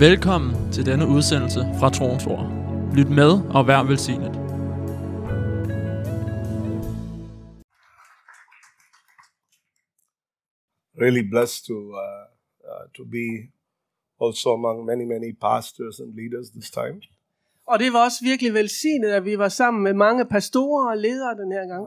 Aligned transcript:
Velkommen 0.00 0.72
til 0.72 0.86
denne 0.86 1.06
udsendelse 1.06 1.60
fra 1.78 1.90
Troens 1.90 2.26
Ord. 2.26 2.46
Lyt 2.96 3.10
med 3.10 3.32
og 3.56 3.66
vær 3.66 3.82
velsignet. 3.82 4.34
really 11.04 11.24
blessed 11.32 11.64
to 11.66 11.78
uh, 12.04 12.24
uh, 12.70 12.84
to 12.96 13.02
be 13.16 13.28
also 14.24 14.48
among 14.58 14.76
many 14.84 15.04
many 15.14 15.32
pastors 15.46 16.00
and 16.00 16.10
leaders 16.20 16.50
this 16.50 16.70
time. 16.70 17.00
Og 17.66 17.78
det 17.78 17.92
var 17.92 18.04
også 18.04 18.24
virkelig 18.24 18.54
velsignet, 18.54 19.08
at 19.08 19.24
vi 19.24 19.38
var 19.38 19.48
sammen 19.48 19.82
med 19.82 19.94
mange 19.94 20.24
pastorer 20.24 20.90
og 20.90 20.96
ledere 20.96 21.34
den 21.42 21.52
her 21.52 21.66
gang. 21.66 21.86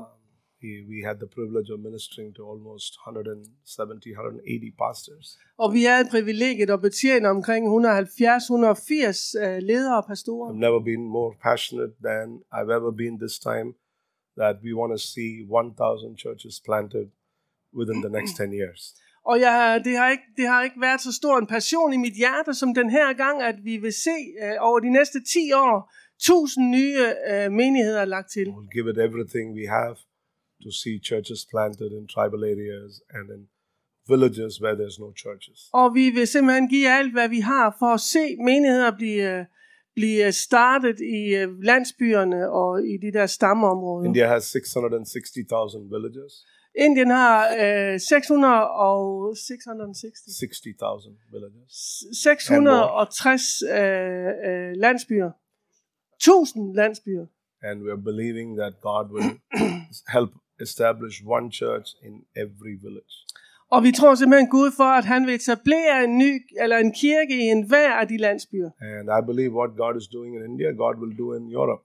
We, 0.62 0.98
had 1.10 1.18
the 1.24 1.32
privilege 1.38 1.70
of 1.74 1.80
ministering 1.80 2.36
to 2.36 2.42
almost 2.52 2.92
170, 3.08 4.12
180 4.12 4.72
pastors. 4.84 5.28
Og 5.58 5.74
vi 5.74 5.84
havde 5.84 6.08
privilegiet 6.16 6.70
at 6.70 6.82
betjene 6.82 7.28
omkring 7.30 7.64
170-180 7.68 7.72
øh, 9.44 9.58
ledere 9.70 9.98
og 10.02 10.06
pastorer. 10.08 10.48
I've 10.52 10.66
never 10.68 10.82
been 10.92 11.04
more 11.18 11.32
passionate 11.50 11.94
than 12.08 12.26
I've 12.58 12.72
ever 12.80 12.92
been 13.04 13.16
this 13.26 13.40
time 13.50 13.70
that 14.42 14.56
we 14.66 14.72
want 14.80 14.92
to 14.98 15.02
see 15.14 15.32
1,000 15.48 16.18
churches 16.24 16.56
planted 16.68 17.06
within 17.80 18.00
the 18.06 18.12
next 18.18 18.32
10 18.38 18.44
years. 18.62 18.82
Og 19.26 19.40
jeg, 19.40 19.82
det, 19.86 19.98
har 19.98 20.10
ikke, 20.10 20.28
det 20.38 20.48
har 20.48 20.64
ikke 20.64 20.82
været 20.82 21.02
så 21.02 21.12
stor 21.22 21.38
en 21.38 21.48
passion 21.48 21.94
i 21.94 21.98
mit 21.98 22.14
hjerte 22.14 22.54
som 22.54 22.74
den 22.74 22.90
her 22.90 23.14
gang, 23.14 23.42
at 23.42 23.56
vi 23.64 23.78
vil 23.78 23.94
se 23.94 24.18
øh, 24.44 24.56
over 24.60 24.80
de 24.80 24.90
næste 24.90 25.18
10 25.24 25.52
år 25.66 25.76
1000 26.16 26.70
nye 26.78 27.00
øh, 27.32 27.52
menigheder 27.52 28.06
lagt 28.06 28.30
til. 28.32 28.48
We'll 28.48 28.74
give 28.78 28.90
it 28.92 28.98
everything 29.08 29.46
we 29.60 29.68
have 29.68 29.96
to 30.64 30.72
see 30.72 30.96
churches 31.10 31.46
planted 31.54 31.92
in 31.98 32.08
tribal 32.08 32.44
areas 32.54 32.92
and 33.18 33.26
in 33.36 33.42
villages 34.12 34.62
where 34.62 34.76
there's 34.82 35.00
no 35.06 35.10
churches. 35.24 35.58
Og 35.74 35.96
vi 35.96 36.10
vil 36.10 36.28
simpelthen 36.28 36.68
give 36.70 36.88
alt, 37.00 37.12
hvad 37.14 37.30
vi 37.30 37.40
har 37.40 37.76
for 37.80 37.92
at 37.98 38.00
se 38.00 38.26
menigheder 38.50 38.92
blive, 38.92 39.46
blive 39.96 40.32
startet 40.32 40.98
i 41.00 41.36
øh, 41.40 41.48
landsbyerne 41.70 42.50
og 42.52 42.72
i 42.94 42.98
de 42.98 43.12
der 43.18 43.26
stammeområder. 43.26 44.06
India 44.06 44.28
has 44.28 44.44
660,000 44.44 45.92
villages. 45.94 46.34
Indien 46.76 47.10
har 47.10 47.38
øh, 47.94 48.00
600 48.00 48.70
og 48.70 49.38
660, 49.38 50.20
60,000 50.40 51.18
villages. 51.32 52.04
660 52.24 53.62
øh, 53.62 53.78
øh, 54.48 54.72
landsbyer. 54.76 55.32
1000 56.16 56.76
landsbyer. 56.76 57.26
And 57.62 57.82
we're 57.86 58.04
believing 58.12 58.58
that 58.62 58.74
God 58.82 59.06
will 59.16 59.32
help 60.16 60.32
establish 60.62 61.16
one 61.38 61.52
church 61.52 61.88
in 62.08 62.14
every 62.44 62.76
village. 62.86 63.16
Og 63.72 63.84
vi 63.84 63.92
tror 63.92 64.16
simpelthen 64.16 64.50
Gud 64.58 64.70
for, 64.80 64.92
at 65.00 65.06
han 65.06 65.22
vil 65.26 65.34
etablere 65.36 66.04
en 66.04 66.18
ny, 66.18 66.32
eller 66.64 66.78
en 66.78 66.92
kirke 67.04 67.34
i 67.44 67.46
enhver 67.56 67.92
af 68.02 68.08
de 68.08 68.18
landsbyer. 68.18 68.70
And 68.82 69.08
I 69.20 69.22
believe 69.30 69.52
what 69.62 69.72
God 69.84 69.96
is 70.02 70.08
doing 70.08 70.32
in 70.38 70.42
India, 70.52 70.70
God 70.84 70.96
will 71.02 71.18
do 71.22 71.28
in 71.38 71.44
Europe. 71.58 71.82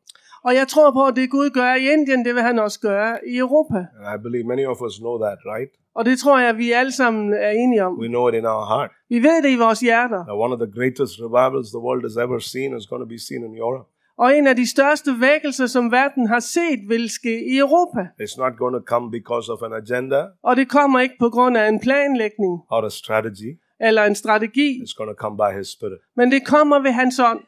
Og 0.47 0.55
jeg 0.55 0.67
tror 0.69 0.91
på, 0.99 1.03
at 1.07 1.17
det 1.17 1.31
Gud 1.31 1.51
gør 1.51 1.75
i 1.75 1.85
Indien, 1.93 2.25
det 2.25 2.35
vil 2.35 2.43
han 2.43 2.59
også 2.59 2.81
gøre 2.81 3.11
i 3.33 3.37
Europa. 3.37 3.79
And 3.97 4.07
I 4.17 4.19
believe 4.27 4.45
many 4.55 4.67
of 4.67 4.79
us 4.87 4.95
know 4.99 5.17
that, 5.27 5.39
right? 5.55 5.73
Og 5.99 6.05
det 6.05 6.19
tror 6.19 6.39
jeg, 6.41 6.59
vi 6.59 6.73
alle 6.73 6.93
sammen 6.93 7.33
er 7.33 7.51
enige 7.51 7.85
om. 7.85 7.99
We 7.99 8.09
know 8.09 8.29
it 8.29 8.35
in 8.35 8.47
our 8.47 8.67
heart. 8.75 8.91
Vi 9.09 9.19
ved 9.27 9.43
det 9.43 9.51
i 9.57 9.59
vores 9.67 9.81
hjerter. 9.81 10.21
That 10.31 10.39
one 10.45 10.53
of 10.55 10.61
the 10.65 10.71
greatest 10.79 11.15
revivals 11.27 11.69
the 11.77 11.83
world 11.87 12.03
has 12.09 12.17
ever 12.25 12.39
seen 12.39 12.77
is 12.79 12.87
going 12.91 13.03
to 13.07 13.11
be 13.15 13.19
seen 13.29 13.43
in 13.49 13.55
Europe. 13.65 13.87
Og 14.19 14.37
en 14.39 14.47
af 14.47 14.57
de 14.57 14.67
største 14.71 15.11
vækkelser, 15.21 15.67
som 15.67 15.93
verden 15.93 16.27
har 16.29 16.41
set, 16.41 16.81
vil 16.89 17.11
ske 17.11 17.35
i 17.53 17.59
Europa. 17.59 18.01
It's 18.23 18.37
not 18.43 18.53
going 18.59 18.75
to 18.75 18.83
come 18.93 19.11
because 19.11 19.53
of 19.53 19.59
an 19.63 19.73
agenda 19.73 20.21
Og 20.43 20.57
det 20.57 20.69
kommer 20.69 21.01
ikke 21.01 21.15
på 21.19 21.29
grund 21.31 21.57
af 21.57 21.69
en 21.69 21.81
planlægning 21.81 22.55
or 22.71 22.87
a 22.87 22.91
strategy. 22.91 23.51
eller 23.81 24.03
en 24.05 24.15
strategi, 24.15 24.69
It's 24.83 24.95
going 24.99 25.11
to 25.11 25.19
come 25.25 25.37
by 25.37 25.51
His 25.59 25.69
Spirit. 25.77 25.99
men 26.17 26.33
det 26.33 26.47
kommer 26.47 26.79
ved 26.83 26.91
hans 26.93 27.19
ånd. 27.19 27.41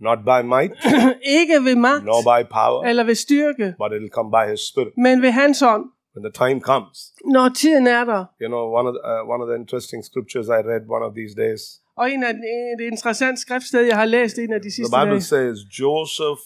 Not 0.00 0.18
by 0.30 0.38
might, 0.54 0.72
Ikke 1.40 1.56
ved 1.66 1.76
magt 1.76 2.04
nor 2.04 2.20
by 2.32 2.40
power, 2.58 2.80
eller 2.90 3.04
ved 3.04 3.14
styrke, 3.14 3.66
but 3.82 3.90
it'll 3.96 4.14
come 4.18 4.30
by 4.36 4.44
His 4.52 4.60
Spirit. 4.70 4.92
men 5.06 5.22
ved 5.22 5.30
hans 5.30 5.62
ånd. 5.62 5.84
When 6.16 6.22
the 6.28 6.34
time 6.44 6.60
comes, 6.70 6.96
Når 7.34 7.48
tiden 7.62 7.86
er 7.86 8.04
der. 8.12 8.22
you 8.42 8.48
know, 8.54 8.64
one 8.78 8.86
of 8.88 8.94
the, 8.96 9.02
uh, 9.12 9.20
one 9.32 9.40
of 9.44 9.46
the 9.50 9.56
interesting 9.62 10.00
scriptures 10.10 10.46
I 10.58 10.60
read 10.72 10.82
one 10.96 11.04
of 11.08 11.12
these 11.18 11.34
days. 11.44 11.60
Og 11.96 12.12
en 12.12 12.22
af 12.24 12.34
de- 12.34 12.84
et 12.84 12.86
interessant 12.92 13.38
skriftsted, 13.38 13.80
jeg 13.80 13.96
har 13.96 14.04
læst 14.04 14.38
en 14.38 14.52
af 14.52 14.60
de 14.60 14.64
The 14.68 14.70
sidste 14.70 14.96
Bible 15.00 15.10
dage. 15.10 15.20
says 15.20 15.58
Joseph 15.80 16.42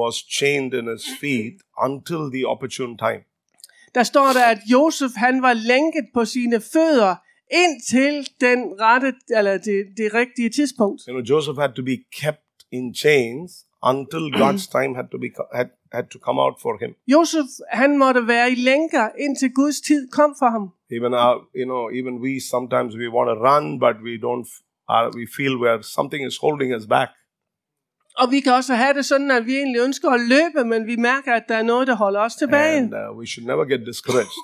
was 0.00 0.14
chained 0.38 0.72
in 0.74 0.86
his 0.94 1.04
feet 1.20 1.54
until 1.86 2.20
the 2.34 2.46
opportune 2.46 2.96
time. 2.98 3.22
Der 3.94 4.02
står 4.02 4.28
der, 4.32 4.44
at 4.44 4.58
Josef 4.72 5.10
han 5.16 5.42
var 5.42 5.52
lænket 5.52 6.06
på 6.14 6.24
sine 6.24 6.60
fødder 6.72 7.14
indtil 7.50 8.28
den 8.40 8.58
rette, 8.80 9.14
eller 9.38 9.52
det, 9.58 9.84
det 9.96 10.14
rigtige 10.14 10.50
tidspunkt. 10.50 11.02
You 11.08 11.12
know, 11.14 11.24
Joseph 11.36 11.58
had 11.58 11.72
to 11.72 11.82
be 11.82 11.96
kept 12.22 12.42
in 12.72 12.94
chains 12.94 13.50
until 13.82 14.24
God's 14.42 14.66
time 14.76 14.92
had 15.00 15.08
to 15.14 15.18
be 15.18 15.28
had, 15.54 15.66
had 15.92 16.06
to 16.14 16.18
come 16.26 16.40
out 16.44 16.54
for 16.62 16.78
him. 16.82 16.94
Josef 17.06 17.48
han 17.70 17.98
måtte 17.98 18.28
være 18.28 18.50
i 18.50 18.54
lænker 18.54 19.08
indtil 19.18 19.50
Guds 19.54 19.80
tid 19.80 20.08
kom 20.10 20.34
for 20.38 20.50
ham. 20.50 20.70
Even 20.96 21.14
our, 21.14 21.36
you 21.60 21.66
know, 21.72 21.82
even 21.98 22.14
we 22.24 22.40
sometimes 22.54 22.90
we 23.00 23.06
want 23.16 23.28
to 23.32 23.36
run, 23.48 23.64
but 23.78 23.96
we 24.06 24.14
don't. 24.26 24.48
Uh, 24.92 25.10
we 25.18 25.24
feel 25.36 25.54
where 25.62 25.82
something 25.82 26.26
is 26.26 26.36
holding 26.44 26.70
us 26.76 26.86
back. 26.86 27.10
Og 28.18 28.30
vi 28.30 28.40
kan 28.40 28.52
også 28.52 28.74
have 28.74 28.94
det 28.94 29.04
sådan, 29.04 29.30
at 29.30 29.46
vi 29.46 29.56
egentlig 29.56 29.80
ønsker 29.82 30.10
at 30.10 30.20
løbe, 30.20 30.68
men 30.68 30.86
vi 30.86 30.96
mærker, 30.96 31.32
at 31.34 31.44
der 31.48 31.56
er 31.56 31.62
noget, 31.62 31.86
der 31.86 31.96
holder 31.96 32.20
os 32.20 32.34
tilbage. 32.34 32.76
And 32.76 32.94
uh, 32.94 33.18
we 33.18 33.26
should 33.26 33.46
never 33.46 33.64
get 33.64 33.80
discouraged. 33.86 34.36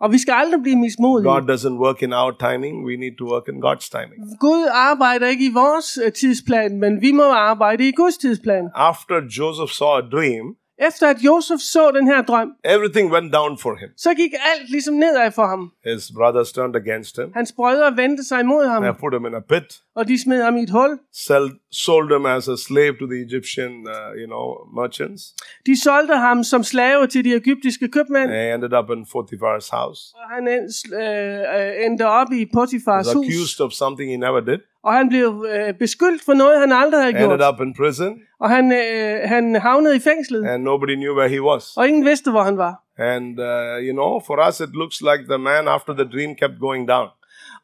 Og 0.00 0.12
vi 0.12 0.18
skal 0.18 0.32
aldrig 0.32 0.62
blive 0.62 0.76
mismodige. 0.76 1.30
God 1.32 1.42
doesn't 1.42 1.78
work 1.84 2.02
in 2.02 2.12
our 2.12 2.32
timing. 2.46 2.84
We 2.84 2.96
need 2.96 3.16
to 3.18 3.24
work 3.32 3.48
in 3.48 3.56
God's 3.66 3.88
timing. 3.96 4.38
Gud 4.40 4.68
arbejder 4.72 5.26
ikke 5.26 5.46
i 5.46 5.52
vores 5.52 5.98
øh, 6.04 6.12
tidsplan, 6.12 6.78
men 6.78 7.00
vi 7.00 7.12
må 7.12 7.32
arbejde 7.32 7.88
i 7.88 7.92
Guds 7.92 8.16
tidsplan. 8.16 8.64
After 8.74 9.16
Joseph 9.38 9.72
saw 9.72 9.96
a 9.96 10.00
dream, 10.00 10.56
Efter 10.88 11.06
at 11.08 11.16
Josef 11.26 11.60
så 11.60 11.90
den 11.98 12.06
her 12.06 12.22
drøm, 12.22 12.48
everything 12.64 13.12
went 13.12 13.32
down 13.32 13.58
for 13.58 13.74
him. 13.80 13.88
så 13.96 14.14
gik 14.14 14.32
alt 14.52 14.70
ligesom 14.70 14.94
nedad 14.94 15.30
for 15.32 15.46
ham. 15.46 15.70
His 15.84 16.02
brothers 16.18 16.52
turned 16.52 16.76
against 16.76 17.16
him. 17.18 17.28
Hans 17.34 17.52
brødre 17.56 17.96
vendte 17.96 18.24
sig 18.24 18.40
imod 18.40 18.64
ham, 18.68 18.82
They 18.82 18.92
put 19.00 19.14
him 19.14 19.26
in 19.26 19.34
a 19.34 19.40
pit, 19.52 19.68
og 19.94 20.08
de 20.08 20.22
smed 20.22 20.42
ham 20.42 20.56
i 20.56 20.62
et 20.62 20.70
hul. 20.70 20.98
sell, 21.26 21.46
sold 21.72 22.08
him 22.16 22.26
as 22.26 22.48
a 22.48 22.56
slave 22.56 22.92
to 23.00 23.06
the 23.12 23.20
Egyptian, 23.28 23.72
uh, 23.94 24.10
you 24.20 24.26
know, 24.32 24.44
merchants. 24.82 25.22
De 25.66 25.82
solgte 25.82 26.14
ham 26.16 26.44
som 26.44 26.62
slave 26.62 27.06
til 27.06 27.24
de 27.24 27.34
egyptiske 27.42 27.88
købmænd, 27.88 28.28
They 28.30 28.54
ended 28.54 28.72
up 28.80 28.88
in 28.94 29.00
Potiphar's 29.14 29.68
house. 29.78 30.00
og 30.20 30.26
han 30.34 30.42
end- 30.48 30.94
øh, 30.94 31.38
øh, 31.56 31.84
endte 31.86 32.06
op 32.06 32.28
i 32.32 32.42
Potifars 32.54 33.12
hus. 33.12 33.26
accused 33.26 33.60
of 33.66 33.70
something 33.72 34.10
he 34.10 34.16
never 34.16 34.40
did. 34.40 34.58
Og 34.84 34.92
han 34.92 35.08
blev 35.08 35.46
øh, 35.54 35.74
beskyldt 35.74 36.22
for 36.24 36.32
noget, 36.34 36.60
han 36.60 36.72
aldrig 36.72 37.00
havde 37.02 37.14
Ended 37.24 37.38
gjort. 37.38 37.54
up 37.54 37.60
in 37.60 37.74
prison, 37.74 38.18
Og 38.40 38.50
han, 38.50 38.72
øh, 38.72 39.28
han 39.28 39.54
havnede 39.54 39.96
i 39.96 40.00
fængslet, 40.00 40.46
and 40.48 40.62
nobody 40.62 40.94
knew 40.94 41.14
where 41.16 41.28
he 41.28 41.42
was. 41.42 41.76
og 41.76 41.88
ingen 41.88 42.04
vidste, 42.04 42.30
hvor 42.30 42.42
han 42.42 42.56
var. 42.58 42.74
And 42.98 43.40
uh, 43.40 43.76
you 43.86 43.92
know, 43.92 44.20
for 44.26 44.48
us, 44.48 44.60
it 44.60 44.68
looks 44.74 45.00
like 45.00 45.22
the 45.28 45.38
man 45.38 45.68
after 45.68 45.92
the 45.94 46.04
dream 46.14 46.34
kept 46.34 46.54
going 46.60 46.88
down. 46.88 47.08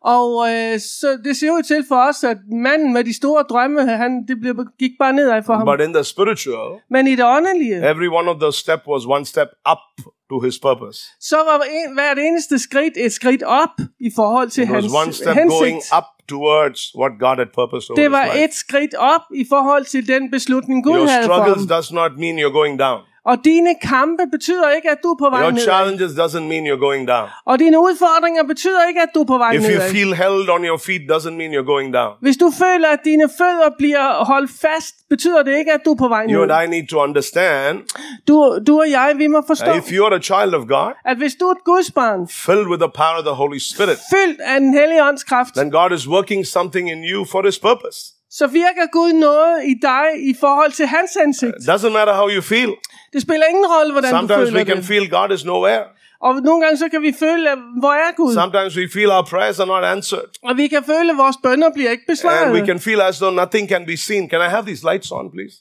Og 0.05 0.49
øh, 0.51 0.79
så 0.81 1.19
det 1.25 1.37
ser 1.37 1.51
ud 1.51 1.63
til 1.63 1.85
for 1.89 1.97
os, 2.09 2.25
at 2.25 2.37
manden 2.53 2.93
med 2.93 3.05
de 3.05 3.17
store 3.17 3.43
drømme, 3.51 3.81
han, 3.97 4.25
det 4.29 4.41
blev, 4.41 4.55
gik 4.79 4.91
bare 4.99 5.13
nedad 5.13 5.43
for 5.43 5.55
ham. 5.55 5.67
But 5.67 5.81
in 5.87 5.93
the 5.95 6.05
spiritual, 6.05 6.81
Men 6.91 7.07
i 7.07 7.15
det 7.17 7.25
åndelige, 7.25 7.77
every 7.91 8.09
one 8.09 8.31
of 8.31 8.37
those 8.41 8.59
steps 8.59 8.83
was 8.87 9.03
one 9.07 9.25
step 9.27 9.49
up 9.73 9.79
to 10.31 10.41
his 10.41 10.59
purpose. 10.59 10.99
så 11.21 11.37
var 11.37 11.59
en, 11.71 11.95
hvert 11.95 12.19
eneste 12.19 12.59
skridt 12.59 12.95
et 12.97 13.13
skridt 13.13 13.43
op 13.43 13.75
i 14.01 14.11
forhold 14.17 14.49
til 14.51 14.63
It 14.65 14.71
was 14.71 14.83
hans 14.85 14.95
one 15.03 15.13
step 15.13 15.27
going 15.37 15.65
hensigt. 15.75 15.97
up 15.99 16.05
towards 16.29 16.81
what 17.01 17.13
God 17.25 17.37
had 17.43 17.51
purposed 17.61 17.91
over 17.91 17.97
Det 17.97 18.05
his 18.05 18.13
var 18.19 18.25
life. 18.25 18.45
et 18.45 18.55
skridt 18.55 18.95
op 18.95 19.25
i 19.35 19.45
forhold 19.49 19.85
til 19.85 20.09
den 20.09 20.31
beslutning, 20.31 20.85
Gud 20.85 20.97
Your 20.99 21.07
havde 21.07 21.25
for 21.27 21.33
struggles 21.35 21.59
ham. 21.61 21.69
does 21.77 21.93
not 21.93 22.11
mean 22.23 22.35
you're 22.43 22.57
going 22.61 22.79
down. 22.87 23.01
Og 23.25 23.37
dine 23.45 23.75
kampe 23.83 24.23
betyder 24.33 24.71
ikke, 24.71 24.91
at 24.91 24.99
du 25.03 25.09
er 25.09 25.17
på 25.19 25.31
vej 25.31 25.43
Your 25.43 25.51
nedad. 25.51 25.65
challenges 25.65 26.13
doesn't 26.13 26.47
mean 26.53 26.67
you're 26.67 26.81
going 26.89 27.09
down. 27.09 27.29
Og 27.47 27.59
dine 27.59 27.79
udfordringer 27.79 28.43
betyder 28.43 28.89
ikke, 28.89 29.01
at 29.01 29.09
du 29.15 29.21
er 29.21 29.25
på 29.25 29.39
vej 29.39 29.53
If 29.53 29.63
you 29.63 29.69
nedad. 29.69 29.91
feel 29.91 30.15
held 30.15 30.49
on 30.51 30.65
your 30.65 30.79
feet, 30.79 31.03
doesn't 31.13 31.37
mean 31.41 31.51
you're 31.57 31.67
going 31.75 31.95
down. 31.95 32.13
Hvis 32.21 32.37
du 32.37 32.51
føler, 32.63 32.89
at 32.89 33.01
dine 33.05 33.29
fødder 33.39 33.71
bliver 33.79 34.25
holdt 34.25 34.51
fast, 34.61 34.95
betyder 35.11 35.43
det 35.43 35.59
ikke, 35.59 35.73
at 35.73 35.81
du 35.85 35.91
er 35.91 35.97
på 36.05 36.09
vej 36.09 36.25
You 36.31 36.43
and 36.43 36.51
nedad. 36.51 36.65
I 36.65 36.67
need 36.71 36.89
to 36.89 36.99
understand 37.07 37.75
Du, 38.29 38.59
du 38.67 38.81
og 38.81 38.91
jeg, 38.91 39.15
vi 39.17 39.27
må 39.27 39.43
forstå, 39.47 39.67
that 39.67 39.77
if 39.77 39.93
you're 39.93 40.15
a 40.15 40.21
child 40.21 40.55
of 40.55 40.63
God, 40.69 40.93
at 41.05 41.17
hvis 41.17 41.35
du 41.35 41.45
er 41.47 41.53
et 41.53 41.65
Guds 41.65 41.91
barn, 41.91 42.29
filled 42.29 42.67
with 42.73 42.81
the 42.81 42.93
power 42.95 43.17
of 43.19 43.25
the 43.25 43.35
Holy 43.43 43.59
Spirit, 43.59 43.99
fyldt 44.15 44.41
af 44.41 44.61
den 44.61 44.73
hellige 44.79 45.03
ånds 45.09 45.25
kraft, 45.25 45.51
then 45.57 45.71
God 45.71 45.91
is 45.93 46.09
working 46.09 46.47
something 46.47 46.91
in 46.91 46.99
you 47.13 47.25
for 47.33 47.43
His 47.47 47.59
purpose. 47.59 47.99
Så 48.31 48.47
virker 48.47 48.87
Gud 48.93 49.13
noget 49.13 49.65
i 49.65 49.75
dig 49.83 50.07
i 50.31 50.35
forhold 50.41 50.73
til 50.73 50.87
hans 50.87 51.17
ansigt. 51.17 51.55
Doesn't 51.55 51.89
matter 51.89 52.15
how 52.15 52.29
you 52.29 52.43
feel. 52.43 52.71
Det 53.13 53.23
spiller 53.23 53.47
ingen 53.47 53.65
rolle, 53.67 53.93
hvordan 53.93 54.13
du 54.13 54.17
Sometimes 54.19 54.49
føler 54.49 54.61
we 54.61 54.67
can 54.67 54.77
det. 54.77 54.85
feel 54.85 55.11
God 55.11 55.31
is 55.35 55.45
nowhere. 55.45 55.83
Og 56.21 56.35
nogle 56.35 56.61
gange 56.65 56.79
så 56.79 56.89
kan 56.89 57.03
vi 57.03 57.13
føle, 57.13 57.49
hvor 57.81 57.93
er 57.93 58.13
Gud? 58.17 58.35
Sometimes 58.35 58.77
we 58.77 58.89
feel 58.93 59.11
our 59.11 59.23
prayers 59.23 59.59
are 59.61 59.67
not 59.67 59.85
answered. 59.85 60.29
Og 60.43 60.57
vi 60.57 60.67
kan 60.67 60.83
føle, 60.85 61.11
at 61.11 61.17
vores 61.17 61.37
bønner 61.43 61.71
bliver 61.75 61.91
ikke 61.91 62.03
And 62.09 62.11
we 62.11 62.13
besvaret. 62.13 62.67
can 62.67 62.81
feel 62.81 63.01
as 63.01 63.17
though 63.19 63.35
nothing 63.37 63.69
can 63.69 63.87
be 63.87 63.97
seen. 63.97 64.31
Can 64.31 64.41
I 64.41 64.51
have 64.55 64.65
these 64.67 64.83
lights 64.91 65.11
on, 65.13 65.31
please? 65.37 65.55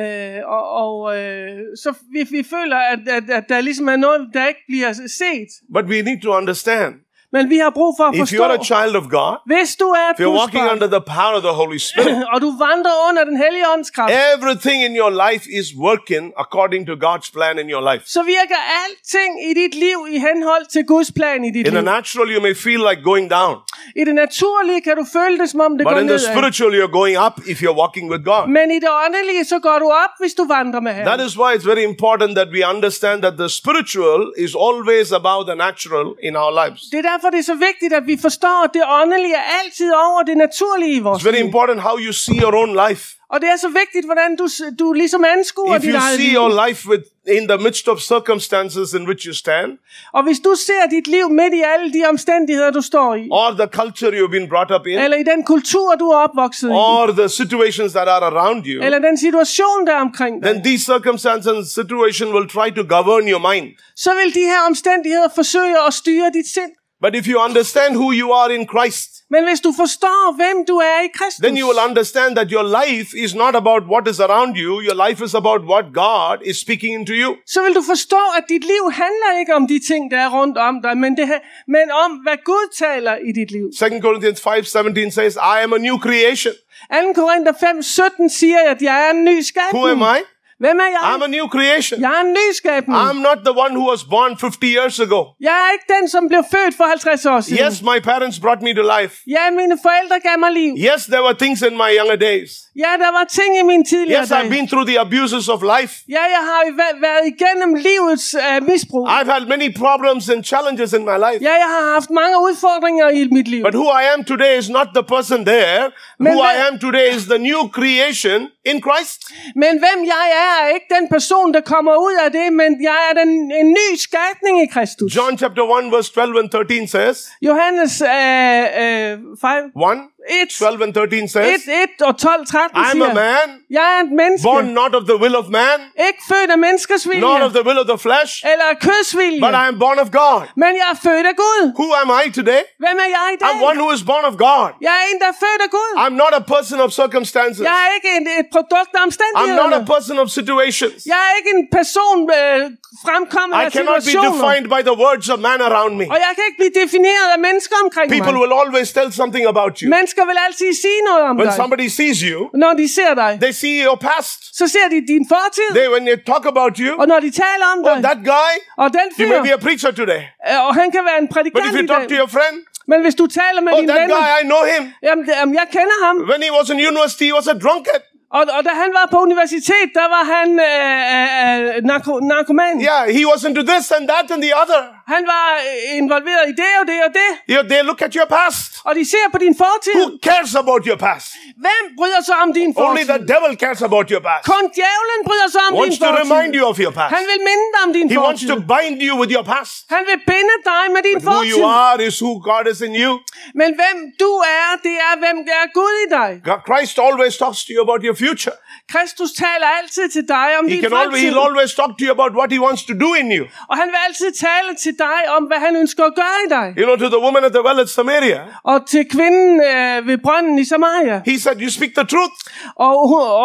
Øh, 0.00 0.40
og 0.56 0.64
og 0.84 1.18
øh, 1.18 1.48
så 1.82 1.94
vi, 2.12 2.20
vi 2.30 2.42
føler, 2.54 2.76
at, 2.76 2.98
at, 3.08 3.30
at 3.30 3.44
der 3.48 3.60
ligesom 3.60 3.88
er 3.88 3.96
noget, 3.96 4.20
der 4.34 4.46
ikke 4.46 4.60
bliver 4.68 4.92
set. 4.92 5.50
But 5.74 5.84
we 5.84 6.02
need 6.02 6.20
to 6.22 6.30
understand 6.30 6.94
Men 7.32 7.50
vi 7.50 7.58
har 7.58 7.70
brug 7.70 7.94
for 7.98 8.04
at 8.04 8.14
If 8.14 8.20
forstå, 8.20 8.36
you're 8.36 8.60
a 8.60 8.64
child 8.72 8.94
of 8.96 9.04
God, 9.18 9.34
hvis 9.46 9.76
du 9.76 9.84
er 9.84 10.06
if 10.12 10.20
you're 10.20 10.38
walking 10.42 10.64
under 10.74 10.86
the 10.96 11.00
power 11.16 11.34
of 11.38 11.42
the 11.42 11.54
Holy 11.60 11.78
Spirit, 11.78 12.24
og 12.32 12.40
du 12.40 12.50
vandrer 12.66 12.94
under 13.08 13.24
den 13.24 13.36
hellige 13.44 13.64
åndskraft, 13.74 14.12
everything 14.34 14.78
in 14.88 14.92
your 15.00 15.12
life 15.24 15.44
is 15.60 15.66
working 15.88 16.24
according 16.44 16.82
to 16.90 16.94
God's 17.06 17.28
plan 17.36 17.54
in 17.62 17.66
your 17.74 17.82
life. 17.90 18.02
så 18.16 18.20
virker 18.22 18.58
alting 18.82 19.32
i 19.50 19.52
dit 19.62 19.74
liv 19.74 19.98
i 20.14 20.18
henhold 20.28 20.64
til 20.74 20.82
Guds 20.92 21.10
plan 21.18 21.44
i 21.44 21.50
dit 21.56 21.66
In 21.66 21.72
the 21.72 21.80
liv. 21.80 21.84
natural, 21.96 22.26
you 22.34 22.40
may 22.48 22.54
feel 22.66 22.80
like 22.88 23.00
going 23.12 23.26
down, 23.38 23.54
I 24.00 24.02
det 24.08 24.14
naturlige 24.24 24.80
kan 24.86 24.94
du 25.00 25.04
føle 25.18 25.34
det, 25.42 25.48
som 25.52 25.60
om 25.60 25.72
det 25.78 25.84
but 25.86 25.92
går 25.92 26.00
in 26.00 26.06
the 26.08 26.16
nedad. 26.16 26.32
spiritual, 26.34 26.70
you're 26.78 26.94
going 27.00 27.16
up 27.26 27.36
if 27.52 27.56
you're 27.62 27.78
walking 27.84 28.06
with 28.12 28.22
God. 28.32 28.44
Men 28.58 28.66
i 28.76 28.78
det 28.84 28.90
åndelige, 29.04 29.44
så 29.52 29.58
går 29.66 29.78
du 29.84 29.88
op, 30.04 30.12
hvis 30.22 30.34
du 30.40 30.44
vandrer 30.56 30.80
med 30.86 30.92
That 30.94 31.06
Herren. 31.06 31.26
is 31.28 31.34
why 31.40 31.50
it's 31.56 31.66
very 31.72 31.84
important 31.92 32.30
that 32.38 32.48
we 32.56 32.60
understand 32.74 33.16
that 33.26 33.34
the 33.42 33.48
spiritual 33.60 34.20
is 34.44 34.50
always 34.66 35.06
above 35.20 35.40
the 35.50 35.56
natural 35.66 36.06
in 36.28 36.32
our 36.42 36.52
lives. 36.62 36.80
Det 36.92 36.98
er 36.98 37.02
derfor, 37.16 37.30
det 37.30 37.38
er 37.38 37.42
så 37.42 37.54
vigtigt, 37.54 37.92
at 37.92 38.06
vi 38.06 38.16
forstår, 38.26 38.64
at 38.64 38.70
det 38.74 38.82
åndelige 39.02 39.34
er 39.34 39.46
altid 39.64 39.90
over 39.92 40.22
det 40.22 40.36
naturlige 40.36 40.92
i 40.96 41.00
vores 41.00 41.22
It's 41.22 41.26
very 41.26 41.36
liv. 41.36 41.44
important 41.46 41.80
how 41.80 41.98
you 41.98 42.12
see 42.12 42.36
your 42.42 42.54
own 42.62 42.72
life. 42.88 43.04
Og 43.30 43.40
det 43.40 43.48
er 43.48 43.56
så 43.56 43.68
vigtigt, 43.68 44.04
hvordan 44.04 44.36
du, 44.36 44.46
du 44.78 44.92
ligesom 44.92 45.24
anskuer 45.36 45.76
If 45.76 45.82
dit 45.82 45.90
you 45.90 45.98
eget 46.00 46.16
see 46.16 46.28
liv. 46.28 46.36
your 46.38 46.66
life 46.66 46.88
with, 46.90 47.04
in 47.38 47.48
the 47.48 47.58
midst 47.58 47.88
of 47.88 47.96
circumstances 48.00 48.92
in 48.98 49.02
which 49.08 49.26
you 49.28 49.34
stand, 49.34 49.70
Og 50.12 50.22
hvis 50.22 50.38
du 50.40 50.54
ser 50.66 50.82
dit 50.90 51.06
liv 51.06 51.30
midt 51.30 51.54
i 51.54 51.62
alle 51.74 51.92
de 51.92 52.02
omstændigheder, 52.08 52.70
du 52.70 52.80
står 52.80 53.14
i, 53.14 53.28
or 53.30 53.50
the 53.62 53.68
culture 53.80 54.10
you've 54.18 54.30
been 54.38 54.48
brought 54.48 54.70
up 54.76 54.86
in, 54.86 54.98
eller 54.98 55.16
i 55.16 55.22
den 55.32 55.44
kultur, 55.44 55.94
du 56.02 56.06
er 56.10 56.16
opvokset 56.16 56.68
i, 56.68 56.72
or 56.72 57.06
the 57.20 57.28
situations 57.28 57.92
that 57.92 58.08
are 58.08 58.24
around 58.32 58.66
you, 58.66 58.82
eller 58.84 58.98
den 58.98 59.18
situation, 59.18 59.86
der 59.86 59.92
er 59.92 60.00
omkring 60.00 60.34
dig, 60.42 60.50
then 60.52 60.64
these 60.64 60.84
circumstances 60.92 61.46
and 61.52 61.64
situation 61.80 62.26
will 62.34 62.48
try 62.56 62.68
to 62.78 62.82
govern 62.96 63.24
your 63.32 63.42
mind. 63.52 63.66
så 63.96 64.10
vil 64.20 64.34
de 64.34 64.44
her 64.52 64.60
omstændigheder 64.70 65.28
forsøge 65.34 65.76
at 65.88 65.92
styre 65.94 66.30
dit 66.38 66.48
sind. 66.58 66.72
But 67.02 67.14
if 67.14 67.26
you 67.26 67.38
understand 67.48 67.96
who 67.96 68.12
you 68.12 68.32
are 68.32 68.54
in 68.54 68.66
Christ, 68.68 69.10
Men 69.30 69.44
hvis 69.48 69.60
du 69.60 69.72
forstår, 69.82 70.34
hvem 70.36 70.56
du 70.68 70.76
er 70.76 71.00
i 71.04 71.08
Kristus, 71.18 71.42
then 71.46 71.58
you 71.60 71.66
will 71.68 71.82
understand 71.88 72.36
that 72.36 72.48
your 72.56 72.66
life 72.80 73.08
is 73.24 73.34
not 73.34 73.54
about 73.62 73.82
what 73.92 74.08
is 74.12 74.20
around 74.20 74.52
you, 74.64 74.72
your 74.88 74.98
life 75.06 75.24
is 75.24 75.34
about 75.34 75.60
what 75.72 75.84
God 76.04 76.36
is 76.50 76.56
speaking 76.64 76.92
into 77.00 77.12
you. 77.22 77.30
så 77.46 77.62
vil 77.64 77.74
du 77.74 77.82
forstå, 77.82 78.22
at 78.38 78.44
dit 78.48 78.64
liv 78.64 78.82
handler 78.92 79.30
ikke 79.40 79.54
om 79.54 79.66
de 79.66 79.78
ting, 79.90 80.10
der 80.10 80.18
er 80.26 80.30
rundt 80.38 80.58
om 80.58 80.74
dig, 80.82 80.98
men, 80.98 81.16
det, 81.16 81.26
men 81.68 81.86
om, 82.04 82.10
hvad 82.24 82.38
Gud 82.44 82.66
taler 82.78 83.14
i 83.28 83.32
dit 83.32 83.50
liv. 83.50 83.66
2 83.78 83.86
Corinthians 84.06 84.40
5:17 84.46 85.10
says, 85.10 85.34
I 85.54 85.56
am 85.64 85.72
a 85.72 85.78
new 85.78 85.96
creation. 85.98 86.54
2. 86.92 87.12
Korinther 87.22 87.52
5, 87.60 87.82
17 87.82 88.30
siger, 88.30 88.60
at 88.72 88.82
jeg 88.82 89.06
er 89.06 89.10
en 89.10 89.24
ny 89.24 89.40
skabning. 89.40 89.84
Who 89.84 89.90
am 89.90 90.16
I? 90.16 90.18
Hvem 90.64 90.78
er 90.84 90.90
jeg? 90.96 91.02
I'm 91.14 91.22
a 91.28 91.30
new 91.36 91.46
creation. 91.56 91.96
Jeg 92.00 92.12
er 92.18 92.20
en 92.28 92.32
ny 92.40 92.46
skabning. 92.60 92.96
I'm 93.06 93.20
not 93.28 93.38
the 93.48 93.54
one 93.64 93.72
who 93.78 93.84
was 93.92 94.02
born 94.14 94.32
50 94.36 94.68
years 94.76 94.96
ago. 95.06 95.20
Jeg 95.48 95.54
er 95.64 95.68
ikke 95.76 95.88
den, 95.96 96.04
som 96.14 96.22
blev 96.30 96.42
født 96.54 96.74
for 96.80 96.84
50 96.84 97.26
år 97.34 97.40
siden. 97.40 97.58
Yes, 97.66 97.74
my 97.92 97.98
parents 98.10 98.36
brought 98.44 98.62
me 98.66 98.70
to 98.80 98.84
life. 98.96 99.14
Ja, 99.36 99.42
mine 99.60 99.76
forældre 99.86 100.16
gav 100.28 100.36
mig 100.44 100.52
liv. 100.60 100.72
Yes, 100.88 101.00
there 101.14 101.22
were 101.26 101.36
things 101.44 101.58
in 101.68 101.74
my 101.82 101.90
younger 101.98 102.18
days. 102.28 102.50
Ja, 102.84 102.92
der 103.04 103.10
var 103.18 103.24
ting 103.38 103.50
i 103.62 103.62
mine 103.70 103.84
tidligere 103.92 104.22
Yes, 104.22 104.30
I've 104.30 104.34
dage. 104.46 104.54
been 104.56 104.66
through 104.72 104.86
the 104.92 104.98
abuses 105.06 105.44
of 105.54 105.58
life. 105.74 105.92
Ja, 106.16 106.22
jeg 106.36 106.42
har 106.50 106.60
været 107.08 107.24
igennem 107.34 107.70
livets 107.88 108.26
uh, 108.44 108.58
misbrug. 108.70 109.04
I've 109.18 109.30
had 109.36 109.42
many 109.54 109.68
problems 109.84 110.22
and 110.32 110.40
challenges 110.52 110.90
in 110.98 111.02
my 111.10 111.16
life. 111.26 111.40
Ja, 111.48 111.54
jeg 111.64 111.68
har 111.76 111.84
haft 111.96 112.10
mange 112.20 112.36
udfordringer 112.46 113.06
i 113.18 113.20
mit 113.38 113.48
liv. 113.54 113.62
But 113.68 113.74
who 113.80 113.88
I 114.02 114.04
am 114.14 114.20
today 114.32 114.52
is 114.62 114.68
not 114.78 114.88
the 114.98 115.04
person 115.14 115.38
there. 115.54 115.82
Men 116.24 116.30
Who 116.32 116.40
I 116.42 116.46
hvad- 116.46 116.66
am 116.68 116.74
today 116.86 117.06
is 117.18 117.22
the 117.32 117.38
new 117.48 117.60
creation 117.78 118.38
in 118.70 118.76
Christ. 118.86 119.18
Men 119.62 119.72
hvem 119.84 119.98
jeg 120.14 120.26
er, 120.45 120.45
er 120.62 120.74
ikke 120.74 120.86
den 120.98 121.08
person, 121.08 121.54
der 121.54 121.60
kommer 121.60 121.94
ud 122.06 122.16
af 122.24 122.32
det, 122.32 122.52
men 122.52 122.82
jeg 122.82 122.98
er 123.10 123.14
den, 123.20 123.30
en 123.60 123.68
ny 123.70 123.88
skabning 124.06 124.62
i 124.64 124.66
Kristus. 124.66 125.16
John 125.16 125.38
chapter 125.38 125.62
1 125.62 125.92
verse 125.92 126.12
12 126.12 126.38
and 126.38 126.50
13 126.50 126.88
says, 126.88 127.16
Johannes 127.42 128.02
øh, 128.02 128.62
øh, 128.82 129.18
5, 129.40 129.64
1, 129.76 130.15
1, 130.28 130.48
12 130.58 130.82
and 130.84 130.92
13 130.94 131.28
says, 131.28 131.62
1, 131.68 131.88
1 132.00 132.02
og 132.08 132.12
12, 132.18 132.46
13 132.46 132.76
I 132.76 132.80
am 132.80 132.90
siger, 132.92 133.10
a 133.10 133.14
man 133.14 133.46
jeg 133.78 133.86
er 133.94 133.98
et 134.06 134.12
menneske, 134.20 134.44
born 134.48 134.66
not 134.80 134.92
of 134.98 135.04
the 135.10 135.16
will 135.22 135.36
of 135.42 135.46
man, 135.60 135.76
ikke 136.08 136.22
født 136.32 136.50
af 136.56 136.58
menneskers 136.66 137.02
vilje, 137.10 137.20
nor 137.26 137.38
of 137.48 137.52
the 137.58 137.64
will 137.68 137.78
of 137.82 137.86
the 137.92 137.98
flesh, 138.06 138.32
eller 138.52 138.66
af 138.72 138.76
kødsvilje, 138.86 139.40
but 139.46 139.54
I 139.62 139.64
am 139.72 139.76
born 139.84 139.98
of 140.04 140.08
God. 140.22 140.40
men 140.62 140.72
jeg 140.80 140.88
er 140.94 140.98
født 141.08 141.26
af 141.32 141.36
Gud. 141.44 141.62
Who 141.80 141.88
am 142.02 142.08
I 142.22 142.24
today? 142.38 142.62
Hvem 142.84 142.96
er 143.04 143.08
jeg 143.16 143.26
i 143.34 143.36
dag? 143.42 143.48
I'm 143.50 143.68
one 143.70 143.78
who 143.82 143.88
is 143.96 144.02
born 144.12 144.24
of 144.30 144.34
God. 144.48 144.68
Jeg 144.86 144.94
er 145.00 145.04
en, 145.12 145.16
der 145.22 145.28
er 145.34 145.38
født 145.44 145.60
af 145.66 145.70
Gud. 145.78 145.90
I'm 146.04 146.16
not 146.24 146.32
a 146.40 146.44
person 146.54 146.78
of 146.84 146.90
circumstances. 147.02 147.62
Jeg 147.70 147.76
er 147.86 147.90
ikke 147.98 148.10
et, 148.18 148.26
et 148.42 148.48
produkt 148.56 148.90
af 148.94 148.98
I'm 148.98 149.02
not 149.02 149.06
omstændighederne. 149.08 149.76
a 149.84 149.86
person 149.94 150.16
of 150.24 150.28
situations. 150.40 150.98
Jeg 151.12 151.20
er 151.28 151.32
ikke 151.38 151.50
en 151.58 151.64
person 151.78 152.16
øh, 152.40 152.60
fremkommet 153.06 153.54
I 153.56 153.64
af 153.64 153.72
cannot 153.76 153.96
be 153.96 154.10
situationer. 154.10 154.32
defined 154.42 154.66
by 154.74 154.80
the 154.90 154.96
words 155.04 155.26
of 155.34 155.38
man 155.48 155.58
around 155.68 155.92
me. 156.00 156.04
Og 156.14 156.18
jeg 156.26 156.32
kan 156.36 156.42
ikke 156.48 156.58
blive 156.62 156.74
defineret 156.82 157.28
af 157.36 157.40
mennesker 157.48 157.76
omkring 157.84 158.06
People 158.16 158.32
mig. 158.32 158.40
will 158.42 158.54
always 158.62 158.88
tell 158.96 159.08
something 159.22 159.44
about 159.54 159.72
you. 159.80 159.86
Mennesker 159.96 160.15
vil 160.30 160.36
altid 160.46 160.70
sige 160.84 161.00
noget 161.08 161.22
om 161.30 161.34
When 161.40 161.48
dig. 161.48 161.56
somebody 161.60 161.86
sees 161.98 162.18
you, 162.28 162.38
Når 162.62 162.72
de 162.80 162.86
ser 162.98 163.12
dig, 163.22 163.30
they 163.44 163.52
see 163.62 163.76
your 163.86 163.96
past. 164.08 164.38
så 164.60 164.64
ser 164.74 164.86
de 164.94 164.98
din 165.12 165.24
fortid. 165.34 165.68
They 165.78 165.88
when 165.94 166.02
they 166.08 166.16
talk 166.32 166.44
about 166.52 166.72
you, 166.84 166.90
Og 167.00 167.06
når 167.12 167.18
de 167.26 167.30
taler 167.44 167.66
om 167.74 167.78
oh 167.78 167.86
dig, 167.88 167.96
that 168.08 168.20
guy, 168.34 168.52
og 168.82 168.88
den 168.98 169.06
he 169.18 169.22
fyr, 169.24 169.28
may 169.32 169.40
be 169.48 169.52
a 169.58 169.60
preacher 169.66 169.90
today. 170.00 170.22
øh, 170.50 170.66
og 170.66 170.72
han 170.80 170.88
kan 170.94 171.02
være 171.08 171.18
en 171.22 171.26
But 171.28 171.34
prædikant 171.34 171.66
if 171.68 171.74
i 171.80 171.82
you 171.82 171.86
talk 171.94 172.02
to 172.08 172.14
dag. 172.14 172.18
your 172.22 172.30
friend, 172.36 172.56
Men 172.92 172.98
hvis 173.04 173.14
du 173.20 173.26
taler 173.40 173.60
med 173.66 173.72
oh 173.72 173.78
dine 173.80 173.88
that 173.92 174.00
venner, 174.02 174.16
guy, 174.26 174.32
I 174.42 174.44
know 174.52 174.62
him. 174.72 174.82
jamen, 175.08 175.22
det- 175.26 175.34
jamen 175.40 175.54
jeg 175.60 175.66
kender 175.76 175.96
ham. 176.06 176.16
When 176.32 176.40
he 176.46 176.50
was 176.58 176.66
in 176.72 176.76
university, 176.90 177.24
he 177.30 177.34
was 177.38 177.46
a 177.54 177.56
drunkard. 177.64 178.02
Og, 178.38 178.42
og 178.56 178.60
da 178.68 178.72
han 178.82 178.90
var 178.98 179.06
på 179.14 179.18
universitet, 179.28 179.88
der 180.00 180.06
var 180.16 180.24
han 180.34 180.48
øh, 180.70 181.70
øh, 181.70 181.76
øh, 181.76 181.84
narko, 181.90 182.12
narkoman. 182.32 182.74
Yeah, 182.90 183.02
he 183.18 183.22
was 183.30 183.40
into 183.48 183.62
this 183.72 183.84
and 183.96 184.04
that 184.12 184.26
and 184.34 184.40
the 184.46 184.52
other. 184.62 184.80
Han 185.14 185.22
var 185.34 185.46
øh, 185.68 185.98
involveret 186.00 186.44
i 186.52 186.54
det 186.62 186.72
og 186.80 186.84
det 186.90 186.98
og 187.06 187.10
det. 187.20 187.30
You 187.52 187.60
they 187.70 187.80
look 187.88 188.00
at 188.06 188.12
your 188.18 188.28
past. 188.38 188.70
Og 188.88 188.92
de 188.98 189.04
ser 189.12 189.26
på 189.34 189.38
din 189.44 189.54
fortid. 189.64 189.94
Who 190.00 190.08
cares 190.28 190.52
about 190.64 190.82
your 190.88 190.98
past? 191.08 191.26
Hvem 191.64 191.82
bryder 191.98 192.22
sig 192.28 192.36
om 192.44 192.48
din 192.58 192.70
Only 192.86 193.04
the 193.10 193.12
fortid? 193.12 193.28
devil 193.34 193.52
cares 193.64 193.80
about 193.90 194.06
your 194.14 194.22
past. 194.28 194.42
Kun 194.52 194.64
djævlen 194.78 195.20
bryder 195.28 195.48
sig 195.54 195.62
om 195.68 195.72
din 195.74 195.80
Wants 195.82 195.98
to 196.04 196.08
remind 196.22 196.28
fortid. 196.48 196.56
you 196.58 196.62
of 196.72 196.76
your 196.84 196.94
past. 196.98 197.10
Han 197.16 197.24
vil 197.30 197.38
minde 197.48 197.66
dig 197.74 197.80
om 197.86 197.90
din 197.98 198.06
He 198.14 198.18
wants 198.26 198.40
fortid. 198.42 198.48
to 198.54 198.56
bind 198.74 198.96
you 199.06 199.12
with 199.20 199.30
your 199.36 199.46
past. 199.54 199.72
Han 199.96 200.02
vil 200.10 200.18
binde 200.32 200.56
dig 200.70 200.82
med 200.94 201.02
din 201.08 201.18
Who 201.28 201.38
you 201.52 201.58
fortid. 201.62 201.78
are 201.84 201.96
is 202.08 202.16
who 202.24 202.32
God 202.50 202.64
is 202.72 202.78
in 202.86 202.92
you. 203.04 203.12
Men 203.60 203.70
hvem 203.80 203.96
du 204.22 204.30
er, 204.60 204.68
det 204.86 204.96
er 205.08 205.14
hvem 205.22 205.36
der 205.48 205.56
er 205.64 205.68
Gud 205.78 205.94
i 206.04 206.08
dig. 206.18 206.30
God, 206.50 206.60
Christ 206.68 206.94
always 207.06 207.34
talks 207.42 207.60
to 207.66 207.70
you 207.74 207.80
about 207.86 208.00
your 208.08 208.16
future. 208.24 208.56
Kristus 208.92 209.30
taler 209.44 209.68
altid 209.80 210.06
til 210.16 210.24
dig 210.36 210.48
om 210.58 210.64
He 210.68 210.70
din 210.74 210.82
can 210.82 210.92
always, 210.92 211.04
fremtid. 211.06 211.22
he'll 211.30 211.44
always 211.48 211.70
talk 211.80 211.92
to 211.98 212.02
you 212.06 212.12
about 212.18 212.32
what 212.38 212.48
he 212.54 212.60
wants 212.66 212.82
to 212.90 212.94
do 213.04 213.10
in 213.20 213.26
you. 213.38 213.44
Og 213.70 213.74
han 213.80 213.88
vil 213.92 214.00
altid 214.08 214.30
tale 214.48 214.70
til 214.84 214.92
dig 214.98 215.18
om, 215.36 215.42
hvad 215.50 215.56
han 215.66 215.76
ønsker 215.76 216.04
at 216.04 216.14
gøre 216.14 216.38
i 216.46 216.48
dig. 216.56 216.66
You 216.78 216.84
know, 216.88 216.96
to 216.96 217.08
the 217.16 217.22
woman 217.26 217.44
at 217.44 217.52
the 217.52 217.62
well 217.66 217.80
at 217.80 217.88
Samaria, 217.88 218.40
Og 218.64 218.86
til 218.86 219.04
kvinden 219.14 219.60
øh, 219.60 220.06
ved 220.08 220.18
brønden 220.18 220.58
i 220.58 220.64
Samaria. 220.64 221.16
he 221.26 221.38
said, 221.40 221.56
You 221.62 221.70
speak 221.70 221.90
the 221.98 222.06
truth. 222.14 222.36
Og, 222.76 222.98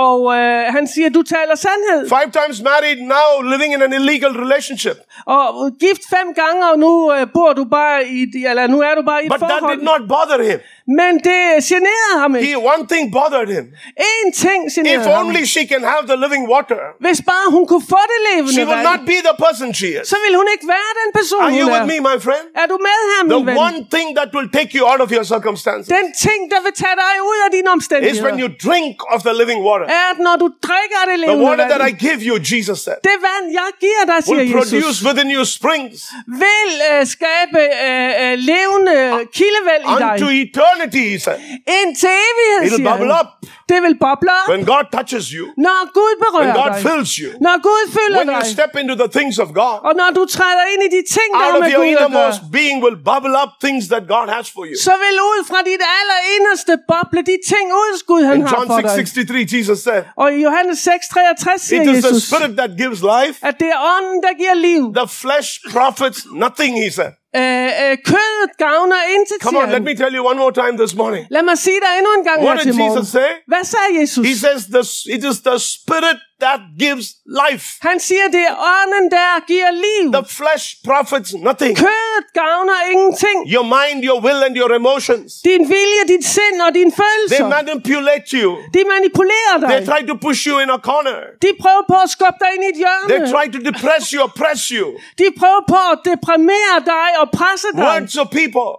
og 0.05 0.35
øh, 0.37 0.63
han 0.75 0.87
siger, 0.87 1.09
du 1.09 1.23
taler 1.23 1.55
sandhed. 1.55 2.01
Five 2.17 2.29
times 2.39 2.57
married, 2.69 2.97
now 3.17 3.27
living 3.53 3.73
in 3.73 3.81
an 3.81 3.93
illegal 3.93 4.31
relationship. 4.43 4.97
Og 5.25 5.71
gift 5.79 6.01
fem 6.15 6.27
gange, 6.41 6.61
og 6.71 6.79
nu 6.79 7.13
øh, 7.13 7.27
bor 7.33 7.53
du 7.53 7.63
bare 7.65 7.97
i, 8.07 8.21
eller 8.49 8.67
nu 8.67 8.79
er 8.81 8.93
du 8.95 9.01
bare 9.11 9.23
i 9.23 9.25
et 9.25 9.31
But 9.31 9.39
that 9.39 9.51
forhold. 9.59 9.77
did 9.77 9.83
not 9.91 10.01
bother 10.15 10.51
him. 10.51 10.59
Men 10.99 11.11
det 11.29 11.41
generede 11.71 12.15
ham 12.23 12.31
ikke. 12.35 12.47
He 12.47 12.57
one 12.73 12.83
thing 12.91 13.03
bothered 13.19 13.49
him. 13.57 13.65
En 14.21 14.27
ting 14.45 14.59
If 14.67 14.73
generede 14.75 15.03
ham. 15.17 15.25
only 15.27 15.43
she 15.53 15.63
can 15.71 15.83
have 15.93 16.03
the 16.11 16.17
living 16.25 16.43
water, 16.53 16.79
Hvis 17.05 17.19
bare 17.31 17.47
hun 17.55 17.63
kunne 17.71 17.85
få 17.95 18.01
det 18.13 18.19
levende 18.29 18.53
she 18.57 18.63
will 18.69 18.81
vand, 18.85 18.89
not 18.91 19.01
be 19.13 19.17
the 19.29 19.35
person 19.45 19.67
she 19.79 19.89
is. 19.99 20.03
så 20.13 20.17
vil 20.25 20.33
hun 20.41 20.47
ikke 20.55 20.65
være 20.75 20.91
den 21.01 21.09
person, 21.19 21.41
Are 21.45 21.53
you 21.59 21.65
hun 21.67 21.73
with 21.75 21.85
me, 21.93 21.97
my 22.11 22.17
friend? 22.27 22.45
Er 22.61 22.65
du 22.71 22.77
med 22.87 22.97
her, 23.11 23.19
The 23.33 23.37
min 23.39 23.45
ven? 23.49 23.57
one 23.67 23.77
thing 23.95 24.07
that 24.19 24.29
will 24.35 24.49
take 24.57 24.69
you 24.77 24.83
out 24.91 25.01
of 25.05 25.09
your 25.15 25.25
circumstances 25.33 25.87
Den 25.97 26.07
ting, 26.27 26.39
der 26.53 26.59
vil 26.65 26.73
tage 26.83 26.97
dig 27.05 27.13
ud 27.31 27.37
af 27.45 27.49
dine 27.57 27.69
is 27.71 27.75
omstændigheder, 27.77 28.23
when 28.27 28.35
you 28.43 28.49
drink 28.67 28.93
of 29.13 29.19
the 29.27 29.33
living 29.41 29.59
water. 29.69 29.85
er, 29.99 30.05
at 30.13 30.19
når 30.27 30.35
du 30.43 30.47
drikker 30.67 31.01
det 31.09 31.17
The 31.17 31.23
levende 31.25 31.45
water 31.49 31.65
that 31.73 31.81
I 31.89 31.91
vand, 31.91 32.03
give 32.05 32.19
you, 32.29 32.35
Jesus 32.51 32.77
said, 32.85 32.97
det 33.09 33.17
vand, 33.29 33.45
jeg 33.59 33.69
giver 33.85 34.03
dig, 34.11 34.17
siger 34.23 34.35
will 34.35 34.51
produce 34.55 34.75
Jesus, 34.77 34.97
within 35.07 35.29
you 35.37 35.43
springs 35.57 35.97
vil 36.43 36.69
øh, 36.91 36.99
skabe 37.15 37.59
øh, 37.87 38.09
øh, 38.23 38.33
levende 38.51 38.95
kildevæld 39.39 39.83
i 39.93 39.95
dig. 40.03 40.11
unto 40.13 40.27
eternity, 40.43 40.79
he 40.93 41.19
said. 41.25 41.37
Ind 41.79 41.89
til 42.01 42.09
evighed, 42.29 42.61
It'll 42.65 42.75
siger 42.77 42.89
bubble 42.91 43.13
han. 43.13 43.21
up 43.21 43.29
Det 43.71 43.79
vil 43.85 43.95
boble 44.07 44.29
op, 44.39 44.47
when 44.53 44.63
God 44.73 44.85
touches 44.97 45.25
you, 45.37 45.45
når 45.67 45.79
Gud 45.97 46.13
when 46.13 46.21
berører 46.25 46.53
God 46.61 46.69
dig. 46.73 46.81
fills 46.87 47.11
you, 47.21 47.29
Når 47.45 47.55
Gud 47.69 47.83
fylder 47.97 48.19
when 48.21 48.29
you 48.35 48.41
dig. 48.45 48.55
step 48.57 48.71
into 48.81 48.95
the 49.03 49.09
things 49.17 49.35
of 49.45 49.49
God. 49.61 49.75
Og 49.87 49.93
når 50.01 50.09
du 50.17 50.23
træder 50.37 50.63
ind 50.73 50.81
i 50.87 50.89
de 50.97 51.01
ting, 51.17 51.29
der 51.39 51.45
Out 51.47 51.55
of 51.57 51.61
med 51.63 51.69
your 51.73 51.81
Gud 51.81 51.91
at 51.91 51.97
gøre, 51.97 52.07
innermost 52.07 52.39
being 52.57 52.77
will 52.85 52.97
bubble 53.09 53.33
up 53.43 53.51
things 53.65 53.83
that 53.93 54.03
God 54.15 54.27
has 54.35 54.45
for 54.55 54.63
you. 54.69 54.75
så 54.87 54.93
vil 55.03 55.15
ud 55.31 55.39
fra 55.49 55.59
dit 55.69 55.81
allerinderste 55.99 56.73
boble 56.91 57.21
de 57.31 57.35
ting 57.51 57.65
ud, 57.83 57.91
Gud 58.11 58.23
han 58.29 58.35
In 58.37 58.41
har 58.47 58.51
John 58.53 58.67
for 58.75 58.81
dig. 58.81 58.91
6:63, 58.97 59.57
Jesus 59.57 59.79
said, 59.87 60.01
Og 60.23 60.27
i 60.35 60.39
Johannes 60.47 60.77
6:63 60.89 61.57
siger 61.67 61.81
"It 61.81 61.87
is 61.95 62.03
the 62.05 62.13
Jesus, 62.13 62.23
Spirit 62.29 62.53
that 62.61 62.71
gives 62.83 62.99
life; 63.15 63.35
at 63.49 63.55
det 63.61 63.69
er 63.75 63.79
ånden, 63.95 64.17
der 64.25 64.33
giver 64.41 64.57
liv. 64.69 64.83
the 65.01 65.07
flesh 65.23 65.49
profits 65.75 66.19
nothing." 66.45 66.73
He 66.85 66.89
said. 66.99 67.11
Øh, 67.35 67.41
øh, 67.83 67.97
kødet 68.11 68.51
gavner 68.57 68.99
intet, 69.15 69.37
Come 69.41 69.57
on, 69.59 69.69
let 69.69 69.83
me 69.89 69.93
tell 69.95 70.13
you 70.17 70.21
one 70.31 70.37
more 70.43 70.53
time 70.61 70.75
this 70.83 70.93
morning. 71.01 71.23
Lad 71.35 71.43
mig 71.43 71.57
sige 71.57 71.79
dig 71.85 71.91
endnu 71.99 72.11
en 72.19 72.23
gang 72.29 72.37
What 72.43 72.57
her 72.57 72.63
did 72.63 72.71
til 72.71 72.77
morgen. 72.81 72.97
Jesus 72.97 73.11
say? 73.11 73.29
Hvad 73.51 73.63
sagde 73.73 73.89
Jesus? 73.99 74.23
He 74.29 74.35
says, 74.45 74.59
"The 74.75 74.83
it 75.15 75.23
is 75.31 75.37
the 75.49 75.57
Spirit 75.75 76.17
that 76.45 76.59
gives 76.85 77.05
life. 77.41 77.65
Han 77.89 77.97
siger, 78.07 78.25
det 78.35 78.43
er 78.51 78.55
ånden, 78.77 79.05
der 79.17 79.27
giver 79.51 79.71
liv. 79.87 80.03
The 80.17 80.25
flesh 80.39 80.65
profits 80.89 81.31
nothing. 81.47 81.73
Kødet 81.85 82.25
gavner 82.41 82.77
ingenting. 82.93 83.37
Your 83.55 83.65
mind, 83.77 83.97
your 84.09 84.19
will, 84.25 84.41
and 84.47 84.55
your 84.61 84.71
emotions. 84.81 85.29
Din 85.49 85.61
vilje, 85.73 86.01
dit 86.13 86.25
sind 86.37 86.55
og 86.67 86.71
dine 86.79 86.91
They 86.91 86.99
følelser, 87.03 87.47
manipulate 87.57 88.29
you. 88.41 88.49
de 88.75 88.81
manipulerer 88.93 89.55
They 89.69 89.79
dig. 89.79 89.87
try 89.91 90.01
to 90.11 90.15
push 90.27 90.41
you 90.49 90.55
in 90.63 90.69
a 90.77 90.79
corner. 90.89 91.17
De 91.45 91.49
prøver 91.63 91.83
på 91.91 91.95
at 92.05 92.09
skubbe 92.15 92.37
dig 92.43 92.49
ind 92.55 92.63
i 92.67 92.69
et 92.73 92.77
They 92.77 92.83
hjørne. 92.83 93.31
try 93.35 93.45
to 93.55 93.59
depress 93.69 94.03
you, 94.13 94.19
oppress 94.27 94.61
you. 94.77 94.85
De 95.21 95.25
prøver 95.39 95.61
på 95.73 95.79
at 95.93 95.97
deprimere 96.11 96.75
dig 96.93 97.07
og 97.21 97.25
presse 97.39 97.67
dig. 97.79 97.83
Words 97.89 98.15
of 98.21 98.27
people, 98.39 98.69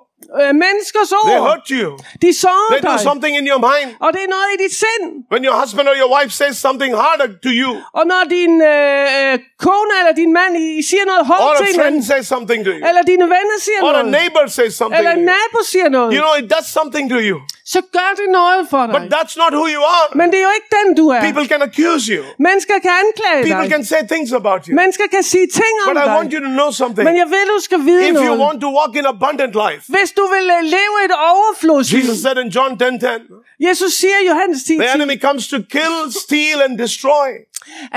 Øh, 0.41 0.51
menneskers 0.65 1.09
they 1.29 1.39
ord, 1.39 1.43
hurt 1.49 1.67
you. 1.79 1.89
de 2.25 2.31
sårer 2.43 2.69
They 2.73 2.83
do 2.89 2.93
dig. 2.93 3.01
something 3.09 3.33
in 3.41 3.45
your 3.53 3.61
mind. 3.71 3.89
Og 4.05 4.09
det 4.15 4.21
er 4.27 4.31
noget 4.37 4.49
i 4.55 4.57
dit 4.65 4.75
sind. 4.85 5.05
When 5.33 5.43
your 5.49 5.57
husband 5.63 5.87
or 5.93 5.97
your 6.03 6.11
wife 6.17 6.31
says 6.41 6.55
something 6.67 6.93
harder 7.05 7.29
to 7.47 7.51
you, 7.63 7.71
Og 7.99 8.05
når 8.13 8.23
din 8.37 8.53
øh, 8.75 9.33
øh, 9.33 9.33
kone 9.67 9.93
eller 10.01 10.13
din 10.23 10.33
mand 10.39 10.53
I, 10.65 10.67
I 10.81 10.83
siger 10.91 11.05
noget 11.11 11.23
or 11.25 11.29
hårdt 11.33 11.45
a 11.45 11.59
til 11.61 11.67
friend 11.67 11.77
hinanden, 11.79 12.03
says 12.13 12.25
something 12.35 12.61
to 12.67 12.71
you, 12.79 12.83
eller 12.89 13.03
dine 13.11 13.25
venner 13.37 13.59
siger 13.67 13.79
or 13.87 13.89
a 13.89 13.93
noget, 13.93 14.11
neighbor 14.19 14.45
says 14.59 14.73
something 14.81 14.99
eller 14.99 15.13
en 15.19 15.23
to 15.27 15.33
you, 15.33 15.33
nabo 15.33 15.59
siger 15.73 15.89
noget, 15.97 16.09
you 16.17 16.21
know, 16.25 16.33
it 16.43 16.47
does 16.55 16.67
something 16.79 17.05
to 17.15 17.19
you. 17.31 17.37
Så 17.75 17.81
gør 17.97 18.11
det 18.21 18.29
noget 18.41 18.61
for 18.73 18.83
dig. 18.87 18.93
But 18.97 19.05
that's 19.15 19.35
not 19.43 19.53
who 19.59 19.67
you 19.77 19.83
are. 19.99 20.07
Men 20.21 20.27
det 20.33 20.39
er 20.39 20.47
jo 20.51 20.55
ikke 20.59 20.71
den, 20.79 20.89
du 21.01 21.05
er. 21.09 21.21
People 21.29 21.47
can 21.53 21.63
accuse 21.69 22.05
you. 22.17 22.23
Mennesker 22.49 22.77
kan 22.87 22.93
anklage 23.05 23.43
People 23.49 23.63
dig. 23.65 23.71
can 23.75 23.85
say 23.93 24.01
things 24.13 24.31
about 24.41 24.61
you. 24.67 24.75
Mennesker 24.81 25.07
kan 25.15 25.23
sige 25.23 25.47
ting 25.61 25.75
om 25.87 25.95
But 25.95 26.03
I 26.05 26.09
want 26.17 26.31
dig. 26.31 26.35
you 26.39 26.41
to 26.49 26.53
know 26.61 26.71
something. 26.83 27.05
Men 27.09 27.17
jeg 27.23 27.29
vil, 27.35 27.45
du 27.57 27.61
skal 27.69 27.79
vide 27.91 28.03
If 28.09 28.15
you 28.17 28.23
noget. 28.25 28.41
want 28.47 28.59
to 28.67 28.69
walk 28.81 28.93
in 29.01 29.05
abundant 29.15 29.55
life, 29.65 29.83
Hvis 29.97 30.11
du 30.19 30.25
vil 30.35 30.47
øh, 30.59 30.63
leve 30.77 30.97
et 31.07 31.15
overflodsliv. 31.33 32.01
Jesus 32.01 32.19
said 32.25 32.37
in 32.45 32.49
John 32.57 32.73
10:10, 32.83 33.67
Jesus 33.69 33.93
siger 34.01 34.19
i 34.25 34.27
Johannes 34.31 34.61
10, 34.65 34.77
the 34.79 34.95
enemy 34.95 35.17
comes 35.27 35.43
to 35.53 35.59
kill, 35.77 35.99
steal, 36.25 36.57
and 36.67 36.73
destroy. 36.79 37.31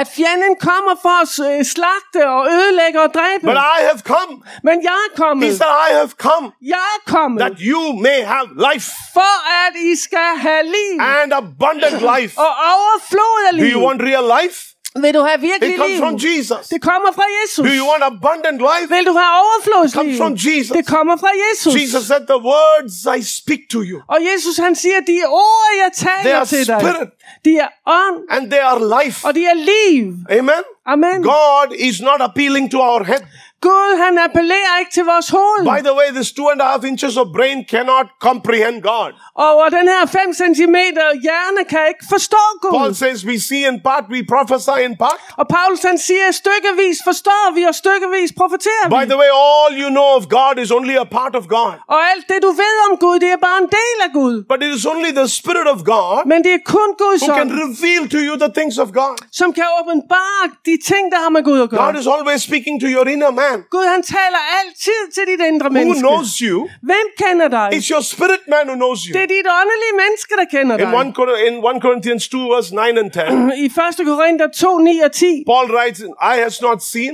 at 0.02 0.08
fjenden 0.18 0.54
kommer 0.70 0.94
for 1.06 1.16
at 1.26 1.30
øh, 1.60 1.66
slagte 1.76 2.22
og 2.36 2.42
ødelægge 2.56 2.98
og 3.06 3.10
dræbe. 3.18 3.44
But 3.52 3.58
I 3.78 3.80
have 3.90 4.00
come. 4.14 4.34
Men 4.68 4.76
jeg 4.90 4.98
er 5.08 5.12
He 5.16 5.22
kommet. 5.24 5.58
said, 5.58 5.72
I 5.90 5.92
have 6.02 6.12
come 6.28 6.46
Jeg 6.76 6.86
er 6.98 7.02
kommet. 7.16 7.40
that 7.44 7.56
you 7.72 7.82
may 8.08 8.20
have 8.34 8.48
life 8.68 8.88
For 9.18 9.36
at 9.65 9.65
I 9.76 9.96
skal 9.96 10.30
have 10.38 10.64
liv. 10.64 11.00
and 11.22 11.34
abundant 11.34 12.00
life. 12.14 12.34
Og 12.40 12.52
overflod 12.74 13.38
af 13.48 13.58
Do 13.60 13.66
you 13.74 13.80
want 13.88 14.02
real 14.02 14.26
life? 14.42 14.58
Vil 15.02 15.14
du 15.14 15.20
have 15.30 15.42
virkelig 15.42 15.74
It 15.74 15.78
comes 15.78 15.92
liv? 15.92 16.00
from 16.00 16.16
Jesus. 16.28 16.68
Det 16.74 16.82
kommer 16.82 17.12
fra 17.18 17.24
Jesus. 17.38 17.64
Do 17.70 17.74
you 17.80 17.86
want 17.92 18.04
abundant 18.14 18.60
life? 18.70 18.88
Vil 18.96 19.06
du 19.06 19.14
have 19.22 19.32
overflodsliv? 19.46 20.00
Comes 20.02 20.18
from 20.24 20.34
Jesus. 20.48 20.72
Det 20.78 20.86
kommer 20.88 21.16
fra 21.18 21.32
Jesus. 21.46 21.74
Jesus 21.82 22.04
said, 22.08 22.22
The 22.34 22.42
words 22.54 22.96
I 23.18 23.20
speak 23.40 23.60
to 23.72 23.80
you, 23.90 23.98
Og 24.08 24.18
Jesus 24.30 24.58
han 24.58 24.76
siger, 24.76 25.00
de 25.12 25.18
ord, 25.28 25.70
jeg 25.84 25.92
they 25.98 26.08
taler 26.24 26.36
are 26.38 26.46
til 26.46 26.68
dig, 26.68 26.78
spirit 26.82 27.10
de 27.46 27.52
er 27.58 27.68
ånd, 27.88 28.18
and 28.30 28.44
they 28.52 28.62
are 28.72 28.80
life. 29.04 29.28
og 29.28 29.36
de 29.36 29.46
er 29.46 29.58
liv. 29.74 30.14
Amen. 30.40 30.64
Amen. 30.86 31.24
God 31.24 31.68
is 31.80 32.02
not 32.02 32.20
appealing 32.22 32.72
to 32.72 32.80
our 32.80 33.04
head. 33.04 33.22
Gud, 33.70 33.92
han 34.06 34.14
appellerer 34.26 34.74
ikke 34.82 34.92
til 34.98 35.06
vores 35.12 35.30
hoved. 35.36 35.64
By 35.76 35.82
the 35.90 35.96
way, 36.00 36.08
this 36.20 36.30
two 36.38 36.48
and 36.54 36.60
a 36.66 36.68
half 36.74 36.84
inches 36.92 37.14
of 37.22 37.26
brain 37.38 37.58
cannot 37.74 38.08
comprehend 38.28 38.78
God. 38.92 39.12
Og 39.36 39.72
den 39.78 39.88
her 39.94 40.04
5 40.06 40.34
cm 40.42 40.78
hjerne 41.26 41.62
kan 41.74 41.84
ikke 41.92 42.06
forstå 42.16 42.44
Paul 42.62 42.88
Gud. 42.88 42.94
says 43.04 43.18
we 43.30 43.36
see 43.50 43.62
in 43.72 43.78
part, 43.88 44.04
we 44.14 44.20
prophesy 44.36 44.78
in 44.88 44.94
part. 45.04 45.20
Og 45.42 45.46
Paulus 45.56 45.82
han 45.90 45.98
siger, 46.08 46.28
stykkevis 46.42 46.98
forstår 47.10 47.44
vi, 47.58 47.62
og 47.72 47.76
stykkevis 47.82 48.30
profeterer 48.42 48.86
By 48.98 49.02
vi. 49.04 49.10
the 49.14 49.20
way, 49.24 49.32
all 49.48 49.72
you 49.84 49.90
know 49.98 50.10
of 50.20 50.24
God 50.40 50.56
is 50.64 50.70
only 50.80 50.96
a 51.06 51.08
part 51.18 51.34
of 51.40 51.44
God. 51.58 51.74
Og 51.96 52.00
alt 52.12 52.26
det, 52.32 52.38
du 52.48 52.52
ved 52.64 52.76
om 52.90 52.94
Gud, 53.06 53.18
det 53.24 53.30
er 53.38 53.42
bare 53.50 53.60
en 53.66 53.70
del 53.82 53.98
af 54.08 54.12
Gud. 54.20 54.36
But 54.52 54.60
it 54.66 54.72
is 54.78 54.86
only 54.94 55.12
the 55.20 55.28
Spirit 55.40 55.68
of 55.74 55.80
God 55.94 56.18
Men 56.32 56.40
det 56.46 56.52
er 56.60 56.62
kun 56.76 56.90
Guds 57.04 57.22
who 57.24 57.36
can 57.40 57.48
ånd, 57.52 57.60
reveal 57.66 58.04
to 58.16 58.20
you 58.28 58.34
the 58.46 58.52
things 58.58 58.76
of 58.84 58.88
God. 59.02 59.16
som 59.40 59.50
kan 59.58 59.68
åbenbare 59.80 60.44
de 60.70 60.76
ting, 60.92 61.04
der 61.14 61.20
har 61.26 61.32
med 61.38 61.44
Gud 61.50 61.60
at 61.66 61.70
gøre. 61.70 61.86
God 61.86 61.96
is 62.02 62.08
always 62.16 62.40
speaking 62.50 62.76
to 62.84 62.88
your 62.96 63.06
inner 63.16 63.32
man. 63.44 63.55
Gud, 63.74 63.86
han 63.94 64.04
taler 64.04 64.42
altid 64.60 65.02
til 65.16 65.24
dit 65.32 65.42
indre 65.52 65.66
Who 65.70 65.74
menneske. 65.80 66.00
knows 66.08 66.30
you? 66.48 66.58
Hvem 66.90 67.08
kender 67.24 67.48
dig? 67.58 67.68
It's 67.76 67.90
your 67.94 68.02
spirit 68.14 68.44
man 68.56 68.64
who 68.70 68.76
knows 68.82 69.00
Det 69.02 69.16
you. 69.16 69.22
er 69.22 69.26
dit 69.38 69.46
åndelige 69.60 69.94
menneske, 70.04 70.34
der 70.42 70.48
kender 70.56 70.76
In 70.78 70.88
1, 70.88 71.06
dig. 71.06 71.14
Cor- 71.18 71.40
in 71.48 71.56
1 71.76 71.82
Corinthians 71.86 72.24
2, 72.30 72.38
verse 72.54 72.70
9 72.76 72.82
and 73.02 73.10
10, 73.12 73.20
I 73.66 73.66
1. 73.66 74.06
Korinther 74.14 74.48
2, 74.48 74.78
9 74.78 75.00
og 75.08 75.12
10 75.12 75.44
Paul 75.52 75.66
writes, 75.76 76.00
Eye 76.30 76.40
has 76.48 76.62
not 76.68 76.80
seen, 76.94 77.14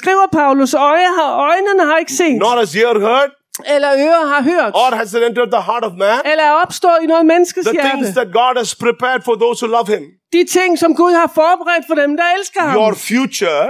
skriver 0.00 0.26
Paulus, 0.40 0.74
øje 0.74 1.08
har, 1.18 1.30
øjnene 1.50 1.82
har 1.90 1.98
ikke 1.98 2.12
set, 2.22 2.36
nor 2.44 2.54
has 2.62 2.74
ear 2.76 2.98
heard, 3.08 3.30
eller 3.66 3.90
ører 3.92 4.26
har 4.34 4.42
hørt, 4.42 4.72
or 4.74 4.90
has 4.96 5.14
it 5.14 5.22
entered 5.22 5.50
the 5.56 5.62
heart 5.68 5.84
of 5.84 5.92
man. 5.98 6.20
eller 6.30 6.44
er 6.44 6.52
opstået 6.64 6.98
i 7.02 7.06
noget 7.06 7.26
menneskes 7.26 7.64
The 7.66 7.78
things 7.78 8.06
hjerte. 8.08 8.14
that 8.20 8.28
God 8.32 8.54
has 8.62 8.74
prepared 8.74 9.20
for 9.24 9.34
those 9.34 9.58
who 9.66 9.70
love 9.76 9.88
Him. 9.96 10.04
De 10.32 10.44
ting, 10.44 10.78
som 10.78 10.94
Gud 10.94 11.12
har 11.12 11.30
forberedt 11.34 11.84
for 11.88 11.94
dem, 11.94 12.16
der 12.16 12.24
elsker 12.38 12.60
ham. 12.60 12.74
Your 12.80 12.94
future, 13.10 13.62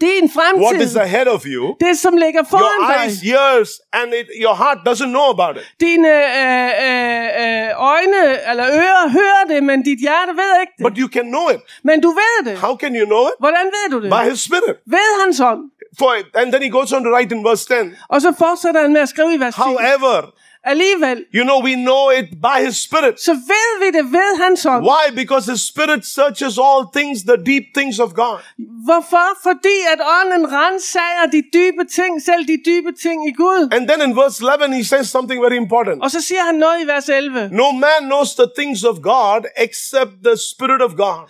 Din 0.00 0.24
what 0.36 0.74
is 0.74 0.92
fremtid. 0.92 0.96
ahead 0.96 1.28
of 1.36 1.42
you, 1.54 1.64
Det, 1.86 1.98
som 1.98 2.12
ligger 2.24 2.42
your 2.42 2.50
foran 2.50 2.80
dig. 2.90 2.96
eyes, 3.04 3.16
ears, 3.34 3.70
and 3.92 4.08
it, 4.20 4.26
your 4.44 4.54
heart 4.62 4.78
doesn't 4.88 5.12
know 5.16 5.28
about 5.36 5.54
it. 5.60 5.64
Dine 5.80 6.08
øh, 6.08 6.70
øh, 6.86 7.26
øh, 7.42 7.68
øjne 7.94 8.22
eller 8.50 8.66
ører 8.82 9.04
hører 9.18 9.42
det, 9.52 9.60
men 9.70 9.78
dit 9.88 10.00
hjerte 10.06 10.32
ved 10.40 10.50
ikke 10.62 10.72
det. 10.78 10.82
But 10.86 10.94
you 11.02 11.08
can 11.16 11.26
know 11.34 11.46
it. 11.54 11.60
Men 11.88 11.96
du 12.00 12.10
ved 12.20 12.36
det. 12.48 12.54
How 12.66 12.74
can 12.82 12.92
you 13.00 13.06
know 13.12 13.22
it? 13.30 13.34
Hvordan 13.44 13.66
ved 13.76 13.86
du 13.92 13.96
det? 14.02 14.08
By 14.16 14.22
His 14.30 14.40
Spirit. 14.48 14.76
Ved 14.94 15.08
hans 15.22 15.40
ånd. 15.40 15.62
For 15.98 16.12
and 16.34 16.52
then 16.52 16.62
he 16.62 16.70
goes 16.70 16.92
on 16.92 17.02
to 17.04 17.10
write 17.10 17.34
in 17.34 17.44
verse 17.48 17.64
10. 17.66 17.94
Og 18.08 18.22
så 18.22 18.32
fortsætter 18.38 18.80
han 18.80 18.92
med 18.92 19.00
at 19.00 19.08
skrive 19.08 19.34
i 19.34 19.40
vers 19.40 19.54
10. 19.54 19.60
However, 19.60 20.16
Alligevel, 20.64 21.18
you 21.34 21.44
know, 21.44 21.58
we 21.68 21.74
know 21.74 22.10
it 22.10 22.28
by 22.48 22.58
His 22.66 22.76
Spirit. 22.76 23.20
så 23.20 23.32
ved 23.32 23.68
vi 23.82 23.98
det 23.98 24.12
ved 24.12 24.30
hans 24.42 24.66
ånd. 24.66 24.84
Why? 24.84 25.04
Because 25.22 25.50
His 25.52 25.60
Spirit 25.60 26.06
searches 26.06 26.58
all 26.58 26.82
things, 26.96 27.22
the 27.22 27.36
deep 27.50 27.64
things 27.76 27.98
of 27.98 28.10
God. 28.14 28.38
Hvorfor? 28.86 29.26
Fordi 29.42 29.76
at 29.92 30.00
ånden 30.16 30.52
rensager 30.52 31.26
de 31.32 31.40
dybe 31.56 31.84
ting, 31.98 32.12
selv 32.22 32.42
de 32.52 32.56
dybe 32.70 32.90
ting 33.04 33.18
i 33.30 33.32
Gud. 33.32 33.62
And 33.74 33.82
then 33.90 34.00
in 34.08 34.16
verse 34.16 34.36
11, 34.42 34.72
he 34.80 34.84
says 34.84 35.06
something 35.16 35.38
very 35.46 35.56
important. 35.64 36.02
Og 36.02 36.10
så 36.10 36.20
siger 36.20 36.42
han 36.42 36.54
noget 36.54 36.76
i 36.84 36.86
vers 36.86 37.08
11. 37.08 37.48
No 37.52 37.70
man 37.72 38.00
knows 38.10 38.30
the 38.34 38.48
things 38.58 38.84
of 38.84 38.96
God 39.02 39.40
except 39.66 40.12
the 40.28 40.36
Spirit 40.50 40.82
of 40.82 40.92
God. 41.04 41.20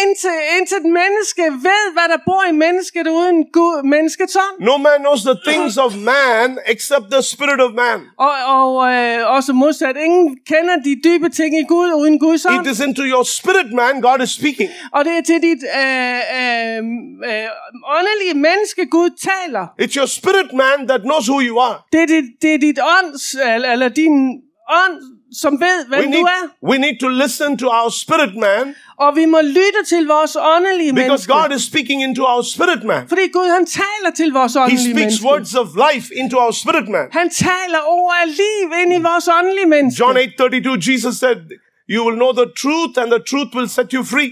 Indtil, 0.00 0.36
indtil 0.56 0.76
et 0.76 0.90
menneske 1.02 1.42
ved, 1.68 1.82
hvad 1.96 2.08
der 2.14 2.20
bor 2.28 2.42
i 2.52 2.52
mennesket 2.52 3.06
uden 3.08 3.38
Gud, 3.52 3.82
menneskets 3.94 4.36
ånd. 4.36 4.56
No 4.70 4.76
man 4.76 4.98
knows 4.98 5.20
the 5.30 5.36
things 5.48 5.76
of 5.76 5.90
man 5.96 6.58
except 6.66 7.04
the 7.14 7.22
Spirit 7.22 7.60
of 7.66 7.70
man. 7.84 7.98
Og, 8.18 8.34
og 8.56 8.73
øh, 8.82 9.34
også 9.36 9.52
modsat, 9.52 9.96
ingen 9.96 10.38
kender 10.46 10.76
de 10.86 10.92
dybe 11.04 11.28
ting 11.28 11.58
i 11.58 11.64
Gud 11.68 11.92
uden 12.00 12.18
Guds 12.18 12.46
ånd. 12.46 12.66
It 12.66 12.72
is 12.72 12.80
into 12.80 13.02
your 13.02 13.22
spirit 13.22 13.72
man 13.72 14.00
God 14.00 14.20
is 14.22 14.30
speaking. 14.30 14.70
Og 14.92 15.04
det 15.04 15.12
er 15.18 15.22
til 15.30 15.40
dit 15.48 15.62
øh, 15.82 16.20
øh, 16.38 16.78
øh, 17.30 17.48
åndelige 17.98 18.36
menneske, 18.46 18.86
Gud 18.86 19.10
taler. 19.30 19.64
It's 19.82 19.96
your 20.00 20.06
spirit 20.06 20.50
man 20.52 20.88
that 20.88 21.00
knows 21.08 21.26
who 21.28 21.40
you 21.48 21.58
are. 21.68 21.76
Det 21.92 22.00
er 22.02 22.06
dit, 22.06 22.24
det 22.42 22.54
er 22.54 22.58
dit 22.58 22.78
ånds, 22.96 23.34
eller, 23.54 23.72
eller 23.72 23.88
din 23.88 24.16
ånd, 24.82 24.96
som 25.42 25.52
ved, 25.60 25.78
We 25.90 25.96
hvem 25.96 26.10
need, 26.10 26.18
du 26.20 26.24
er. 26.38 26.42
we 26.70 26.76
need 26.78 26.96
to 27.00 27.08
listen 27.08 27.58
to 27.58 27.66
our 27.68 27.90
spirit 28.02 28.34
man 28.46 28.74
Og 28.98 29.16
vi 29.16 29.24
må 29.24 29.40
lytte 29.40 29.80
til 29.92 30.02
vores 30.06 30.36
åndelige 30.54 30.92
because 30.92 31.08
menneske. 31.08 31.32
God 31.32 31.50
is 31.56 31.62
speaking 31.70 32.02
into 32.02 32.22
our 32.32 32.42
spirit 32.54 32.82
man. 32.84 33.02
Fordi 33.08 33.24
Gud, 33.36 33.48
han 33.56 33.66
taler 33.66 34.10
til 34.16 34.28
vores 34.38 34.52
He 34.54 34.60
åndelige 34.60 34.80
speaks 34.84 35.00
menneske. 35.00 35.26
words 35.30 35.54
of 35.62 35.68
life 35.86 36.06
into 36.22 36.36
our 36.44 36.54
spirit 36.62 36.88
man. 36.96 37.06
Han 37.20 37.28
taler 37.30 37.80
ord 37.96 38.14
af 38.22 38.26
liv 38.42 38.66
ind 38.82 38.90
i 38.98 39.00
vores 39.10 39.26
åndelige 39.38 39.68
menneske. 39.74 39.98
John 40.02 40.16
8:32 40.16 40.92
Jesus 40.92 41.14
said, 41.24 41.38
"You 41.94 42.00
will 42.06 42.18
know 42.22 42.32
the 42.42 42.48
truth 42.62 42.94
and 43.02 43.08
the 43.16 43.22
truth 43.30 43.50
will 43.56 43.68
set 43.76 43.88
you 43.96 44.02
free." 44.14 44.30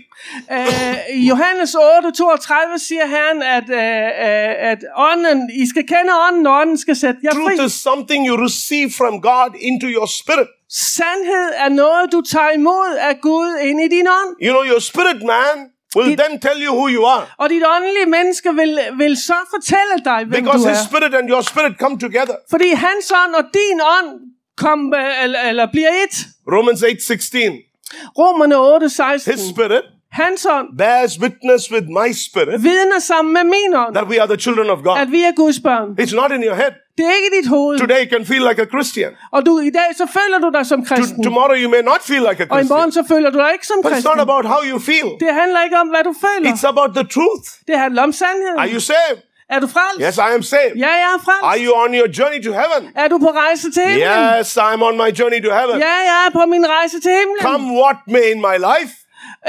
I 1.18 1.28
Johannes 1.30 1.74
8, 1.74 2.12
32 2.12 2.78
siger 2.88 3.06
Herren, 3.14 3.40
at, 3.58 3.68
øh, 3.82 4.70
at 4.72 4.80
ånden, 5.08 5.50
I 5.62 5.64
skal 5.72 5.84
kende 5.92 6.10
ånden, 6.28 6.46
og 6.46 6.54
ånden 6.60 6.78
skal 6.84 6.96
sætte 6.96 7.20
jer 7.24 7.30
fri. 7.34 7.40
Truth 7.56 7.64
is 7.66 7.72
something 7.88 8.20
you 8.28 8.36
receive 8.48 8.88
from 9.00 9.14
God 9.30 9.50
into 9.70 9.86
your 9.96 10.06
spirit. 10.20 10.48
Sandhed 10.74 11.48
er 11.64 11.68
noget, 11.68 12.12
du 12.12 12.20
tager 12.20 12.50
imod 12.50 12.96
af 13.00 13.20
Gud 13.20 13.56
ind 13.68 13.80
i 13.80 13.88
din 13.96 14.06
ånd. 14.08 14.30
You 14.42 14.50
know, 14.54 14.64
your 14.72 14.80
spirit 14.80 15.20
man 15.34 15.54
will 15.96 16.08
Did- 16.10 16.16
then 16.24 16.40
tell 16.40 16.58
you 16.66 16.72
who 16.78 16.86
you 16.96 17.02
are. 17.06 17.24
Og 17.38 17.50
dit 17.50 17.62
åndelige 17.76 18.06
menneske 18.06 18.54
vil, 18.54 18.78
vil 18.98 19.16
så 19.16 19.34
fortælle 19.54 19.94
dig, 20.04 20.18
hvem 20.28 20.42
Because 20.42 20.64
du 20.64 20.68
his 20.68 20.78
er. 20.78 20.86
spirit 20.90 21.14
and 21.14 21.30
your 21.30 21.40
spirit 21.40 21.72
come 21.82 21.98
together. 21.98 22.34
Fordi 22.50 22.68
hans 22.86 23.12
ånd 23.24 23.34
og 23.34 23.44
din 23.54 23.78
ånd 23.98 24.08
kom, 24.56 24.94
øh, 24.94 25.24
eller, 25.24 25.40
eller 25.40 25.66
bliver 25.72 25.92
et. 26.04 26.14
Romans 26.54 26.82
8:16. 26.82 27.52
Romerne 28.18 28.56
8, 28.56 28.88
16. 28.90 29.32
His 29.32 29.42
spirit 29.54 29.82
Hans 30.12 30.46
ånd 30.50 30.68
bears 30.78 31.20
witness 31.20 31.72
with 31.72 31.86
my 32.00 32.08
spirit 32.26 32.62
vidner 32.62 32.98
sammen 32.98 33.32
med 33.34 33.44
min 33.44 33.74
ånd, 33.76 33.94
that 33.94 34.06
we 34.08 34.20
are 34.20 34.28
the 34.34 34.36
children 34.44 34.70
of 34.70 34.78
God. 34.84 34.96
at 34.98 35.10
vi 35.10 35.20
er 35.22 35.32
Guds 35.36 35.60
børn. 35.60 35.88
It's 36.00 36.14
not 36.20 36.30
in 36.36 36.42
your 36.44 36.54
head. 36.54 36.72
Det 36.98 37.04
er 37.10 37.14
ikke 37.20 37.32
dit 37.38 37.48
hoved. 37.54 37.74
Today 37.84 38.00
you 38.04 38.10
can 38.14 38.24
feel 38.32 38.42
like 38.48 38.60
a 38.66 38.68
Christian. 38.74 39.10
Og 39.36 39.40
du, 39.46 39.52
i 39.70 39.72
dag 39.80 39.88
så 40.00 40.06
føler 40.18 40.38
du 40.44 40.48
dig 40.56 40.64
som 40.72 40.78
To- 40.84 40.88
kristen. 40.94 41.20
tomorrow 41.28 41.56
you 41.62 41.68
may 41.76 41.82
not 41.90 42.00
feel 42.10 42.22
like 42.28 42.38
a 42.44 42.46
Og 42.54 42.58
i 42.64 42.66
morgen 42.72 42.90
Christian. 42.92 43.04
så 43.08 43.14
føler 43.14 43.28
du 43.34 43.38
dig 43.44 43.50
ikke 43.56 43.66
som 43.72 43.78
But 43.78 43.84
it's 43.84 43.92
kristen. 43.94 44.10
not 44.12 44.20
about 44.28 44.44
how 44.52 44.60
you 44.70 44.78
feel. 44.90 45.08
Det 45.24 45.30
handler 45.40 45.60
ikke 45.66 45.76
om, 45.84 45.88
hvad 45.94 46.02
du 46.08 46.14
føler. 46.26 46.46
It's 46.52 46.66
about 46.72 46.90
the 46.98 47.06
truth. 47.16 47.46
Det 47.68 47.76
handler 47.84 48.00
om 48.08 48.12
sandheden. 48.22 48.58
Are 48.62 48.70
you 48.74 48.80
saved? 48.92 49.18
Er 49.54 49.60
du 49.64 49.68
frelst? 49.76 49.98
Yes, 50.06 50.16
I 50.26 50.30
am 50.38 50.44
saved. 50.54 50.74
Ja, 50.84 50.90
jeg 51.04 51.10
er 51.14 51.18
Are 51.18 51.24
frelst. 51.28 51.58
you 51.64 51.70
on 51.82 51.90
your 52.00 52.08
journey 52.18 52.40
to 52.46 52.52
heaven? 52.60 52.82
Er 53.02 53.06
du 53.12 53.16
på 53.26 53.30
rejse 53.42 53.66
til 53.76 53.82
himlen? 53.90 54.22
Yes, 54.38 54.48
I'm 54.66 54.80
on 54.88 54.94
my 55.02 55.10
journey 55.20 55.40
to 55.46 55.50
heaven. 55.58 55.76
Ja, 55.88 55.94
jeg 56.10 56.18
er 56.26 56.30
på 56.38 56.42
min 56.54 56.64
rejse 56.76 56.96
til 57.04 57.12
himlen. 57.20 57.40
Come 57.50 57.64
what 57.82 57.98
may 58.14 58.24
in 58.34 58.40
my 58.48 58.56
life, 58.70 58.92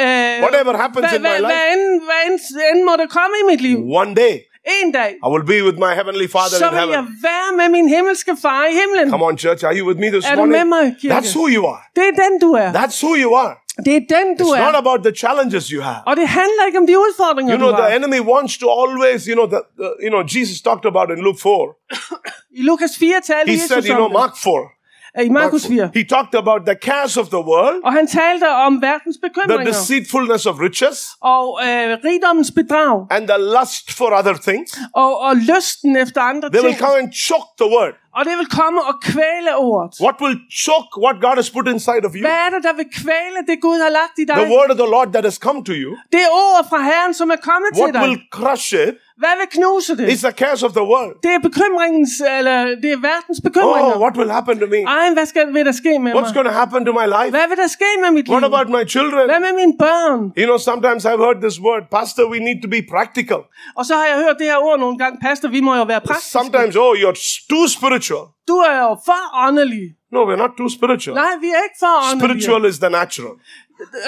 Øh, 0.03 0.05
Whatever 0.45 0.73
happens 0.83 1.03
hvad, 1.05 1.15
in 1.19 1.21
my 1.29 1.38
life. 1.45 1.45
hvad, 1.51 1.63
end, 1.73 1.83
hvad 2.07 2.21
end, 2.27 2.38
end 2.69 2.79
må 2.89 2.93
der 3.01 3.07
komme 3.17 3.33
i 3.41 3.43
mit 3.51 3.62
liv. 3.67 3.77
One 4.01 4.12
day, 4.23 4.33
En 4.65 4.91
dag, 4.91 5.12
I 5.25 5.29
will 5.34 5.43
be 5.53 5.63
with 5.67 5.77
my 5.86 5.93
heavenly 6.00 6.27
Father 6.27 6.58
in 6.58 6.77
heaven. 6.77 7.08
være 7.27 7.50
med 7.58 7.70
min 7.70 7.88
himmelske 7.89 8.34
far 8.41 8.65
i 8.65 8.74
himlen. 8.82 9.10
Come 9.10 9.25
on, 9.25 9.38
church. 9.38 9.65
Are 9.65 9.75
you 9.79 9.88
with 9.88 10.00
me 10.00 10.08
this 10.15 10.25
Er 10.25 10.36
du 10.36 10.46
med 10.46 10.65
morning? 10.65 10.70
mig, 10.70 10.96
kirke? 11.01 11.13
That's 11.15 11.34
who 11.38 11.46
you 11.55 11.63
are. 11.74 11.82
Det 11.96 12.03
er 12.12 12.15
den, 12.24 12.34
du. 12.43 12.50
That's 12.79 13.00
who 13.05 13.13
you 13.24 13.36
are. 13.36 13.55
Det 13.86 13.93
er 13.96 14.03
den, 14.15 14.27
du 14.39 14.43
It's 14.43 14.65
not 14.65 14.75
about 14.75 15.00
the 15.08 15.13
challenges 15.24 15.67
you 15.74 15.82
have. 15.82 16.00
Og 16.05 16.15
det 16.15 16.25
ikke 16.67 16.79
om 16.79 16.88
de 16.88 16.98
udfordringer, 16.98 17.53
You 17.53 17.58
know, 17.58 17.70
du 17.72 17.75
the 17.75 17.89
har. 17.89 17.96
enemy 18.00 18.20
wants 18.34 18.58
to 18.58 18.67
always, 18.82 19.20
you 19.25 19.36
know, 19.39 19.48
the, 19.53 19.62
the, 19.82 19.89
you 20.05 20.10
know, 20.13 20.22
Jesus 20.36 20.58
talked 20.62 20.86
about 20.91 21.08
in 21.15 21.20
Luke 21.27 21.39
4. 21.39 21.74
I 22.60 22.62
Lukas 22.70 22.91
4 23.00 23.22
talte 23.22 23.51
He 23.51 23.55
Jesus 23.55 23.70
said, 23.70 23.84
you 23.89 23.96
know. 23.96 24.10
Mark 24.22 24.34
4. 24.38 24.70
I 25.15 25.29
Markus 25.29 25.67
4. 25.67 25.91
He 25.93 26.03
talked 26.03 26.36
about 26.36 26.65
the 26.65 26.75
cares 26.75 27.17
of 27.17 27.27
the 27.27 27.38
world, 27.38 27.84
Og 27.84 27.93
han 27.93 28.08
talte 28.08 28.50
om 28.50 28.82
verdens 28.82 29.17
the 29.17 29.65
deceitfulness 29.65 30.46
of 30.46 30.60
riches, 30.60 31.10
og 31.22 31.60
øh, 31.63 31.98
rigdommens 32.05 32.51
bedrag. 32.51 33.08
and 33.12 33.27
the 33.27 33.38
lust 33.38 33.91
for 33.98 34.10
other 34.20 34.34
things. 34.34 34.79
Og, 34.96 35.20
og 35.20 35.36
lysten 35.36 35.96
efter 35.96 36.22
andre 36.22 36.50
They 36.50 36.63
will 36.65 36.77
come 36.77 36.98
and 36.98 37.13
choke 37.13 37.50
the 37.62 37.70
word. 37.77 37.93
Og 38.17 38.22
det 38.27 38.36
vil 38.41 38.48
komme 38.60 38.79
og 38.89 38.96
kvæle 39.12 39.51
ordet. 39.70 39.91
What 40.05 40.17
will 40.24 40.38
choke 40.65 40.91
what 41.05 41.15
God 41.25 41.36
has 41.41 41.50
put 41.55 41.65
inside 41.75 42.03
of 42.08 42.12
you? 42.15 42.24
Hvad 42.27 42.38
er 42.46 42.50
det, 42.55 42.62
der 42.67 42.74
vil 42.79 42.88
kvæle 43.01 43.39
det, 43.50 43.55
Gud 43.65 43.77
har 43.86 43.91
lagt 44.00 44.15
i 44.24 44.25
dig? 44.29 44.36
The 44.43 44.50
word 44.55 44.70
of 44.74 44.77
the 44.84 44.89
Lord 44.96 45.08
that 45.15 45.24
has 45.29 45.38
come 45.48 45.60
to 45.70 45.74
you. 45.84 45.91
Det 46.17 46.25
ord 46.46 46.62
fra 46.72 46.79
Herren, 46.89 47.13
som 47.20 47.27
er 47.36 47.39
kommet 47.50 47.70
What 47.74 47.88
til 47.88 47.93
dig. 47.93 48.01
will 48.03 48.20
crush 48.38 48.67
it 48.86 48.93
Hvad 49.24 49.34
vil 49.39 49.48
knuse 49.58 49.91
det? 50.00 50.05
is 50.13 50.22
the 50.27 50.36
cares 50.41 50.62
of 50.67 50.72
the 50.79 50.86
world. 50.93 51.13
Det 51.25 51.32
er 51.38 51.41
bekymringens, 51.50 52.12
eller 52.38 52.58
det 52.84 52.89
er 52.98 53.00
verdens 53.12 53.39
bekymringer. 53.48 53.93
Oh, 53.96 54.01
what 54.05 54.13
will 54.20 54.32
happen 54.38 54.55
to 54.63 54.67
me? 54.75 54.79
Ej, 54.98 55.05
hvad 55.17 55.25
skal, 55.32 55.43
vil 55.55 55.65
der 55.70 55.75
ske 55.82 55.91
med 56.03 56.12
What's 56.15 56.29
mig? 56.29 56.34
going 56.38 56.48
to 56.51 56.55
happen 56.62 56.79
to 56.89 56.93
my 57.01 57.08
life? 57.17 57.32
Hvad 57.38 57.48
vil 57.51 57.58
der 57.63 57.70
ske 57.77 57.89
med 58.03 58.10
mit 58.17 58.25
liv? 58.27 58.34
What 58.36 58.46
about 58.51 58.67
my 58.77 58.84
children? 58.96 59.24
Hvad 59.32 59.41
med 59.48 59.53
mine 59.62 59.74
børn? 59.86 60.20
You 60.41 60.46
know, 60.50 60.58
sometimes 60.70 61.01
I've 61.12 61.22
heard 61.27 61.38
this 61.46 61.58
word, 61.67 61.84
Pastor, 61.98 62.24
we 62.34 62.39
need 62.48 62.60
to 62.65 62.70
be 62.75 62.79
practical. 62.96 63.41
Og 63.79 63.84
så 63.89 63.93
har 64.00 64.05
jeg 64.12 64.17
hørt 64.25 64.36
det 64.41 64.48
her 64.51 64.60
ord 64.67 64.77
nogle 64.86 64.96
gange, 65.01 65.15
pastor, 65.27 65.48
vi 65.58 65.62
må 65.67 65.72
jo 65.82 65.86
være 65.93 66.01
praktiske. 66.10 66.32
Sometimes, 66.39 66.74
oh, 66.86 66.93
you're 67.03 67.20
too 67.51 67.65
spiritual. 67.77 68.02
Du 68.48 68.55
er 68.57 68.77
jo 68.88 68.98
for 69.05 69.22
åndelig. 69.48 69.86
No, 70.12 70.19
we're 70.27 70.36
not 70.36 70.51
too 70.57 70.69
spiritual. 70.69 71.15
Nej, 71.15 71.31
vi 71.41 71.48
er 71.48 71.62
ikke 71.67 71.79
for 71.79 71.93
åndelige. 72.12 72.41
Spiritual 72.43 72.69
is 72.69 72.77
the 72.79 72.89
natural. 72.89 73.33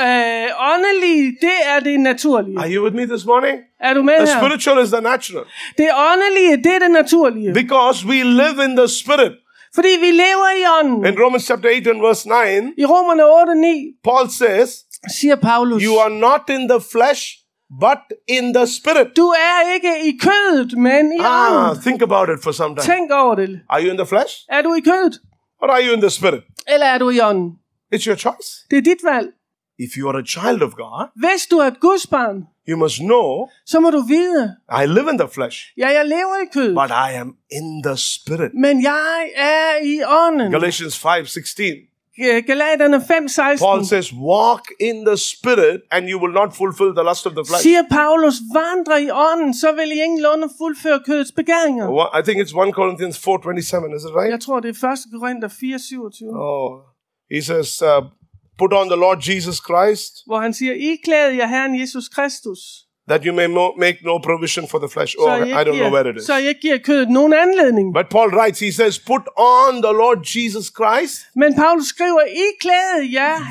Øh, 0.05 0.47
åndelige, 0.73 1.37
det 1.41 1.57
er 1.73 1.79
det 1.79 1.99
naturlige. 1.99 2.59
Are 2.59 2.69
you 2.73 2.83
with 2.83 2.95
me 2.95 3.05
this 3.13 3.25
morning? 3.25 3.57
Er 3.79 3.93
du 3.93 4.01
med 4.03 4.13
The 4.17 4.25
her? 4.33 4.39
spiritual 4.41 4.83
is 4.83 4.89
the 4.89 5.01
natural. 5.01 5.43
Det 5.77 5.89
åndelige, 6.09 6.57
det 6.63 6.71
er 6.75 6.79
det 6.79 6.91
naturlige. 6.91 7.53
Because 7.53 8.05
we 8.07 8.17
live 8.23 8.57
in 8.67 8.77
the 8.77 8.87
spirit. 8.87 9.33
Fordi 9.75 9.87
vi 10.05 10.11
lever 10.11 10.49
i 10.61 10.63
ånden. 10.79 11.05
In 11.05 11.19
Romans 11.23 11.43
chapter 11.43 11.69
8 11.77 11.89
and 11.89 12.01
verse 12.07 12.23
9, 12.29 12.33
I 12.77 12.85
Romerne 12.85 13.23
8, 13.25 13.55
9 13.55 13.93
Paul 14.03 14.29
says, 14.29 14.69
siger 15.19 15.35
Paulus, 15.35 15.83
You 15.83 15.93
are 16.05 16.09
not 16.27 16.41
in 16.49 16.69
the 16.69 16.79
flesh, 16.91 17.21
but 17.81 17.97
in 18.27 18.53
the 18.53 18.67
spirit. 18.67 19.07
du 19.17 19.27
er 19.27 19.73
ikke 19.73 19.93
i 20.09 20.17
kødet, 20.21 20.77
men 20.77 21.11
i 21.13 21.17
Ah, 21.19 21.69
ånden. 21.69 21.81
think 21.81 22.01
about 22.01 22.29
it 22.29 22.43
for 22.43 22.51
some 22.51 22.75
time. 22.75 22.95
Tænk 22.95 23.11
over 23.11 23.35
det. 23.35 23.59
Are 23.69 23.83
you 23.83 23.91
in 23.91 23.97
the 23.97 24.05
flesh 24.07 24.33
Er 24.49 24.61
du 24.61 24.73
i 24.73 24.79
kødet, 24.81 25.19
or 25.61 25.67
are 25.67 25.81
you 25.87 25.93
in 25.93 26.01
the 26.01 26.09
spirit? 26.09 26.43
eller 26.67 26.85
er 26.85 26.97
du 26.97 27.09
i 27.09 27.19
ånden? 27.19 27.51
It's 27.95 28.05
your 28.07 28.15
choice. 28.17 28.49
Det 28.71 28.77
er 28.77 28.81
dit 28.81 29.01
valg. 29.03 29.27
If 29.79 29.91
you 29.97 30.09
are 30.09 30.19
a 30.19 30.25
child 30.25 30.61
of 30.63 30.71
God, 30.71 31.07
Hvis 31.15 31.45
du 31.51 31.57
er 31.57 31.67
et 31.67 31.79
Guds 31.79 32.07
barn, 32.07 32.37
you 32.69 32.77
must 32.77 32.97
know 32.99 33.47
så 33.65 33.79
må 33.79 33.89
du 33.89 34.01
vide, 34.01 34.55
I 34.83 34.85
live 34.87 35.09
in 35.11 35.17
the 35.19 35.27
flesh, 35.33 35.57
ja, 35.77 35.87
jeg 35.87 36.05
lever 36.05 36.35
i 36.45 36.47
kødet, 36.53 36.75
but 36.81 36.89
I 36.89 37.09
am 37.23 37.35
in 37.51 37.83
the 37.83 37.97
spirit. 37.97 38.51
men 38.53 38.83
jeg 38.83 39.29
er 39.35 39.85
i 39.85 40.01
ånden. 40.03 40.51
Galatians 40.51 40.99
5 40.99 41.25
16. 41.25 41.65
Galaterne 42.17 43.01
5, 43.01 43.29
16 43.29 43.65
Paul 43.65 43.83
says, 43.83 44.13
Walk 44.13 44.63
in 44.79 45.05
the 45.05 45.17
spirit, 45.17 45.81
and 45.91 46.09
you 46.09 46.17
will 46.23 46.33
not 46.33 46.55
fulfill 46.55 46.93
the 46.93 47.03
lust 47.03 47.25
of 47.25 47.33
the 47.33 47.45
flesh. 47.45 47.61
siger 47.63 47.83
Paulus, 47.91 48.35
vandre 48.53 49.03
i 49.03 49.09
ånden, 49.11 49.53
så 49.53 49.71
vil 49.71 49.91
I 49.91 49.99
ingenlunde 50.03 50.47
fuldføre 50.57 50.99
kødets 51.05 51.31
begæringer. 51.31 51.85
I 52.19 52.21
think 52.23 52.37
it's 52.43 52.53
1 52.67 52.73
Corinthians 52.73 53.17
4 53.19 53.39
27, 53.43 53.95
is 53.95 54.03
it 54.03 54.15
right? 54.19 54.31
Jeg 54.31 54.39
tror, 54.39 54.59
det 54.59 54.83
er 54.83 54.87
1. 54.91 54.99
Korinther 55.21 55.49
4, 55.49 55.79
27, 55.79 56.29
Oh, 56.33 56.69
he 57.35 57.41
says, 57.41 57.81
uh, 57.81 58.01
Put 58.57 58.73
on 58.73 58.87
the 58.87 58.99
Lord 59.05 59.19
Jesus 59.29 59.57
Christ, 59.67 60.13
hvor 60.25 60.39
han 60.39 60.53
siger, 60.53 60.73
I 60.73 60.95
klæder 61.03 61.29
jer 61.29 61.47
Herren 61.47 61.79
Jesus 61.79 62.09
Kristus, 62.09 62.59
that 63.07 63.23
you 63.23 63.33
may 63.33 63.47
make 63.77 63.97
no 64.03 64.19
provision 64.19 64.67
for 64.67 64.79
the 64.79 64.89
flesh. 64.89 65.15
Oh, 65.19 65.29
I 65.29 65.63
don't 65.63 65.77
know 65.77 65.91
where 65.91 66.07
it 66.09 66.17
is. 66.17 66.25
giver, 66.25 66.25
så 66.25 66.35
I 66.37 66.47
ikke 66.47 66.61
giver 66.61 66.77
kødet 66.77 67.09
nogen 67.09 67.33
anledning. 67.33 67.93
But 67.93 68.09
Paul 68.09 68.29
writes, 68.29 68.59
he 68.59 68.71
says, 68.71 68.99
Put 68.99 69.21
on 69.37 69.81
the 69.81 69.93
Lord 69.93 70.19
Jesus 70.35 70.65
Christ, 70.79 71.15
Men 71.35 71.55
Paulus 71.55 71.87
skriver, 71.87 72.21
I 72.21 72.35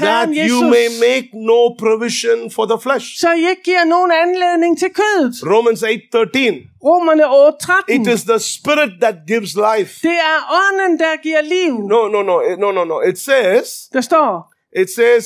that 0.01 0.29
you 0.51 0.61
may 0.63 0.89
make 1.09 1.29
no 1.35 1.75
provision 1.79 2.51
for 2.51 2.67
the 2.67 2.79
flesh. 2.79 3.07
så 3.21 3.33
I 3.33 3.49
ikke 3.51 3.63
giver 3.63 3.85
nogen 3.85 4.11
anledning 4.13 4.79
til 4.79 4.91
kødet. 5.01 5.35
Romans 5.55 5.83
8 5.83 6.01
13. 6.13 6.55
Romerne 6.85 7.27
8, 7.27 7.59
13. 7.61 8.01
It 8.01 8.07
is 8.15 8.23
the 8.25 8.39
spirit 8.39 8.93
that 9.01 9.17
gives 9.27 9.55
life. 9.55 9.93
Det 10.03 10.19
er 10.33 10.39
ånden, 10.63 10.99
der 10.99 11.17
giver 11.23 11.43
liv. 11.43 11.73
No, 11.89 12.09
no, 12.09 12.23
no, 12.23 12.41
no, 12.59 12.73
no, 12.73 12.85
no. 12.85 13.01
It 13.01 13.19
says, 13.19 13.67
Der 13.93 14.01
står, 14.01 14.53
it 14.81 14.91
says, 14.91 15.25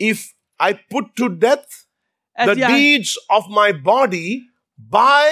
if 0.00 0.18
I 0.60 0.72
put 0.90 1.04
to 1.18 1.28
death 1.28 1.68
at 1.68 1.83
the 2.38 2.58
jeg, 2.58 2.70
deeds 2.70 3.18
of 3.30 3.44
my 3.48 3.70
body 3.84 4.30
by 4.90 5.24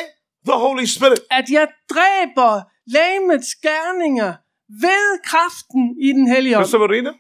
the 0.49 0.57
Holy 0.65 0.85
Spirit. 0.85 1.21
at 1.31 1.51
jeg 1.51 1.69
dræber 1.91 2.61
lægemets 2.87 3.55
gerninger 3.55 4.33
ved 4.69 5.25
kraften 5.25 5.97
i 6.01 6.09
den 6.13 6.29
hellige 6.29 6.59
ånd. 6.59 6.67
Read 6.67 7.07
it. 7.13 7.17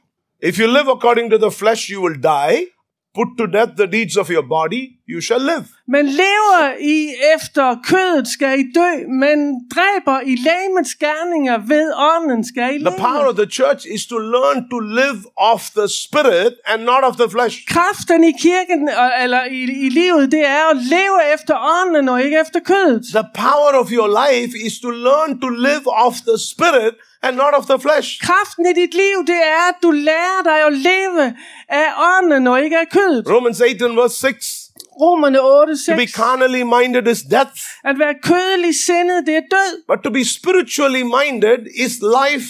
If 0.48 0.58
you 0.60 0.66
live 0.66 0.90
according 0.90 1.30
to 1.30 1.38
the 1.38 1.50
flesh, 1.50 1.90
you 1.92 2.02
will 2.04 2.22
die. 2.22 2.66
Put 3.14 3.28
to 3.38 3.46
death 3.58 3.72
the 3.76 3.86
deeds 3.86 4.16
of 4.16 4.26
your 4.30 4.46
body, 4.58 4.82
you 5.12 5.20
shall 5.20 5.40
live. 5.52 5.64
Men 5.88 6.06
lever 6.06 6.62
I 6.80 7.14
efter 7.34 7.76
kødet, 7.90 8.28
skal 8.28 8.58
I 8.58 8.64
dø, 8.74 8.90
men 9.24 9.38
dræber 9.74 10.20
I 10.20 10.34
lægemets 10.48 10.94
gerninger 10.94 11.58
ved 11.72 11.86
ånden, 12.12 12.44
skal 12.44 12.74
I 12.76 12.78
The 12.78 12.94
power 12.98 13.18
leve. 13.22 13.28
of 13.30 13.36
the 13.42 13.50
church 13.58 13.82
is 13.94 14.06
to 14.06 14.18
learn 14.18 14.58
to 14.70 14.78
live 15.00 15.18
off 15.36 15.62
the 15.80 15.88
spirit 16.04 16.54
and 16.70 16.80
not 16.92 17.02
of 17.08 17.14
the 17.22 17.28
flesh. 17.30 17.56
Kraften 17.74 18.24
i 18.24 18.32
kirken, 18.46 18.88
og- 18.88 19.12
eller 19.22 19.44
i, 19.44 19.60
i 19.86 19.88
livet, 20.00 20.32
det 20.32 20.44
er 20.58 20.64
at 20.74 20.76
leve 20.96 21.18
efter 21.34 21.54
ånden 21.74 22.08
og 22.08 22.22
ikke 22.24 22.38
efter 22.44 22.60
kødet. 22.60 23.02
The 23.20 23.26
power 23.44 23.72
of 23.82 23.88
your 23.98 24.10
life 24.24 24.52
is 24.66 24.74
to 24.80 24.90
learn 24.90 25.40
to 25.40 25.48
live 25.48 25.84
off 26.04 26.16
the 26.30 26.38
spirit 26.52 26.94
and 27.22 27.36
not 27.36 27.54
of 27.58 27.64
the 27.66 27.78
flesh. 27.78 28.08
Kraften 28.20 28.66
i 28.66 28.72
dit 28.72 28.94
liv, 28.94 29.16
det 29.26 29.40
er, 29.56 29.68
at 29.68 29.74
du 29.82 29.90
lærer 29.90 30.42
dig 30.44 30.66
at 30.66 30.72
leve 30.72 31.34
af 31.68 31.88
ånden 32.10 32.46
og 32.46 32.64
ikke 32.64 32.78
af 32.78 32.88
kødet. 32.88 33.24
Romans 33.30 33.60
8 33.60 33.84
and 33.84 33.94
verse 33.94 34.16
6. 34.16 34.58
Romerne 35.00 35.40
8, 35.40 35.76
To 35.86 35.96
be 35.96 36.06
carnally 36.06 36.62
minded 36.62 37.06
is 37.12 37.22
death, 37.30 37.60
At 37.84 37.98
være 37.98 38.14
kødelig 38.22 38.74
sindet, 38.74 39.26
det 39.26 39.36
er 39.36 39.40
død. 39.50 39.82
but 39.88 39.98
to 40.04 40.10
be 40.10 40.24
spiritually 40.24 41.02
minded 41.02 41.58
is 41.84 41.92
life 42.20 42.46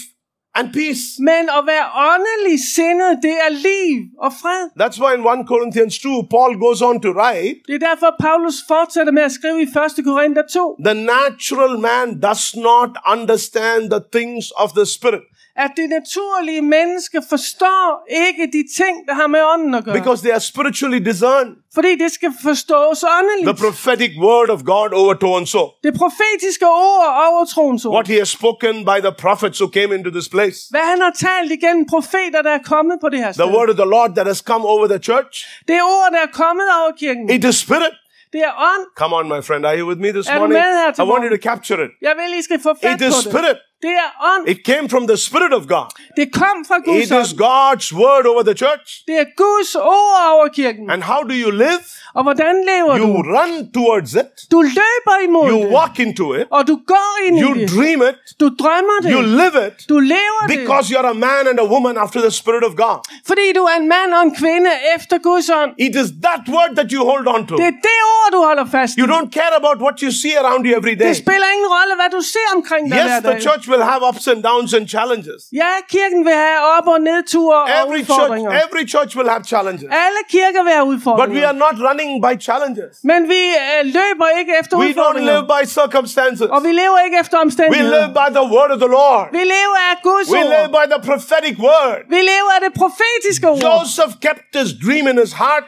and 0.54 0.66
peace. 0.72 1.02
Men 1.18 1.44
at 1.58 1.62
være 1.72 1.86
åndelig 2.10 2.58
sindet, 2.74 3.12
det 3.26 3.36
er 3.46 3.52
liv 3.70 3.94
og 4.26 4.32
fred. 4.40 4.64
That's 4.80 4.98
why 5.02 5.12
in 5.18 5.22
1 5.40 5.46
Corinthians 5.52 5.98
2, 5.98 6.08
Paul 6.34 6.52
goes 6.64 6.80
on 6.88 6.96
to 7.06 7.10
write, 7.20 7.54
Det 7.68 7.74
er 7.74 7.84
derfor, 7.90 8.10
Paulus 8.26 8.56
fortsætter 8.68 9.12
med 9.12 9.22
at 9.22 9.32
skrive 9.32 9.58
i 9.62 9.68
1. 9.98 10.04
Korinther 10.04 10.44
2, 10.52 10.76
the 10.88 10.94
natural 10.94 11.74
man 11.90 12.06
does 12.28 12.44
not 12.56 12.90
understand 13.14 13.80
the 13.94 14.02
things 14.16 14.44
of 14.56 14.68
the 14.78 14.86
spirit 14.86 15.24
at 15.56 15.70
det 15.76 15.88
naturlige 15.98 16.62
menneske 16.62 17.18
forstår 17.28 17.86
ikke 18.26 18.44
de 18.56 18.62
ting, 18.80 18.94
der 19.08 19.14
har 19.14 19.26
med 19.26 19.42
ånden 19.54 19.74
at 19.74 19.84
gøre. 19.84 19.94
because 19.94 20.22
they 20.24 20.32
are 20.32 20.40
spiritually 20.40 20.98
discerned. 21.10 21.52
Fordi 21.74 21.92
det 22.04 22.10
skal 22.12 22.30
forstås 22.48 22.98
The 23.00 23.08
åndeligt. 23.18 23.58
prophetic 23.66 24.12
word 24.26 24.48
of 24.56 24.60
God 24.74 24.90
over 25.00 25.14
to 25.14 25.36
and 25.36 25.46
so. 25.46 25.62
Det 25.86 25.92
profetiske 26.02 26.66
ord 26.66 27.08
over 27.28 27.44
troens 27.54 27.84
ord. 27.84 27.94
What 27.94 28.06
he 28.12 28.18
has 28.24 28.28
spoken 28.28 28.74
by 28.90 28.98
the 29.06 29.14
prophets 29.24 29.58
who 29.62 29.68
came 29.78 29.90
into 29.96 30.10
this 30.18 30.28
place. 30.36 30.58
Hvad 30.74 30.84
han 30.92 30.98
har 31.06 31.12
talt 31.26 31.50
igennem 31.58 31.84
profeter, 31.94 32.40
der 32.48 32.50
er 32.58 32.62
kommet 32.74 32.96
på 33.04 33.08
det 33.12 33.18
her 33.24 33.32
The 33.32 33.42
sted. 33.42 33.54
word 33.56 33.68
of 33.72 33.76
the 33.82 33.90
Lord 33.96 34.10
that 34.18 34.26
has 34.32 34.38
come 34.50 34.64
over 34.74 34.86
the 34.94 35.00
church. 35.10 35.34
Det 35.68 35.78
ord, 35.96 36.08
der 36.14 36.20
er 36.28 36.32
kommet 36.42 36.66
over 36.80 36.92
kirken. 37.02 37.30
It 37.36 37.44
is 37.50 37.56
spirit. 37.66 37.94
Det 38.32 38.40
er 38.50 38.54
ånd. 38.72 38.84
Come 39.00 39.12
on, 39.18 39.24
my 39.36 39.40
friend. 39.48 39.62
Are 39.66 39.76
you 39.80 39.86
with 39.90 40.00
me 40.04 40.10
this 40.18 40.26
morning? 40.38 40.58
I 41.02 41.02
want 41.12 41.20
you 41.26 41.30
to 41.36 41.42
capture 41.50 41.78
it. 41.86 41.90
Jeg 42.06 42.14
vil, 42.20 42.38
I 42.38 42.42
skal 42.48 42.58
få 42.68 42.72
fat 42.82 42.94
It 42.94 42.98
på 43.00 43.04
is 43.08 43.14
det. 43.14 43.22
spirit. 43.32 43.56
Det 43.56 43.71
er 43.90 44.08
ånd. 44.32 44.48
It 44.48 44.58
came 44.66 44.88
from 44.88 45.06
the 45.06 45.16
spirit 45.16 45.52
of 45.54 45.62
God. 45.66 45.88
Det 46.16 46.26
kom 46.32 46.56
fra 46.68 46.78
Guds 46.84 46.98
It 46.98 47.04
is 47.04 47.32
ånd. 47.32 47.40
God's 47.48 47.88
word 48.02 48.24
over 48.32 48.42
the 48.42 48.56
church. 48.64 48.86
Det 49.08 49.16
er 49.24 49.28
Guds 49.36 49.74
ord 49.74 50.22
over 50.34 50.48
kirken. 50.48 50.90
And 50.90 51.02
how 51.02 51.20
do 51.30 51.34
you 51.44 51.50
live? 51.50 51.82
Og 52.14 52.22
hvordan 52.22 52.54
lever 52.70 52.94
You 52.98 53.06
du? 53.06 53.22
run 53.36 53.52
towards 53.78 54.12
it. 54.22 54.32
Du 54.52 54.58
løber 54.78 55.16
imod 55.28 55.48
You 55.52 55.60
det. 55.62 55.72
walk 55.78 55.94
into 56.06 56.34
it. 56.34 56.46
Og 56.56 56.62
du 56.70 56.74
går 56.92 57.10
ind 57.26 57.34
i 57.38 57.40
You 57.42 57.52
dream 57.76 58.00
it. 58.10 58.16
Du 58.40 58.46
drømmer 58.62 58.96
det. 59.02 59.08
You 59.14 59.20
live 59.42 59.56
it. 59.68 59.76
Du 59.92 59.98
lever 60.14 60.42
det. 60.48 60.58
Because 60.58 60.84
you're 60.94 61.10
a 61.16 61.18
man 61.28 61.42
and 61.50 61.58
a 61.66 61.66
woman 61.74 61.94
after 62.04 62.20
the 62.26 62.30
spirit 62.40 62.64
of 62.68 62.72
God. 62.84 62.98
Fordi 63.30 63.46
du 63.58 63.62
er 63.70 63.76
en 63.82 63.88
mand 63.96 64.08
og 64.16 64.22
en 64.28 64.34
kvinde 64.42 64.70
efter 64.96 65.16
Guds 65.28 65.48
ånd. 65.60 65.70
It 65.86 65.94
is 66.02 66.08
that 66.26 66.42
word 66.54 66.70
that 66.78 66.88
you 66.94 67.00
hold 67.12 67.26
on 67.34 67.40
to. 67.48 67.54
Det 67.56 67.66
er 67.72 67.78
det 67.90 67.98
ord, 68.18 68.28
du 68.36 68.40
holder 68.48 68.66
fast 68.76 68.90
i. 68.96 69.00
You 69.00 69.06
don't 69.14 69.30
care 69.38 69.54
about 69.62 69.76
what 69.86 69.96
you 70.04 70.10
see 70.22 70.34
around 70.42 70.62
you 70.66 70.72
every 70.80 70.94
day. 71.00 71.06
Det 71.08 71.16
spiller 71.24 71.48
ingen 71.56 71.68
rolle, 71.76 71.92
hvad 72.00 72.10
du 72.16 72.20
ser 72.34 72.46
omkring 72.56 72.84
dig 72.92 73.02
hver 73.02 73.16
Yes, 73.16 73.24
the 73.30 73.36
church 73.46 73.64
will 73.72 73.84
have 73.92 74.02
ups 74.10 74.24
and 74.32 74.38
downs 74.50 74.70
and 74.78 74.84
challenges. 74.96 75.40
Ja, 75.62 75.72
kirken 75.94 76.20
vil 76.28 76.36
have 76.46 76.60
op- 76.76 76.88
og 76.94 77.00
nedture 77.10 77.56
og 77.62 77.68
Every 77.82 78.02
church, 78.16 78.40
every 78.64 78.84
church 78.94 79.12
will 79.18 79.30
have 79.34 79.44
challenges. 79.52 79.86
Alle 80.04 80.22
kirker 80.34 80.62
vil 80.66 80.72
have 80.78 80.86
But 81.22 81.28
we 81.36 81.42
are 81.50 81.58
not 81.64 81.74
running 81.88 82.10
by 82.26 82.34
challenges. 82.46 82.92
Men 83.10 83.20
vi 83.32 83.42
øh, 83.62 83.80
løber 83.98 84.28
ikke 84.40 84.52
efter 84.60 84.74
We 84.84 84.90
don't 85.02 85.22
live 85.32 85.44
by 85.54 85.62
circumstances. 85.78 86.48
Og 86.56 86.60
vi 86.66 86.72
lever 86.82 86.98
ikke 87.06 87.16
efter 87.22 87.36
We 87.76 87.82
live 87.96 88.10
by 88.20 88.28
the 88.38 88.46
word 88.54 88.70
of 88.74 88.78
the 88.84 88.92
Lord. 89.00 89.24
Vi 89.32 89.42
lever 89.56 89.80
af 89.90 89.96
Guds 90.02 90.28
We 90.34 90.42
live 90.54 90.68
by 90.78 90.84
the 90.94 91.00
prophetic 91.10 91.54
word. 91.68 91.98
Vi 92.14 92.20
lever 92.32 92.50
af 92.56 92.60
det 92.66 92.72
profetiske 92.82 93.46
ord. 93.48 93.62
Joseph 93.68 94.12
kept 94.26 94.42
his 94.60 94.70
dream 94.84 95.04
in 95.12 95.16
his 95.24 95.32
heart. 95.42 95.64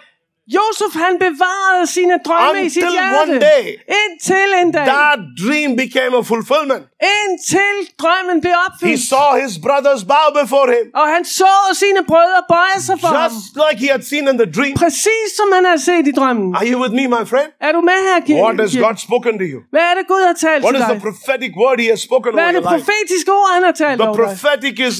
Josef 0.57 0.92
han 1.04 1.14
bevarede 1.26 1.87
sine 1.96 2.16
drømme 2.26 2.61
i 2.66 2.68
sit 2.68 2.83
Until 2.83 2.92
hjerte. 2.98 3.18
one 3.22 3.35
day, 3.50 3.64
Indtil 4.02 4.50
en 4.62 4.68
dag. 4.78 4.87
That 4.96 5.18
dream 5.44 5.70
became 5.85 6.12
a 6.22 6.24
fulfillment. 6.33 6.83
Indtil 7.20 7.76
drømmen 8.02 8.37
blev 8.44 8.52
He 8.57 8.64
opfyldt. 8.66 9.02
saw 9.12 9.28
his 9.44 9.54
brothers 9.66 10.02
bow 10.14 10.26
before 10.42 10.68
him, 10.76 10.87
Og 11.00 11.07
han 11.14 11.22
så 11.40 11.52
sine 11.83 12.00
brødre 12.11 12.40
bøje 12.54 12.80
sig 12.88 12.96
for 13.02 13.09
ham. 13.09 13.20
just 13.24 13.48
like 13.64 13.78
he 13.85 13.88
had 13.96 14.02
seen 14.12 14.24
in 14.33 14.37
the 14.42 14.48
dream. 14.59 14.74
Præcis 14.85 15.26
som 15.38 15.48
han 15.57 15.64
havde 15.70 15.83
set 15.90 16.04
i 16.12 16.14
drømmen. 16.20 16.46
Are 16.59 16.66
you 16.72 16.76
with 16.85 16.94
me, 16.98 17.04
my 17.16 17.24
friend? 17.33 17.48
Er 17.66 17.72
du 17.76 17.80
med 17.90 17.98
her, 18.09 18.16
Kirke? 18.26 18.42
What 18.46 18.57
has 18.64 18.72
God 18.87 18.96
spoken 19.09 19.33
to 19.42 19.46
you? 19.52 19.59
Hvad 19.74 19.85
er 19.90 19.94
det 19.98 20.04
Gud 20.12 20.22
har 20.30 20.37
talt 20.46 20.61
What 20.64 20.74
til 20.74 20.80
is 20.83 20.87
dig? 20.90 20.94
the 20.96 21.00
prophetic 21.09 21.52
word 21.62 21.76
he 21.85 21.88
has 21.94 22.00
spoken 22.09 22.30
Hvad 22.37 22.42
over 22.44 22.48
er 22.50 22.54
det 22.57 22.62
your 22.64 22.72
life? 22.76 22.85
profetiske 22.85 23.30
ord, 23.40 23.48
han 23.57 23.62
har 23.68 23.74
talt 23.85 23.96
The 24.00 24.09
over 24.09 24.16
dig? 24.16 24.24
prophetic 24.26 24.74
is, 24.88 24.96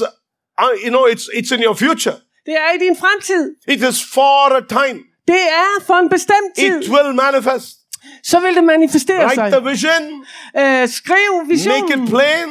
uh, 0.65 0.73
you 0.85 0.91
know, 0.95 1.05
it's 1.13 1.27
it's 1.39 1.51
in 1.57 1.61
your 1.69 1.77
future. 1.85 2.17
Det 2.49 2.55
er 2.65 2.69
i 2.77 2.79
din 2.87 2.95
fremtid. 3.03 3.45
It 3.75 3.81
is 3.91 3.99
for 4.17 4.43
a 4.61 4.65
time. 4.81 5.01
Det 5.29 5.43
er 5.65 5.85
for 5.87 5.95
en 5.95 6.09
bestemt 6.09 6.51
tid. 6.59 6.81
It 6.83 6.89
will 6.91 7.15
manifest. 7.15 7.67
Så 8.25 8.41
vil 8.41 8.55
det 8.55 8.65
manifestere 8.65 9.31
sig. 9.35 9.43
Write 9.43 9.57
the 9.57 9.69
vision. 9.71 10.03
Øh, 10.57 10.89
skriv 10.89 11.33
Make 11.37 11.49
visionen. 11.49 12.03
it 12.05 12.09
plain. 12.09 12.49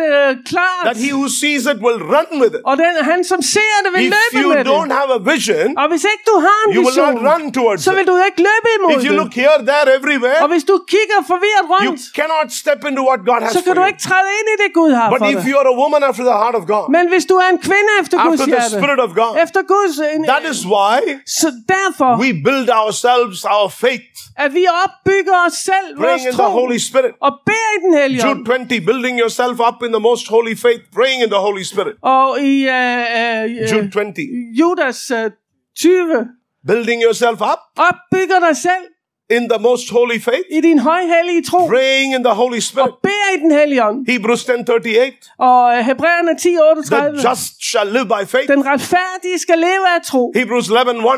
Det 0.00 0.08
øh, 0.20 0.30
klart. 0.52 0.82
That 0.88 0.98
he 1.04 1.10
who 1.18 1.26
sees 1.40 1.62
it 1.72 1.78
will 1.86 2.00
run 2.14 2.28
with 2.42 2.52
it. 2.58 2.62
Og 2.70 2.74
den, 2.82 2.92
han, 3.10 3.20
som 3.32 3.40
ser 3.54 3.74
det, 3.84 3.90
vil 3.94 4.00
If 4.06 4.12
løbe 4.16 4.34
you 4.42 4.48
med 4.54 4.62
don't 4.72 4.88
det. 4.90 4.98
have 5.00 5.10
a 5.18 5.20
vision, 5.32 5.68
Og 5.82 5.86
hvis 5.92 6.04
ikke 6.12 6.24
du 6.30 6.36
har 6.48 6.58
en 6.66 6.70
you 6.76 6.80
will 6.86 6.98
not 7.06 7.16
run 7.30 7.42
towards 7.58 7.80
så 7.86 7.90
vil 7.98 8.04
it. 8.06 8.12
du 8.12 8.16
ikke 8.28 8.40
løbe 8.48 8.68
imod 8.76 8.90
If 8.96 9.02
you 9.08 9.14
look 9.22 9.32
here, 9.42 9.56
there, 9.70 9.86
everywhere, 9.98 10.38
Og 10.44 10.48
hvis 10.52 10.64
du 10.70 10.76
kigger 10.94 11.18
forvirret 11.32 11.64
you 11.86 11.92
cannot 12.18 12.48
step 12.62 12.80
into 12.88 13.02
what 13.10 13.20
God 13.30 13.40
has 13.46 13.52
så 13.56 13.60
kan 13.66 13.72
du 13.80 13.84
ikke 13.90 14.02
træde 14.08 14.28
ind 14.40 14.48
i 14.54 14.56
det, 14.62 14.68
Gud 14.80 14.90
har 15.00 15.06
But 15.12 15.20
for 15.22 15.30
if 15.36 15.42
you 15.50 15.54
are 15.60 15.68
a 15.74 15.76
woman 15.82 16.00
after 16.10 16.24
the 16.30 16.36
heart 16.42 16.56
of 16.60 16.64
God, 16.74 16.84
Men 16.96 17.04
hvis 17.12 17.24
du 17.30 17.34
er 17.44 17.48
en 17.54 17.60
kvinde 17.68 17.90
efter 18.02 18.16
Guds 18.26 18.40
after 18.40 18.58
the 18.60 18.70
Spirit 18.78 19.00
of 19.06 19.10
God, 19.22 19.32
efter 19.44 19.60
Guds... 19.74 19.94
En, 20.14 20.20
that 20.34 20.44
is 20.52 20.60
why 20.74 20.96
så 21.40 21.48
derfor, 21.76 22.10
we 22.24 22.30
build 22.48 22.68
ourselves 22.82 23.38
our 23.56 23.68
faith, 23.84 24.14
at 24.44 24.50
vi 24.58 24.64
opbygger 24.84 25.36
os 25.46 25.56
selv, 25.70 25.86
vores 25.96 26.04
praying 26.06 26.26
in 26.30 26.34
the 26.44 26.50
Holy 26.60 26.78
Spirit. 26.88 27.12
og 27.26 27.32
beder 27.48 27.70
i 27.76 27.78
den 27.84 27.92
hellige. 28.00 28.20
Jude 28.26 28.44
20, 28.68 28.80
building 28.88 29.14
yourself 29.24 29.56
up 29.68 29.69
in 29.86 29.92
the 29.92 30.00
most 30.00 30.28
holy 30.28 30.54
faith, 30.56 30.82
praying 30.94 31.22
in 31.22 31.28
the 31.28 31.38
Holy 31.48 31.62
Spirit. 31.62 31.94
Og 32.02 32.40
i 32.40 32.54
uh, 32.68 32.72
uh, 32.72 33.70
Jude 33.70 33.90
20, 33.90 34.14
Judas 34.60 35.10
uh, 35.10 35.30
20, 35.76 36.28
building 36.66 37.02
yourself 37.02 37.40
up 37.52 37.60
opbygger 37.88 38.38
dig 38.48 38.56
selv 38.56 38.84
in 39.30 39.48
the 39.48 39.58
most 39.62 39.90
holy 39.90 40.20
faith, 40.20 40.46
i 40.50 40.60
din 40.60 40.78
højhellige 40.78 41.42
tro, 41.42 41.66
praying 41.66 42.14
in 42.14 42.24
the 42.24 42.34
Holy 42.34 42.58
Spirit. 42.58 42.88
og 42.90 42.98
beder 43.02 43.28
i 43.36 43.40
den 43.40 43.50
hellige 43.50 43.84
ånd. 43.84 44.06
Hebrews 44.06 44.44
10, 44.44 44.50
38, 44.50 45.12
Og 45.38 45.64
uh, 45.78 45.78
Hebræerne 45.86 46.38
10, 46.38 46.48
the 46.48 46.62
38, 46.70 47.28
just 47.30 47.64
shall 47.70 47.88
live 47.92 48.06
by 48.06 48.22
faith. 48.26 48.48
den 48.52 48.66
retfærdige 48.66 49.38
skal 49.38 49.58
leve 49.58 49.84
af 49.96 50.02
tro. 50.04 50.32
Hebrews 50.36 50.68
11, 50.68 50.90
1, 50.90 50.96
Uh, 50.96 51.16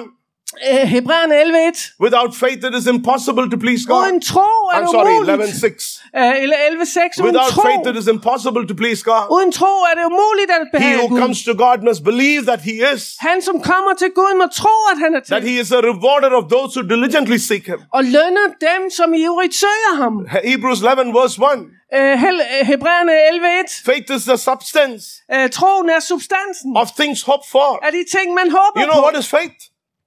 Hebræerne 0.94 1.40
11, 1.40 1.68
1, 1.68 1.92
without 2.00 2.34
faith 2.34 2.60
it 2.68 2.74
is 2.80 2.86
impossible 2.86 3.50
to 3.50 3.56
please 3.64 3.82
God. 3.86 4.02
uden 4.02 4.20
tro 4.20 4.40
er 4.72 4.76
I'm 4.76 4.80
det 4.80 4.90
sorry, 4.90 5.12
umuligt. 5.12 5.30
11, 5.30 5.52
6. 5.60 6.02
Uh, 6.16 6.42
eller 6.44 6.56
11, 6.70 6.86
6, 6.86 7.18
uden 7.18 7.26
Without 7.28 7.50
tro, 7.54 7.62
faith 7.68 7.84
it 7.90 7.96
is 8.02 8.06
impossible 8.16 8.64
to 8.70 8.74
please 8.82 9.00
God. 9.12 9.24
uden 9.36 9.52
tro 9.52 9.72
er 9.90 9.94
det 9.98 10.04
umuligt 10.12 10.50
at 10.58 10.62
He 10.64 10.70
behage 10.78 10.98
who 11.02 11.08
Gud. 11.08 11.18
comes 11.22 11.38
to 11.48 11.52
God 11.64 11.78
must 11.88 12.02
believe 12.10 12.42
that 12.50 12.60
He 12.68 12.74
is, 12.94 13.02
Han, 13.28 13.38
som 13.48 13.56
kommer 13.70 13.92
til 14.02 14.10
Gud, 14.20 14.32
må 14.42 14.46
tro, 14.60 14.74
at 14.92 14.98
han 15.04 15.10
er 15.18 15.22
that 15.30 15.42
til. 15.42 15.50
He 15.50 15.54
is 15.62 15.68
a 15.78 15.80
rewarder 15.90 16.30
of 16.40 16.44
those 16.54 16.70
who 16.76 16.82
diligently 16.94 17.38
seek 17.48 17.64
Him. 17.72 17.80
Og 17.98 18.02
lønner 18.16 18.46
dem, 18.68 18.82
som 18.98 19.08
ivrigt 19.24 19.54
søger 19.62 19.92
ham. 20.02 20.14
Hebrews 20.50 20.80
11, 20.80 21.12
verse 21.20 21.36
1. 21.40 21.60
Uh, 21.98 22.20
Hel- 22.24 22.44
uh, 22.60 22.66
Hebræerne 22.72 23.12
11, 23.32 23.46
1. 23.60 23.70
Faith 23.90 24.08
is 24.16 24.22
the 24.30 24.38
substance 24.48 25.02
Uh, 25.34 25.48
troen 25.56 25.88
er 25.96 26.00
substansen 26.12 26.70
of 26.76 26.88
things 27.00 27.22
hoped 27.30 27.48
for. 27.54 27.68
af 27.86 27.92
de 27.92 28.02
ting, 28.16 28.28
man 28.40 28.48
håber 28.58 28.76
You 28.80 28.86
know 28.90 28.98
på. 29.00 29.04
what 29.06 29.16
is 29.22 29.28
faith? 29.38 29.58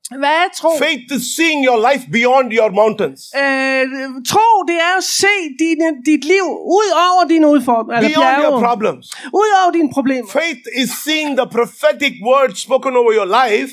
Hvad 0.10 0.30
er 0.44 0.50
tro? 0.56 0.70
Faith 0.78 1.06
is 1.18 1.24
seeing 1.36 1.66
your 1.70 1.80
life 1.90 2.04
beyond 2.12 2.48
your 2.60 2.70
mountains, 2.82 3.22
Øh, 3.44 3.84
tro, 4.32 4.48
det 4.70 4.78
er 4.90 4.94
at 4.98 5.04
se 5.04 5.34
dine, 5.64 5.88
dit 6.06 6.24
liv 6.34 6.46
ud 6.80 6.90
over 7.08 7.24
dine 7.34 7.48
udfordringer. 7.48 8.10
Beyond 8.10 8.38
your 8.46 8.60
problems. 8.68 9.06
Ud 9.42 9.50
over 9.62 9.72
dine 9.78 9.90
problemer. 9.98 10.30
Faith 10.32 10.64
is 10.82 10.90
seeing 11.06 11.30
the 11.42 11.48
prophetic 11.58 12.14
word 12.30 12.52
spoken 12.66 12.94
over 13.02 13.12
your 13.20 13.30
life, 13.42 13.72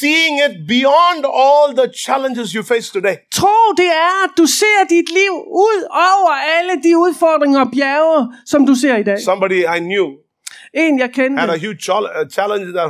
seeing 0.00 0.34
it 0.46 0.54
beyond 0.68 1.20
all 1.44 1.66
the 1.80 1.88
challenges 2.06 2.48
you 2.56 2.62
face 2.72 2.88
today. 2.98 3.16
Tro, 3.38 3.56
det 3.76 3.90
er, 4.06 4.14
at 4.26 4.32
du 4.40 4.46
ser 4.46 4.78
dit 4.96 5.08
liv 5.20 5.32
ud 5.68 5.80
over 6.12 6.32
alle 6.56 6.74
de 6.86 6.98
udfordringer 6.98 7.60
og 7.60 7.70
bjerge, 7.76 8.18
som 8.46 8.66
du 8.66 8.74
ser 8.74 8.96
i 8.96 9.02
dag. 9.02 9.20
Somebody 9.20 9.60
I 9.76 9.78
knew 9.90 10.06
En, 10.74 10.98
jeg 10.98 11.10
kendte, 11.10 11.40
had 11.40 11.50
a 11.50 11.58
huge 11.66 11.78
chal- 11.88 12.30
challenge 12.36 12.64
in 12.68 12.72
their 12.72 12.88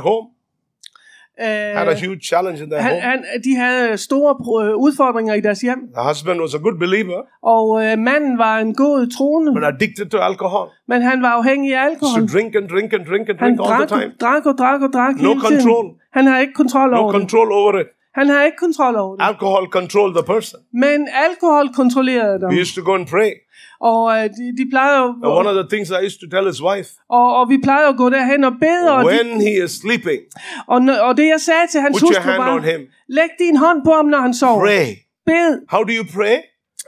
home, 1.39 1.77
had 1.79 1.87
a 1.87 1.93
huge 2.05 2.21
challenge 2.31 2.63
in 2.63 2.69
their 2.69 2.81
han, 2.81 2.91
home. 2.91 3.01
han, 3.01 3.23
de 3.43 3.55
havde 3.55 3.97
store 3.97 4.31
øh, 4.65 4.75
udfordringer 4.85 5.33
i 5.33 5.41
deres 5.41 5.61
hjem. 5.61 5.79
The 5.97 6.07
husband 6.09 6.41
was 6.41 6.53
a 6.55 6.57
good 6.57 6.77
believer, 6.79 7.19
Og 7.53 7.65
øh, 7.85 7.97
manden 7.99 8.37
var 8.37 8.55
en 8.59 8.73
god 8.75 9.07
troende, 9.17 9.53
but 9.53 9.63
addicted 9.63 10.05
to 10.09 10.17
alcohol. 10.17 10.67
men 10.87 11.01
han 11.01 11.21
var 11.21 11.29
afhængig 11.29 11.75
af 11.75 11.83
So 11.85 11.89
alkohol. 11.91 12.27
drink 12.33 12.55
and 12.55 12.69
drink 12.69 12.93
and 12.93 13.05
drink 13.09 13.29
and 13.29 13.37
Han 13.39 13.57
drink 13.57 13.71
all 13.71 13.87
the 13.87 13.97
time. 13.99 14.11
drak 14.21 14.45
og 14.45 14.55
drak 14.57 14.81
og 14.81 14.89
drak 14.93 15.15
No 15.15 15.21
hele 15.29 15.41
tiden. 15.41 15.61
control. 15.61 15.85
Han 16.17 16.25
har 16.27 16.39
ikke 16.39 16.53
kontrol 16.53 16.89
No 16.91 16.97
over 16.97 17.11
det. 17.11 17.19
control 17.21 17.51
over 17.51 17.79
it. 17.81 17.87
Han 18.19 18.27
har 18.29 18.41
ikke 18.43 18.57
kontrol 18.57 18.95
over 18.95 19.15
det. 19.15 19.23
Alcohol 19.29 19.63
controlled 19.79 20.15
the 20.19 20.25
person. 20.33 20.59
Men 20.73 20.99
alkohol 21.29 21.65
kontrollerede 21.81 22.39
dem. 22.41 22.49
We 22.49 22.59
used 22.65 22.75
to 22.79 22.83
go 22.89 22.93
and 22.99 23.07
pray. 23.07 23.31
Og 23.91 24.03
øh, 24.17 24.23
de, 24.37 24.43
de 24.59 24.65
plejer 24.73 24.97
jo, 25.01 25.07
And 25.23 25.31
one 25.39 25.47
of 25.51 25.55
the 25.61 25.67
things 25.73 25.87
I 25.89 25.99
used 26.09 26.19
to 26.23 26.27
tell 26.35 26.45
his 26.51 26.61
wife, 26.69 26.89
og, 27.09 27.27
og 27.37 27.49
vi 27.49 27.57
plejer 27.63 27.87
at 27.87 27.97
gå 27.97 28.09
derhen 28.09 28.43
og 28.43 28.53
bede, 28.65 28.85
og, 28.95 29.03
de, 29.03 29.07
when 29.07 29.41
he 29.41 29.53
is 29.65 29.71
sleeping, 29.71 30.21
og, 30.67 30.77
og 31.07 31.17
det 31.17 31.27
jeg 31.27 31.41
sagde 31.41 31.67
til 31.71 31.81
hans 31.81 32.01
hustru 32.01 32.31
var, 32.37 32.55
on 32.55 32.63
him. 32.63 32.81
læg 33.09 33.29
din 33.39 33.55
hånd 33.57 33.79
på 33.85 33.91
ham, 33.91 34.05
når 34.05 34.21
han 34.27 34.33
sover. 34.33 34.59
Pray. 34.65 34.87
Bed. 35.25 35.51
How 35.73 35.83
do 35.83 35.93
you 35.99 36.05
pray? 36.15 36.37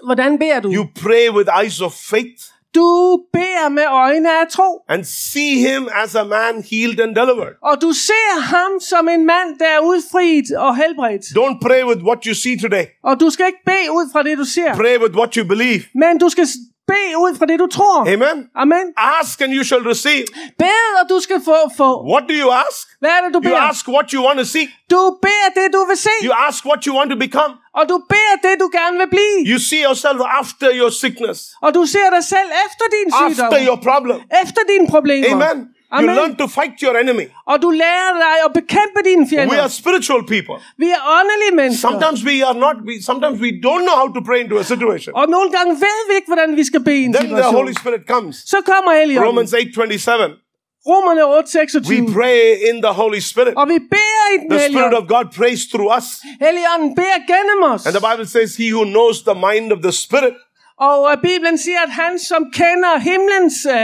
Hvordan 0.07 0.37
beder 0.39 0.59
du? 0.59 0.69
You 0.77 0.85
pray 1.03 1.25
with 1.37 1.49
eyes 1.61 1.81
of 1.81 1.93
faith 2.11 2.41
Du 2.75 3.19
beder 3.33 3.69
med 3.69 3.87
øjne 4.05 4.29
af 4.41 4.47
tro. 4.49 4.69
and 4.89 5.03
see 5.03 5.53
him 5.67 5.83
as 6.03 6.15
a 6.15 6.23
man 6.23 6.53
healed 6.71 6.99
and 7.05 7.15
delivered. 7.21 7.53
Og 7.69 7.75
du 7.81 7.91
ser 8.07 8.31
ham 8.53 8.71
som 8.91 9.07
en 9.15 9.25
mand, 9.25 9.49
der 9.59 9.69
er 9.77 9.79
udfriet 9.91 10.57
og 10.57 10.71
helbredt. 10.81 11.23
Don't 11.39 11.59
pray 11.67 11.81
with 11.89 12.01
what 12.09 12.19
you 12.27 12.33
see 12.43 12.55
today. 12.65 12.85
Og 13.03 13.19
du 13.19 13.29
skal 13.29 13.45
ikke 13.51 13.63
bede 13.65 13.87
ud 13.97 14.05
fra 14.13 14.23
det, 14.23 14.37
du 14.37 14.45
ser. 14.55 14.71
Pray 14.83 14.97
with 15.03 15.15
what 15.19 15.31
you 15.37 15.47
believe. 15.53 15.81
Men 16.03 16.17
du 16.23 16.29
skal 16.29 16.45
bede 16.91 17.13
ud 17.25 17.31
fra 17.39 17.45
det, 17.49 17.57
du 17.63 17.67
tror. 17.77 17.97
Amen. 18.13 18.37
Amen. 18.63 18.85
Ask 19.19 19.41
and 19.43 19.51
you 19.57 19.63
shall 19.69 19.83
receive. 19.93 20.25
Bed, 20.63 20.87
og 21.01 21.05
du 21.13 21.17
skal 21.25 21.39
få, 21.49 21.57
få. 21.81 21.89
What 22.11 22.23
do 22.29 22.35
you 22.43 22.49
ask? 22.65 22.81
Hvad 23.01 23.09
er 23.17 23.21
det, 23.25 23.29
du 23.33 23.39
You 23.39 23.49
beder? 23.49 23.69
ask 23.71 23.83
what 23.95 24.07
you 24.13 24.19
want 24.27 24.37
to 24.43 24.45
see. 24.55 24.65
Du 24.93 25.01
beder 25.25 25.49
det, 25.59 25.65
du 25.77 25.81
vil 25.89 25.97
se. 26.07 26.13
You 26.27 26.33
ask 26.47 26.59
what 26.69 26.79
you 26.87 26.91
want 26.97 27.09
to 27.13 27.17
become. 27.25 27.51
Og 27.79 27.83
du 27.91 27.97
beder 28.13 28.35
det, 28.45 28.53
du 28.63 28.67
gerne 28.79 28.95
vil 29.01 29.09
blive. 29.15 29.35
You 29.53 29.59
see 29.69 29.81
yourself 29.87 30.19
after 30.41 30.67
your 30.81 30.89
sickness, 31.03 31.39
Og 31.65 31.69
du 31.77 31.81
ser 31.93 32.07
dig 32.15 32.23
selv 32.35 32.49
efter 32.65 32.85
din 32.95 33.07
sygdom. 33.19 33.45
after 33.45 33.59
your 33.67 33.77
problem. 33.89 34.17
Efter 34.43 34.61
dine 34.71 34.85
problemer. 34.95 35.35
Amen. 35.35 35.57
You 35.95 36.03
Amen. 36.03 36.15
learn 36.15 36.35
to 36.41 36.47
fight 36.57 36.75
your 36.85 36.95
enemy. 37.03 37.25
Og 37.51 37.55
du 37.61 37.69
lærer 37.69 38.13
dig 38.25 38.35
at 38.45 38.51
bekæmpe 38.59 38.99
dine 39.07 39.23
We 39.53 39.59
are 39.65 39.73
spiritual 39.81 40.21
people. 40.33 40.55
Vi 40.83 40.87
er 40.97 41.01
åndelige 41.17 41.53
mennesker. 41.59 41.89
Sometimes 41.89 42.19
we 42.29 42.35
are 42.47 42.57
not. 42.65 42.75
We, 42.87 42.93
sometimes 43.09 43.37
we 43.45 43.51
don't 43.67 43.83
know 43.87 43.95
how 44.01 44.07
to 44.17 44.21
pray 44.29 44.39
into 44.43 44.57
a 44.63 44.65
situation. 44.73 45.11
Og 45.15 45.25
nogle 45.35 45.49
gange 45.55 45.71
ved 45.85 45.99
vi 46.09 46.13
ikke, 46.19 46.29
hvordan 46.33 46.49
vi 46.59 46.63
skal 46.71 46.81
bede 46.87 46.99
i 47.01 47.05
en 47.09 47.13
Then 47.13 47.29
the. 47.29 47.43
Holy 47.59 47.73
Spirit 47.81 48.03
comes. 48.13 48.35
Så 48.53 48.57
kommer 48.71 48.91
Helligånden. 48.99 49.29
Romans 49.29 49.53
8:27. 49.53 50.45
Romerne 50.87 51.25
8, 51.25 51.89
We 51.89 52.13
pray 52.13 52.69
in 52.69 52.81
the 52.81 52.93
Holy 52.93 53.19
Spirit. 53.19 53.53
Og 53.57 53.67
vi 53.67 53.79
beder 53.79 54.25
i 54.33 54.37
den 54.37 54.49
The 54.49 54.59
Spirit 54.69 54.93
of 54.93 55.07
God 55.07 55.25
prays 55.37 55.61
through 55.71 55.89
us. 55.97 56.05
Helligånden 56.45 56.95
beder 56.95 57.19
gennem 57.33 57.59
os. 57.73 57.85
And 57.87 57.95
the 57.95 58.05
Bible 58.09 58.27
says, 58.35 58.55
He 58.55 58.67
who 58.75 58.83
knows 58.83 59.17
the 59.29 59.37
mind 59.47 59.71
of 59.75 59.79
the 59.87 59.91
Spirit, 59.91 60.33
Og 60.79 61.01
uh, 61.01 61.21
Bibelen 61.21 61.57
siger, 61.57 61.81
at 61.81 61.89
han, 61.91 62.19
som 62.19 62.51
kender 62.53 62.97
himlens 62.99 63.57
øh, 63.65 63.75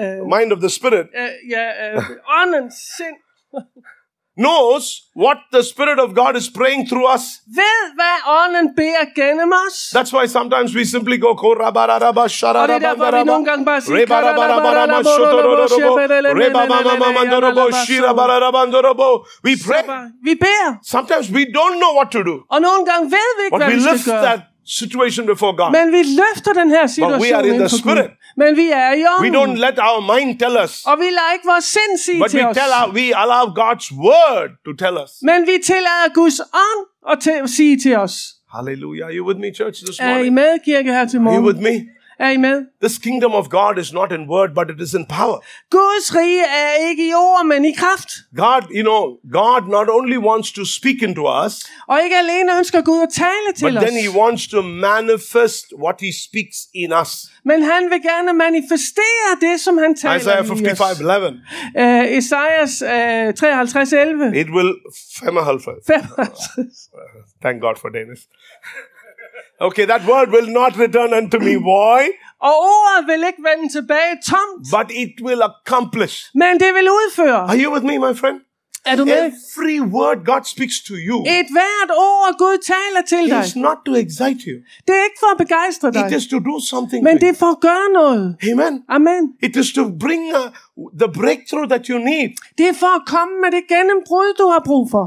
øh, 0.00 0.18
mind 0.34 0.52
of 0.52 0.58
the 0.58 0.70
Spirit, 0.70 1.06
øh, 1.22 1.50
ja, 1.54 1.64
øh, 1.94 2.02
åndens 2.40 2.74
sind, 2.96 3.16
knows 4.44 4.84
what 5.24 5.38
the 5.56 5.62
Spirit 5.72 5.98
of 6.04 6.08
God 6.20 6.34
is 6.40 6.48
praying 6.58 6.82
through 6.90 7.06
us. 7.16 7.24
ved, 7.60 7.78
hvad 7.98 8.16
ånden 8.40 8.66
beder 8.80 9.04
gennem 9.20 9.50
os. 9.64 9.76
That's 9.96 10.12
why 10.16 10.24
sometimes 10.38 10.70
we 10.78 10.84
simply 10.94 11.16
go 11.26 11.30
"Korabararaba, 11.42 12.20
Og 12.22 12.68
det 12.68 12.74
er 12.74 12.78
derfor, 12.88 13.18
vi 13.18 13.24
nogle 13.24 13.44
gange 13.50 13.64
bare 13.64 13.80
siger, 13.80 13.96
Rebarabarabarama, 13.98 14.98
shotororobo, 15.02 15.90
rebabamamamandorobo, 16.42 17.64
shirabararabandorobo. 17.86 19.08
We 19.46 19.52
pray. 19.66 19.82
Vi 20.28 20.34
beder, 20.46 20.68
Sometimes 20.94 21.26
we 21.36 21.42
don't 21.58 21.76
know 21.82 21.92
what 21.98 22.08
to 22.16 22.20
do, 22.30 22.34
og 22.54 22.58
nogle 22.68 22.82
gange 22.90 23.04
ved 23.16 23.28
vi 23.38 23.42
ikke, 23.46 23.56
hvad 23.56 23.68
we 23.68 23.74
vi 23.74 23.80
skal 23.80 23.92
lift 23.92 24.06
gøre. 24.06 24.22
that 24.26 24.40
situation 24.80 25.26
before 25.26 25.52
God. 25.56 25.70
Men 25.78 25.86
vi 25.96 26.02
løfter 26.20 26.52
den 26.62 26.70
her 26.70 26.86
situation 26.86 27.20
we 27.22 27.34
are 27.36 27.46
in 27.48 27.54
the 27.54 27.68
Gud. 27.74 27.78
spirit. 27.82 28.10
Men 28.36 28.56
vi 28.56 28.66
er 28.72 28.92
i 28.92 29.02
We 29.02 29.08
ånden. 29.18 29.34
don't 29.36 29.56
let 29.66 29.78
our 29.88 30.00
mind 30.14 30.38
tell 30.42 30.56
us, 30.64 30.72
Og 30.90 30.94
vi 30.98 31.04
lader 31.18 31.32
ikke 31.36 31.46
vores 31.52 31.64
sind 31.64 31.92
sige 32.06 32.20
but 32.22 32.30
til 32.30 32.40
we 32.40 32.48
os. 32.48 32.56
tell 32.56 32.72
our, 32.80 32.88
we 32.98 33.06
allow 33.22 33.44
God's 33.62 33.88
word 34.08 34.48
to 34.66 34.72
tell 34.84 34.96
us. 35.04 35.10
Men 35.30 35.38
vi 35.50 35.56
tillader 35.70 36.08
Guds 36.14 36.38
ånd 36.66 36.82
at 37.12 37.50
sige 37.50 37.74
til 37.84 37.94
os. 38.04 38.14
Hallelujah. 38.56 39.04
Are 39.08 39.14
you 39.18 39.24
with 39.28 39.38
me, 39.44 39.48
church, 39.60 39.76
this 39.86 39.98
Er 39.98 40.04
I 40.08 40.12
morning? 40.14 40.34
med, 40.34 40.50
kirke, 40.64 40.90
her 40.98 41.06
til 41.12 41.18
Are 41.18 41.24
you 41.36 41.46
with 41.48 41.60
morgen? 41.60 41.84
me? 41.86 41.95
Er 42.18 42.30
I 42.30 42.36
med? 42.36 42.64
This 42.82 42.98
kingdom 42.98 43.32
of 43.32 43.48
God 43.50 43.78
is 43.78 43.92
not 43.92 44.12
in 44.12 44.22
word, 44.30 44.50
but 44.54 44.66
it 44.74 44.80
is 44.86 44.94
in 44.94 45.06
power. 45.06 45.38
Guds 45.70 46.14
rige 46.16 46.42
er 46.62 46.88
ikke 46.88 47.08
i 47.08 47.12
ord, 47.14 47.46
men 47.46 47.64
i 47.64 47.72
kraft. 47.72 48.10
God, 48.36 48.62
you 48.76 48.82
know, 48.90 49.02
God 49.38 49.68
not 49.76 49.88
only 49.98 50.16
wants 50.28 50.52
to 50.52 50.64
speak 50.64 50.98
into 51.02 51.22
us, 51.44 51.54
Og 51.88 51.96
ikke 52.04 52.16
alene 52.16 52.58
ønsker 52.58 52.80
Gud 52.82 53.00
at 53.02 53.08
tale 53.12 53.48
but 53.48 53.56
til 53.56 53.76
os. 53.78 53.84
then 53.84 53.96
He 54.04 54.10
wants 54.20 54.48
to 54.48 54.62
manifest 54.62 55.64
what 55.84 55.96
He 56.00 56.10
speaks 56.26 56.56
in 56.74 56.92
us. 57.02 57.12
Men 57.44 57.62
han 57.62 57.82
vil 57.90 58.00
gerne 58.02 58.32
manifestere 58.32 59.28
det, 59.40 59.60
som 59.60 59.78
han 59.78 59.96
taler 59.96 60.16
Isaiah 60.16 60.44
i 60.44 60.48
55 60.48 60.80
os. 60.92 61.00
11. 61.00 61.28
Uh, 61.28 62.16
Esajas 62.18 62.74
uh, 62.82 63.34
53, 63.34 63.92
11. 63.92 64.36
It 64.42 64.48
will 64.56 64.72
55. 65.20 65.86
55. 65.86 66.90
Thank 67.44 67.56
God 67.66 67.76
for 67.82 67.88
Danish. 67.98 68.22
Okay, 69.60 69.84
that 69.86 70.02
word 70.08 70.28
will 70.28 70.50
not 70.52 70.72
return 70.78 71.12
unto 71.14 71.38
me 71.38 71.54
void, 71.54 72.10
Og 72.40 72.54
ordet 72.74 73.06
vil 73.06 73.26
ikke 73.26 73.42
vende 73.50 73.72
tilbage 73.72 74.12
tomt, 74.32 74.60
but 74.76 74.88
it 75.04 75.14
will 75.26 75.42
accomplish. 75.50 76.14
men 76.34 76.60
det 76.60 76.70
vil 76.74 76.88
udføre. 76.90 77.40
Are 77.50 77.58
you 77.64 77.72
with 77.74 77.84
me, 77.86 77.98
my 77.98 78.14
friend? 78.16 78.40
Er 78.86 78.96
du 78.96 79.04
med? 79.04 79.32
Every 79.32 79.80
word 79.80 80.18
God 80.30 80.44
speaks 80.44 80.76
to 80.88 80.94
you 81.08 81.16
Et 81.20 81.48
hvert 81.56 81.90
ord, 81.90 82.38
Gud 82.38 82.58
taler 82.74 83.02
til 83.12 83.30
dig. 83.30 83.44
is 83.46 83.56
not 83.56 83.78
to 83.86 83.92
excite 83.94 84.40
you. 84.50 84.56
Det 84.86 84.92
er 85.00 85.04
ikke 85.08 85.20
for 85.24 85.30
at 85.34 85.38
begejstre 85.44 85.90
dig, 85.92 86.06
It 86.10 86.16
is 86.16 86.26
to 86.26 86.38
do 86.38 86.60
something. 86.72 87.00
men 87.04 87.14
det 87.20 87.28
er 87.28 87.38
for 87.44 87.50
at 87.56 87.60
gøre 87.60 87.88
noget. 88.00 88.36
Amen. 88.52 88.74
Amen. 88.88 89.22
It 89.42 89.56
is 89.56 89.72
to 89.72 89.82
bring 90.04 90.22
uh, 90.40 90.46
the 91.02 91.08
breakthrough 91.20 91.68
that 91.68 91.86
you 91.86 91.98
need. 91.98 92.28
Det 92.58 92.66
er 92.68 92.76
for 92.84 92.92
at 93.00 93.02
komme 93.06 93.34
med 93.44 93.50
det 93.56 93.62
gennembrud, 93.74 94.28
du 94.38 94.46
har 94.54 94.62
brug 94.68 94.90
for. 94.90 95.06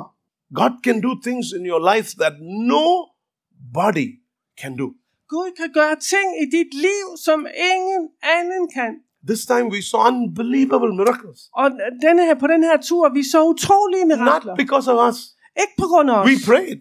God 0.59 0.73
can 0.83 1.01
do 1.01 1.11
things 1.27 1.45
in 1.57 1.63
your 1.71 1.81
life 1.93 2.09
that 2.21 2.33
nobody 2.75 4.18
can 4.61 4.77
do. 4.77 4.87
Gud 5.29 5.49
kan 5.59 5.69
gøre 5.73 5.95
ting 6.13 6.27
i 6.43 6.45
dit 6.57 6.71
liv, 6.73 7.05
som 7.25 7.39
ingen 7.73 8.01
anden 8.35 8.63
kan. 8.77 8.91
This 9.31 9.45
time 9.45 9.67
we 9.75 9.81
saw 9.81 10.01
unbelievable 10.11 10.91
miracles. 11.01 11.39
Og 11.61 11.67
denne 12.05 12.21
her, 12.27 12.35
på 12.43 12.47
den 12.47 12.63
her 12.63 12.77
tur, 12.89 13.09
vi 13.13 13.23
så 13.33 13.39
utrolige 13.53 14.05
mirakler. 14.05 14.51
Not 14.51 14.57
because 14.63 14.85
of 14.93 14.97
us. 15.09 15.17
Ikke 15.61 15.73
på 15.81 15.85
grund 15.91 16.07
af 16.11 16.15
os. 16.19 16.25
We 16.29 16.35
prayed, 16.51 16.79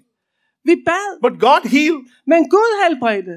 Vi 0.69 0.75
bad, 0.91 1.11
but 1.25 1.35
God 1.49 1.62
healed. 1.77 2.03
men 2.33 2.41
Gud 2.57 2.71
helbredte. 2.85 3.37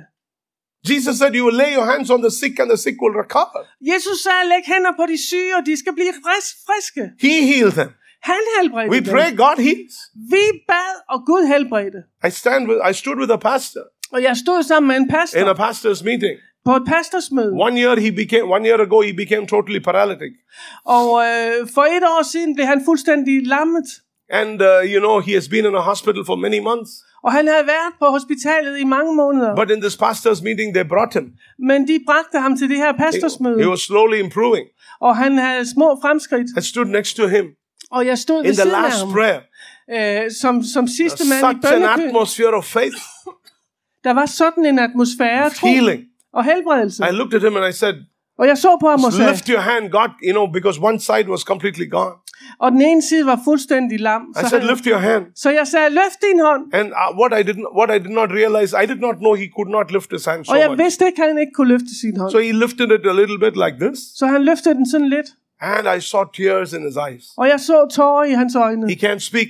Jesus 0.92 1.16
said, 1.20 1.32
You 1.36 1.44
will 1.48 1.58
lay 1.64 1.72
your 1.78 1.86
hands 1.94 2.10
on 2.10 2.22
the 2.22 2.32
sick 2.42 2.60
and 2.60 2.70
the 2.74 2.78
sick 2.86 2.96
will 3.04 3.16
recover. 3.24 3.62
Jesus 3.94 4.18
sagde, 4.26 4.44
læg 4.54 4.64
hænder 4.74 4.94
på 5.00 5.06
de 5.12 5.18
syge, 5.30 5.52
og 5.58 5.64
de 5.66 5.74
skal 5.82 5.94
blive 5.94 6.14
frisk, 6.26 6.52
friske. 6.68 7.04
He 7.26 7.34
healed 7.52 7.72
them. 7.82 7.90
Han 8.30 8.42
helbredte 8.58 8.90
We 8.94 9.00
dem. 9.00 9.14
pray, 9.16 9.30
God 9.44 9.58
heals. 9.68 9.96
Vi 10.34 10.44
bad, 10.68 10.96
og 11.14 11.20
Gud 11.30 11.44
helbredte. 11.54 12.00
I 12.28 12.32
stand 12.42 12.62
with 12.70 12.80
I 12.90 12.94
stood 13.02 13.18
with 13.22 13.32
a 13.40 13.42
pastor 13.52 13.84
Og 14.14 14.24
jeg 14.24 14.38
stod 14.38 14.64
sammen 14.64 14.88
med 14.88 14.96
en 14.96 15.08
pastor 15.08 15.40
in 15.40 15.48
a 15.48 15.54
pastor's 15.54 16.04
meeting. 16.04 16.36
på 16.66 16.76
et 16.76 16.84
pastorsmøde. 16.88 17.52
One 17.68 17.82
year 17.82 18.00
he 18.00 18.12
became 18.12 18.44
one 18.56 18.68
year 18.70 18.80
ago 18.82 19.02
he 19.02 19.14
became 19.14 19.48
totally 19.48 19.80
paralytic. 19.80 20.34
Og 20.86 21.08
øh, 21.28 21.68
for 21.76 21.82
et 21.98 22.04
år 22.04 22.24
siden 22.32 22.56
blev 22.56 22.66
han 22.68 22.82
fuldstændig 22.86 23.48
lammet. 23.48 23.86
And 24.30 24.62
uh, 24.62 24.68
you 24.94 25.00
know, 25.00 25.20
he 25.20 25.34
has 25.34 25.48
been 25.50 25.66
in 25.66 25.76
a 25.76 25.80
hospital 25.92 26.24
for 26.26 26.36
many 26.36 26.60
months. 26.60 26.92
Og 27.24 27.32
han 27.32 27.48
havde 27.48 27.66
været 27.76 27.94
på 28.00 28.06
hospitalet 28.06 28.80
i 28.80 28.84
mange 28.84 29.16
måneder. 29.16 29.56
But 29.56 29.72
in 29.72 29.82
this 29.82 29.96
pastor's 30.06 30.44
meeting, 30.44 30.74
they 30.76 30.86
brought 30.94 31.14
him. 31.14 31.26
Men 31.70 31.88
de 31.88 32.00
bragte 32.06 32.38
ham 32.40 32.58
til 32.58 32.70
det 32.70 32.78
her 32.78 32.92
pastorsmøde. 33.04 33.60
He 33.64 33.70
was 33.70 33.80
slowly 33.80 34.18
improving. 34.26 34.66
Og 35.02 35.18
han 35.18 35.38
havde 35.38 35.70
små 35.76 35.98
fremskridt. 36.02 36.48
I 36.58 36.62
stood 36.62 36.86
next 36.86 37.16
to 37.16 37.28
him 37.28 37.46
Og 37.92 38.06
jeg 38.06 38.18
stod 38.18 38.38
ved 38.38 38.46
in 38.50 38.56
the 38.56 38.64
siden 38.64 38.76
af 38.76 38.82
last 38.84 39.00
ham. 39.00 39.12
prayer. 39.14 39.42
Øh, 39.96 40.32
som, 40.42 40.64
som 40.64 40.88
sidste 40.88 41.24
mand 41.30 41.42
i 41.42 41.62
Such 41.62 41.74
an 41.74 41.82
bønnekøen. 41.82 42.08
atmosphere 42.08 42.54
of 42.62 42.66
faith, 42.66 42.98
Der 44.04 44.14
var 44.14 44.26
sådan 44.26 44.66
en 44.66 44.80
atmosfære 44.80 45.46
af 45.46 45.52
tro 45.52 45.68
healing. 45.68 46.02
og 46.34 46.44
helbredelse. 46.46 47.04
I 47.10 47.12
looked 47.12 47.34
at 47.34 47.42
him 47.42 47.58
and 47.58 47.66
I 47.66 47.72
said, 47.72 47.96
Og 48.40 48.48
jeg 48.48 48.58
så 48.58 48.78
på 48.82 48.88
ham 48.90 49.04
og 49.04 49.14
sagde, 49.14 49.32
Lift 49.32 49.48
your 49.48 49.60
hand, 49.60 49.92
God, 49.92 50.10
you 50.28 50.32
know, 50.38 50.46
because 50.58 50.80
one 50.90 51.00
side 51.00 51.26
was 51.34 51.42
completely 51.42 51.88
gone. 51.92 52.16
og 52.60 52.72
den 52.72 52.82
ene 52.82 53.02
side 53.02 53.26
var 53.26 53.40
fuldstændig 53.44 54.00
lam. 54.00 54.22
I 54.22 54.40
Så, 54.44 54.50
said, 54.50 54.60
han, 54.62 54.70
Lift 54.70 54.86
your 54.86 54.98
hand. 54.98 55.24
så 55.36 55.50
jeg 55.50 55.68
sagde, 55.68 55.90
løft 55.90 56.20
din 56.32 56.40
hånd. 56.48 56.64
And 56.74 56.88
uh, 57.02 57.20
what 57.22 57.32
I 57.40 57.42
didn't, 57.50 57.68
what 57.80 57.90
I 57.96 58.00
did 58.06 58.14
not 58.20 58.30
realize, 58.40 58.70
I 58.84 58.86
did 58.92 59.00
not 59.08 59.16
know 59.24 59.34
he 59.44 59.48
could 59.56 59.70
not 59.78 59.88
lift 59.96 60.10
his 60.16 60.26
hand 60.26 60.46
so 60.46 60.52
Og 60.54 60.58
jeg 60.60 60.70
much. 60.70 60.84
vidste 60.84 61.06
ikke, 61.10 61.22
han 61.22 61.38
ikke 61.44 61.54
kunne 61.58 61.68
løfte 61.76 61.92
sin 62.02 62.16
hånd. 62.20 62.32
So 62.32 62.40
he 62.48 62.52
lifted 62.64 62.88
it 62.98 63.04
a 63.14 63.16
little 63.22 63.40
bit 63.46 63.56
like 63.64 63.76
this, 63.86 64.00
Så 64.20 64.24
han 64.34 64.42
løftede 64.50 64.76
den 64.80 64.86
sådan 64.94 65.10
lidt. 65.16 65.30
and 65.72 65.86
I 65.98 66.00
saw 66.12 66.24
tears 66.38 66.74
in 66.78 66.82
his 66.88 66.98
eyes. 67.08 67.26
Og 67.38 67.46
jeg 67.54 67.60
så 67.60 67.78
tårer 67.98 68.24
i 68.32 68.34
hans 68.42 68.56
øjne. 68.56 68.84
He 68.94 68.98
can't 69.06 69.24
speak. 69.32 69.48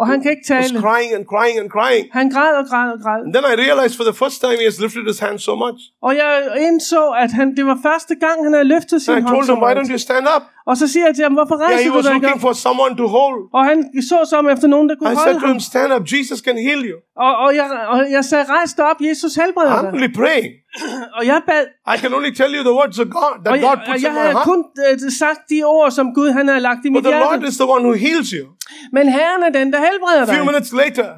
Og 0.00 0.04
han 0.10 0.18
kan 0.22 0.30
ikke 0.34 0.46
He 0.48 0.58
was 0.58 0.70
tale. 0.70 0.80
crying 0.84 1.10
and 1.16 1.24
crying 1.32 1.56
and 1.62 1.68
crying. 1.76 2.04
Han 2.18 2.26
græd 2.34 2.52
og 2.62 2.66
græd 2.70 2.88
og 2.96 3.00
græd. 3.04 3.20
And 3.26 3.32
then 3.34 3.44
I 3.52 3.54
realized 3.66 3.94
for 4.00 4.04
the 4.10 4.16
first 4.22 4.36
time 4.44 4.56
he 4.62 4.66
has 4.70 4.78
lifted 4.84 5.02
his 5.12 5.18
hand 5.26 5.36
so 5.48 5.54
much. 5.64 5.78
Og 6.06 6.12
jeg 6.22 6.32
indså, 6.68 7.02
at 7.24 7.30
han, 7.38 7.46
det 7.56 7.64
var 7.70 7.78
første 7.88 8.14
gang, 8.24 8.36
han 8.46 8.52
havde 8.56 8.68
løftet 8.74 9.02
sin 9.02 9.12
And 9.14 9.20
I 9.20 9.22
hånd 9.22 9.36
told 9.36 9.46
him, 9.52 9.58
Why 9.64 9.72
don't 9.78 9.90
you 9.94 10.00
stand 10.08 10.24
up? 10.34 10.42
Og 10.70 10.74
så 10.80 10.84
siger 10.92 11.04
jeg 11.08 11.14
til 11.14 11.22
ham, 11.28 11.34
hvorfor 11.38 11.56
Yeah, 11.56 11.64
rejser 11.68 11.84
he 11.84 11.90
du 11.90 11.94
was 11.96 12.04
dig 12.06 12.14
ikke 12.14 12.26
looking 12.26 12.40
for 12.46 12.52
someone 12.66 12.92
to 13.02 13.06
hold. 13.18 13.38
Og 13.56 13.62
han 13.70 13.78
så 14.10 14.18
som 14.32 14.42
efter 14.54 14.68
nogen, 14.74 14.86
der 14.90 14.94
kunne 14.98 15.12
I 15.12 15.16
said 15.16 15.24
holde 15.24 15.40
to 15.40 15.46
ham. 15.46 15.56
him, 15.56 15.60
Stand 15.70 15.90
up. 15.96 16.04
Jesus 16.14 16.38
can 16.46 16.56
heal 16.66 16.80
you. 16.90 16.96
Og, 17.26 17.32
og, 17.44 17.50
jeg, 17.60 17.66
og 17.94 17.98
jeg 18.16 18.24
sagde, 18.30 18.44
rejs 18.56 18.72
dig 18.78 18.84
op, 18.90 18.98
Jesus 19.08 19.32
helbreder 19.40 19.72
I'm 19.78 19.84
dig. 19.84 19.92
only 19.96 20.10
praying. 20.20 20.50
Og 21.18 21.22
jeg 21.30 21.38
bad, 21.50 21.64
I 21.94 21.96
can 22.02 22.10
only 22.18 22.32
tell 22.40 22.50
you 22.58 22.62
the 22.70 22.76
words 22.80 22.98
of 23.04 23.06
God 23.20 23.34
that 23.44 23.52
jeg, 23.54 23.62
God 23.68 23.78
puts 23.88 24.02
jeg 24.04 24.10
in 24.10 24.16
my 24.22 24.28
heart. 24.36 24.44
kun 24.50 24.58
uh, 25.04 25.12
sagt 25.22 25.40
de 25.52 25.58
ord, 25.76 25.90
som 25.98 26.06
Gud 26.18 26.28
han 26.38 26.44
havde 26.48 26.62
lagt 26.68 26.80
i 26.86 26.88
But 26.88 26.92
mit 26.96 27.04
the 27.04 27.12
Lord 27.24 27.32
hjerte. 27.38 27.48
is 27.50 27.56
the 27.62 27.68
one 27.74 27.82
who 27.88 27.94
heals 28.06 28.28
you. 28.38 28.44
Men 28.96 29.04
Herren 29.16 29.40
er 29.48 29.52
den, 29.58 29.66
der 29.74 29.80
helbreder 29.88 30.22
A 30.22 30.26
few 30.34 30.42
dig. 30.44 30.46
minutes 30.50 30.72
later, 30.82 31.08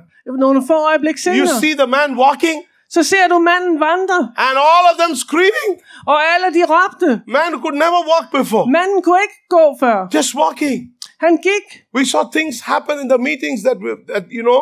Nogle 0.44 0.58
få 0.70 0.76
øjeblik 0.90 1.16
you 1.16 1.24
senere, 1.26 1.46
see 1.64 1.74
the 1.82 1.88
man 1.98 2.08
walking 2.24 2.58
så 2.94 3.00
ser 3.02 3.24
du 3.32 3.38
manden 3.38 3.80
vandre, 3.88 4.18
and 4.46 4.56
all 4.70 4.84
of 4.90 4.96
them 5.02 5.12
screaming. 5.24 5.72
og 6.06 6.18
alle 6.32 6.48
de 6.56 6.62
råbte. 6.74 7.10
Man 7.38 7.50
could 7.62 7.76
never 7.84 8.00
walk 8.12 8.26
before. 8.40 8.64
Manden 8.76 9.02
kunne 9.02 9.22
ikke 9.26 9.40
gå 9.56 9.64
før. 9.82 9.98
Just 10.14 10.34
walking. 10.34 10.76
Han 11.24 11.34
gik. 11.48 11.66
We 11.96 12.04
saw 12.12 12.22
things 12.36 12.60
happen 12.60 12.94
in 13.02 13.08
the 13.14 13.20
meetings 13.28 13.60
that, 13.66 13.76
we, 13.84 13.90
that 14.12 14.24
you 14.36 14.42
know, 14.48 14.60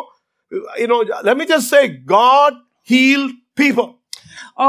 you 0.81 0.87
know, 0.91 0.99
let 1.29 1.35
me 1.37 1.45
just 1.53 1.67
say, 1.73 1.83
God 2.07 2.51
healed 2.93 3.31
people. 3.63 3.87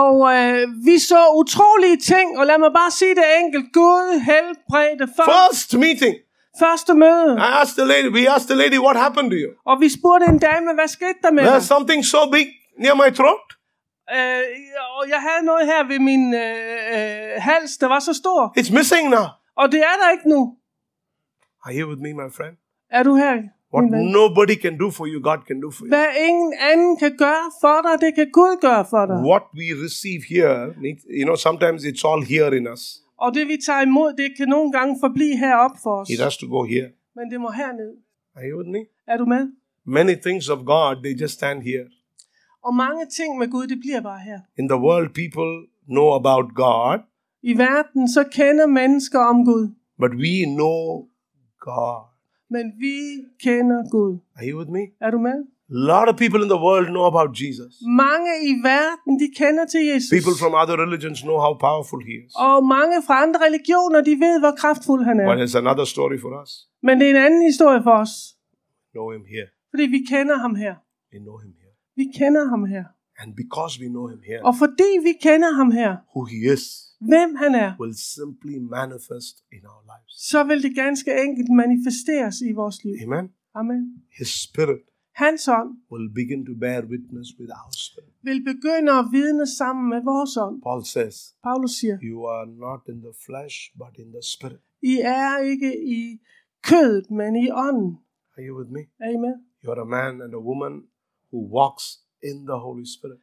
Og 0.01 0.35
øh, 0.35 0.69
vi 0.85 0.99
så 0.99 1.21
utrolige 1.41 1.97
ting, 1.97 2.39
og 2.39 2.47
lad 2.47 2.59
mig 2.59 2.73
bare 2.81 2.91
sige 2.91 3.15
det 3.15 3.25
enkelt. 3.41 3.67
Gud 3.73 4.21
helbredte 4.29 5.07
folk. 5.17 5.31
First 5.31 5.75
meeting, 5.75 6.15
Første 6.59 6.95
møde. 6.95 7.37
I 7.39 7.51
asked 7.63 7.77
the 7.77 7.87
lady, 7.95 8.09
we 8.17 8.31
asked 8.35 8.49
the 8.49 8.59
lady, 8.65 8.79
what 8.87 8.97
happened 8.97 9.31
to 9.31 9.37
you? 9.37 9.51
Og 9.67 9.81
vi 9.81 9.89
spurgte 9.89 10.27
en 10.27 10.39
dame, 10.39 10.75
hvad 10.75 10.89
skete 10.89 11.19
der 11.23 11.31
med 11.31 11.43
dig? 11.45 11.53
There's 11.53 11.67
something 11.75 12.05
so 12.05 12.31
big 12.31 12.47
near 12.79 12.95
my 12.95 13.15
throat. 13.15 13.47
Øh, 14.13 14.43
og 14.99 15.05
jeg 15.09 15.21
havde 15.29 15.43
noget 15.51 15.67
her 15.67 15.81
ved 15.91 15.99
min 15.99 16.35
øh, 16.35 16.95
øh, 16.95 17.43
hals, 17.49 17.73
der 17.83 17.87
var 17.87 18.01
så 18.09 18.13
stor. 18.23 18.41
It's 18.59 18.73
missing 18.79 19.09
now. 19.09 19.27
Og 19.57 19.73
det 19.73 19.81
er 19.81 19.97
der 20.03 20.11
ikke 20.17 20.29
nu. 20.29 20.41
Are 21.65 21.75
you 21.79 21.89
with 21.91 22.01
me, 22.03 22.13
my 22.13 22.31
friend? 22.37 22.57
Er 22.91 23.03
du 23.03 23.15
her? 23.17 23.35
What 23.75 23.87
nobody 24.21 24.57
can 24.65 24.79
do 24.79 24.89
for 24.91 25.07
you, 25.13 25.19
God 25.31 25.41
can 25.49 25.61
do 25.65 25.71
for 25.71 25.85
you. 25.85 25.89
Hvad 25.89 26.07
ingen 26.29 26.53
anden 26.71 26.97
kan 26.97 27.13
gøre 27.17 27.45
for 27.63 27.77
dig, 27.87 27.95
det 28.05 28.15
kan 28.19 28.29
Gud 28.39 28.61
gøre 28.61 28.85
for 28.93 29.07
dig. 29.07 29.17
What 29.31 29.45
we 29.59 29.67
receive 29.87 30.21
here, 30.35 30.55
you 31.21 31.25
know, 31.29 31.37
sometimes 31.37 31.79
it's 31.91 32.03
all 32.11 32.23
here 32.33 32.57
in 32.59 32.65
us. 32.75 32.83
Og 33.25 33.35
det 33.35 33.49
vi 33.49 33.57
tager 33.67 33.83
imod, 33.91 34.11
det 34.21 34.29
kan 34.37 34.49
nogle 34.49 34.73
gange 34.73 34.97
forblive 35.05 35.37
heroppe 35.37 35.79
for 35.83 35.95
os. 36.01 36.11
It 36.11 36.21
has 36.21 36.37
to 36.37 36.47
go 36.47 36.61
here. 36.75 36.89
Men 37.17 37.25
det 37.31 37.41
må 37.41 37.51
herned. 37.51 37.91
Are 38.37 38.45
you 38.51 38.59
with 38.61 38.71
me? 38.77 38.81
Er 39.13 39.17
du 39.17 39.25
med? 39.35 39.43
Many 39.87 40.15
things 40.27 40.49
of 40.49 40.59
God, 40.73 40.93
they 41.05 41.15
just 41.23 41.35
stand 41.35 41.63
here. 41.63 41.87
Og 42.65 42.75
mange 42.75 43.07
ting 43.19 43.39
med 43.39 43.49
Gud, 43.51 43.67
det 43.67 43.79
bliver 43.81 44.01
bare 44.01 44.21
her. 44.29 44.39
In 44.59 44.69
the 44.69 44.79
world, 44.87 45.09
people 45.23 45.51
know 45.97 46.09
about 46.21 46.45
God, 46.55 46.99
I 47.43 47.53
verden, 47.59 48.09
så 48.17 48.23
kender 48.39 48.67
mennesker 48.67 49.19
om 49.33 49.45
Gud. 49.45 49.65
but 50.03 50.11
we 50.25 50.35
know 50.61 50.81
God. 51.71 52.03
Men 52.51 52.65
vi 52.85 52.97
kender 53.47 53.81
Gud. 53.91 54.15
Are 54.37 54.47
you 54.51 54.59
with 54.61 54.71
me? 54.71 54.83
Er 55.07 55.11
du 55.11 55.19
med? 55.19 55.39
A 55.71 55.79
lot 55.93 56.07
of 56.13 56.15
people 56.23 56.41
in 56.47 56.51
the 56.55 56.63
world 56.69 56.87
know 56.97 57.07
about 57.13 57.31
Jesus. 57.43 57.73
Mange 58.05 58.33
i 58.51 58.53
verden, 58.73 59.13
de 59.23 59.27
kender 59.41 59.65
til 59.73 59.83
Jesus. 59.91 60.11
People 60.19 60.37
from 60.43 60.53
other 60.63 60.77
religions 60.85 61.19
know 61.29 61.39
how 61.47 61.53
powerful 61.69 62.01
he 62.09 62.15
is. 62.25 62.31
Og 62.49 62.57
mange 62.77 62.97
fra 63.07 63.15
andre 63.25 63.39
religioner, 63.47 64.01
de 64.11 64.15
ved, 64.25 64.35
hvor 64.43 64.55
kraftfuld 64.63 65.03
han 65.09 65.17
But 65.31 65.39
er. 65.41 65.45
it's 65.47 65.57
another 65.65 65.87
story 65.95 66.19
for 66.25 66.31
us. 66.43 66.51
Men 66.87 66.95
det 66.99 67.05
er 67.07 67.11
en 67.17 67.23
anden 67.29 67.43
historie 67.51 67.81
for 67.87 67.95
os. 68.05 68.13
Know 68.95 69.07
him 69.15 69.25
here. 69.35 69.49
Fordi 69.73 69.85
vi 69.97 70.01
kender 70.13 70.37
ham 70.45 70.55
her. 70.65 70.75
We 71.15 71.19
know 71.27 71.37
him 71.45 71.53
here. 71.63 71.64
Vi 71.97 72.05
kender 72.19 72.45
ham 72.53 72.65
her. 72.65 72.85
And 73.21 73.35
because 73.43 73.81
we 73.83 73.89
know 73.89 74.07
him 74.13 74.21
here, 74.31 74.41
Og 74.49 74.55
fordi 74.63 74.91
vi 75.07 75.13
kender 75.27 75.51
ham 75.61 75.71
her, 75.71 75.91
who 76.15 76.25
he 76.33 76.39
is 76.55 76.65
hvem 77.01 77.31
han 77.43 77.55
er, 77.55 77.71
will 77.81 77.97
simply 78.17 78.57
manifest 78.79 79.35
in 79.57 79.63
our 79.73 79.83
lives. 79.93 80.13
så 80.31 80.45
vil 80.49 80.63
det 80.63 80.75
ganske 80.85 81.11
enkelt 81.27 81.49
manifesteres 81.63 82.37
i 82.51 82.53
vores 82.61 82.85
liv. 82.85 82.95
Amen. 83.07 83.27
Amen. 83.55 83.83
His 84.19 84.31
spirit 84.47 84.81
Hans 85.25 85.49
ånd 85.49 85.71
will 85.93 86.09
begin 86.21 86.41
to 86.47 86.55
bear 86.65 86.81
witness 86.95 87.29
with 87.41 87.51
our 87.61 87.73
spirit. 87.87 88.13
vil 88.29 88.41
begynde 88.53 88.93
at 89.01 89.05
vidne 89.17 89.47
sammen 89.61 89.85
med 89.93 90.01
vores 90.13 90.33
ånd. 90.45 90.57
Paul 90.69 90.83
says, 90.97 91.15
Paulus 91.47 91.73
siger, 91.81 91.97
You 92.11 92.19
are 92.37 92.47
not 92.67 92.81
in 92.93 92.99
the 93.07 93.15
flesh, 93.27 93.57
but 93.83 93.93
in 94.03 94.09
the 94.17 94.25
spirit. 94.35 94.61
I 94.83 94.95
er 95.21 95.39
ikke 95.53 95.71
i 95.99 96.01
kødet, 96.69 97.07
men 97.11 97.37
i 97.45 97.47
ånden. 97.67 97.91
Are 98.37 98.43
you 98.49 98.55
with 98.61 98.71
me? 98.77 98.83
Med? 99.25 99.35
You 99.65 99.69
are 99.73 99.81
a 99.89 99.91
man 99.99 100.13
and 100.25 100.33
a 100.41 100.43
woman 100.51 100.75
who 101.35 101.41
walks 101.59 101.85
in 102.23 102.37
the 102.51 102.59
Holy 102.67 102.87
Spirit. 102.97 103.21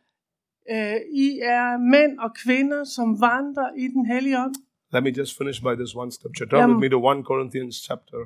Øh, 0.73 0.99
I 1.25 1.39
er 1.55 1.77
mænd 1.93 2.19
og 2.19 2.31
kvinder, 2.43 2.83
som 2.83 3.21
vandrer 3.21 3.69
i 3.83 3.87
den 3.87 4.05
hellige 4.05 4.37
ånd. 4.43 4.55
Let 4.93 5.03
me 5.03 5.11
just 5.19 5.37
finish 5.37 5.61
by 5.61 5.73
this 5.81 5.95
one 5.95 6.11
scripture. 6.11 6.45
Turn 6.49 6.69
with 6.69 6.79
me 6.83 6.89
to 6.89 6.99
1 7.11 7.23
Corinthians 7.23 7.75
chapter 7.87 8.19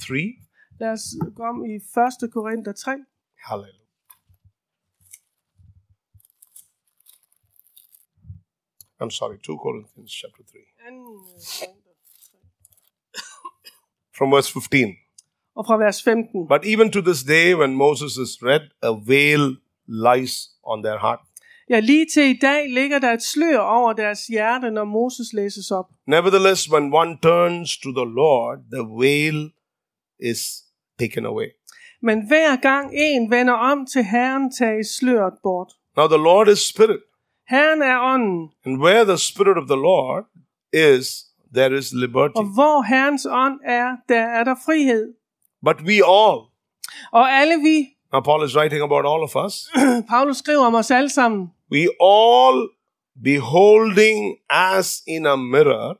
3. 0.00 0.34
Lad 0.80 0.92
os 0.92 1.04
gå 1.36 1.42
om 1.42 1.64
i 1.64 1.74
1. 1.74 2.32
Korinther 2.32 2.72
3. 2.72 2.92
Hallelujah. 3.48 3.88
I'm 9.00 9.10
sorry, 9.10 9.38
2 9.38 9.58
Corinthians 9.58 10.12
chapter 10.20 10.42
3. 10.42 10.60
From 14.18 14.30
verse 14.30 14.50
15. 14.52 15.07
Og 15.58 15.66
fra 15.66 15.76
vers 15.84 16.02
15. 16.02 16.48
But 16.48 16.62
even 16.72 16.92
to 16.92 17.00
this 17.00 17.22
day, 17.22 17.54
when 17.54 17.72
Moses 17.84 18.12
is 18.24 18.30
read, 18.48 18.64
a 18.82 18.92
veil 19.12 19.44
lies 20.06 20.34
on 20.72 20.82
their 20.82 20.98
heart. 20.98 21.20
Ja, 21.70 21.80
lige 21.80 22.06
til 22.14 22.22
i 22.22 22.38
dag 22.38 22.68
ligger 22.78 22.98
der 22.98 23.12
et 23.12 23.22
slør 23.22 23.58
over 23.58 23.92
deres 23.92 24.26
hjerte, 24.26 24.70
når 24.70 24.84
Moses 24.84 25.32
læses 25.32 25.70
op. 25.70 25.86
Nevertheless, 26.06 26.70
when 26.72 26.94
one 26.94 27.18
turns 27.22 27.78
to 27.78 27.90
the 28.00 28.08
Lord, 28.22 28.58
the 28.72 28.84
veil 29.04 29.50
is 30.32 30.40
taken 30.98 31.26
away. 31.26 31.48
Men 32.02 32.26
hver 32.28 32.56
gang 32.56 32.90
en 32.94 33.30
vender 33.30 33.52
om 33.54 33.86
til 33.86 34.04
Herren, 34.04 34.52
tages 34.52 34.86
sløret 34.86 35.34
bort. 35.42 35.72
Now, 35.96 36.06
the 36.06 36.22
Lord 36.30 36.48
is 36.48 36.58
spirit, 36.58 37.00
Herren 37.48 37.82
er 37.82 37.98
ånden, 38.12 38.50
and 38.64 38.82
where 38.82 39.04
the 39.04 39.18
spirit 39.18 39.56
of 39.62 39.66
the 39.66 39.80
Lord 39.90 40.24
is, 40.72 41.24
there 41.54 41.78
is 41.78 41.92
liberty. 41.92 42.36
og 42.36 42.44
hvor 42.44 42.82
Herrens 42.82 43.26
ånd 43.30 43.60
er, 43.64 43.96
der 44.08 44.20
er 44.38 44.44
der 44.44 44.54
frihed. 44.66 45.14
But 45.66 45.76
we 45.86 46.02
all, 46.04 46.38
Og 47.12 47.32
alle 47.32 47.56
vi, 47.62 47.86
now 48.12 48.20
Paul 48.20 48.44
is 48.44 48.56
writing 48.56 48.82
about 48.82 49.04
all 49.06 49.22
of 49.22 49.36
us, 49.46 49.54
Paulus 50.08 50.36
skriver 50.36 50.66
om 50.66 50.74
os 50.74 50.90
alle 50.90 51.10
sammen, 51.10 51.50
we 51.72 51.88
all 52.00 52.68
beholding 53.24 54.36
as 54.50 55.02
in 55.06 55.26
a 55.26 55.36
mirror 55.36 55.98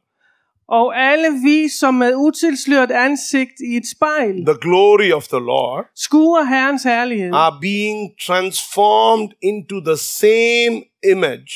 og 0.69 1.01
alle 1.01 1.29
vi, 1.45 1.69
som 1.69 1.95
med 1.95 2.15
utilsløret 2.17 2.91
ansigt 2.91 3.61
i 3.71 3.77
et 3.77 3.89
spejl, 3.89 4.47
the 4.47 4.59
glory 4.61 5.13
of 5.13 5.29
the 5.29 5.39
Lord, 5.39 5.85
skuer 5.97 6.45
Herrens 6.45 6.83
herlighed, 6.83 7.31
are 7.35 7.59
being 7.61 8.11
transformed 8.27 9.31
into 9.43 9.81
the 9.81 9.97
same 9.97 10.83
image. 11.13 11.53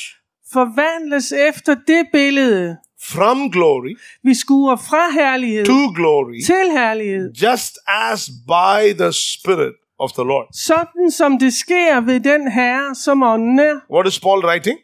Forvandles 0.53 1.31
efter 1.31 1.75
det 1.87 2.05
billede, 2.11 2.77
from 3.11 3.51
glory 3.51 3.97
vi 4.23 4.33
skuer 4.33 4.75
fra 4.75 5.11
herlighed 5.11 5.65
to 5.65 5.93
glory, 5.95 6.41
til 6.45 6.71
herlighed, 6.71 7.33
just 7.33 7.77
as 7.87 8.29
by 8.47 8.93
the 8.97 9.11
Spirit 9.13 9.73
of 9.99 10.11
the 10.11 10.23
Lord. 10.23 10.47
sådan 10.53 11.11
som 11.11 11.39
det 11.39 11.53
sker 11.53 12.01
ved 12.01 12.19
den 12.19 12.51
Herre, 12.51 12.95
som 12.95 13.23
ånden 13.23 13.59
er. 13.59 13.79
What 13.93 14.07
is 14.07 14.19
Paul 14.19 14.45
writing? 14.45 14.79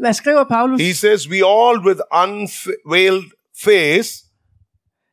Hvad 0.00 0.12
skriver 0.12 0.44
Paulus? 0.44 0.80
He 0.80 0.94
says, 0.94 1.28
We 1.28 1.36
all 1.46 1.78
with 1.86 2.00
unveiled 2.24 3.24
face 3.64 4.24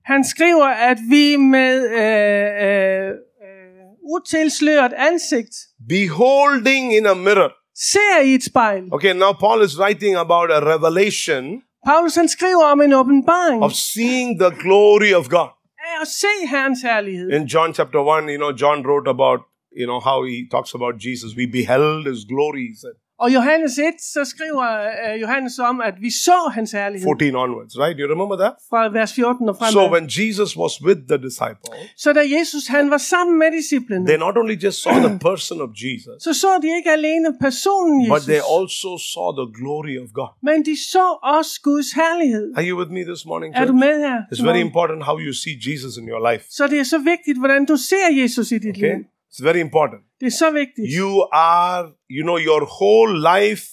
Han 0.05 0.23
skriver, 0.23 0.65
at 0.65 0.97
vi 1.09 1.35
med 1.35 1.89
øh, 1.89 2.67
øh, 2.67 3.07
øh, 3.07 4.13
utilsløret 4.15 4.93
ansigt 4.93 5.55
beholding 5.89 6.95
in 6.97 7.05
a 7.05 7.13
mirror. 7.13 7.51
ser 7.75 8.21
i 8.23 8.33
et 8.33 8.43
spejl. 8.43 8.83
Okay, 8.91 9.13
now 9.15 9.31
Paul 9.33 9.61
is 9.65 9.79
writing 9.79 10.15
about 10.15 10.51
a 10.51 10.59
revelation 10.73 11.61
Paulus 11.85 12.15
han 12.15 12.27
skriver 12.27 12.65
om 12.71 12.81
en 12.81 12.93
åbenbaring 12.93 13.63
of 13.63 13.71
seeing 13.71 14.39
the 14.39 14.51
glory 14.63 15.13
of 15.19 15.29
God. 15.29 15.49
af 15.79 16.01
at 16.01 16.07
se 16.07 16.27
Herrens 16.49 16.81
herlighed. 16.81 17.29
In 17.31 17.43
John 17.47 17.73
chapter 17.73 17.99
1, 17.99 18.29
you 18.29 18.37
know, 18.37 18.51
John 18.61 18.85
wrote 18.87 19.07
about, 19.09 19.39
you 19.79 19.85
know, 19.85 19.99
how 20.09 20.23
he 20.23 20.47
talks 20.51 20.71
about 20.73 20.95
Jesus. 21.05 21.29
We 21.37 21.45
beheld 21.59 22.05
his 22.13 22.25
glory, 22.31 22.61
he 22.71 22.75
said. 22.83 22.95
Og 23.23 23.27
Johannes 23.37 23.73
1, 23.77 23.83
så 24.15 24.21
skriver 24.33 24.67
øh, 25.03 25.21
Johannes 25.23 25.59
om, 25.69 25.75
at 25.89 25.95
vi 26.05 26.09
så 26.27 26.37
hans 26.57 26.71
herlighed 26.71 27.05
14 27.05 27.35
onwards, 27.43 27.73
right? 27.83 27.95
You 28.01 28.07
remember 28.15 28.35
that? 28.43 28.53
fra 28.69 28.81
vers 28.99 29.11
14 29.13 29.49
og 29.49 29.55
So 29.55 29.59
fremad. 29.61 29.91
when 29.95 30.05
Jesus 30.19 30.49
was 30.63 30.73
with 30.87 30.99
the 31.11 31.19
disciples, 31.27 31.69
Så 32.03 32.09
da 32.19 32.23
Jesus 32.37 32.63
han 32.75 32.85
var 32.95 33.01
sammen 33.13 33.35
med 33.43 33.49
disciplene, 33.59 34.01
they 34.09 34.19
not 34.27 34.35
only 34.41 34.55
just 34.65 34.77
saw 34.85 34.95
the 35.07 35.15
person 35.29 35.57
of 35.65 35.69
Jesus, 35.83 36.15
så 36.27 36.31
så 36.43 36.49
de 36.63 36.67
ikke 36.79 36.91
alene 36.99 37.27
personen 37.47 37.97
but 37.99 38.15
Jesus, 38.15 38.27
they 38.33 38.41
also 38.57 38.89
saw 39.13 39.27
the 39.41 39.47
glory 39.59 39.95
of 40.03 40.07
God. 40.19 40.29
men 40.49 40.57
de 40.69 40.75
så 40.95 41.05
også 41.37 41.53
Guds 41.69 41.89
herlighed. 42.01 42.45
Are 42.57 42.65
you 42.69 42.75
with 42.81 42.91
me 42.97 43.01
this 43.11 43.21
morning? 43.31 43.49
Er 43.55 43.59
du 43.59 43.73
church? 43.73 43.85
med 43.85 43.95
her? 44.07 44.17
It's 44.33 44.43
very 44.51 44.61
important 44.69 44.99
how 45.09 45.15
you 45.27 45.33
see 45.43 45.55
Jesus 45.67 45.93
in 46.01 46.05
your 46.13 46.21
life. 46.29 46.43
Så 46.57 46.63
det 46.71 46.77
er 46.83 46.87
så 46.95 46.99
vigtigt, 47.11 47.37
hvordan 47.43 47.61
du 47.71 47.75
ser 47.91 48.05
Jesus 48.21 48.47
i 48.51 48.57
dit 48.67 48.77
Okay? 48.77 48.95
liv. 48.97 49.05
It's 49.31 49.43
very 49.43 49.59
important. 49.59 50.01
Det 50.19 50.25
er 50.25 50.31
så 50.43 50.51
vigtigt. 50.51 50.85
You 50.99 51.11
are, 51.33 51.77
you 52.17 52.23
know, 52.23 52.37
your 52.49 52.61
whole 52.79 53.11
life 53.31 53.63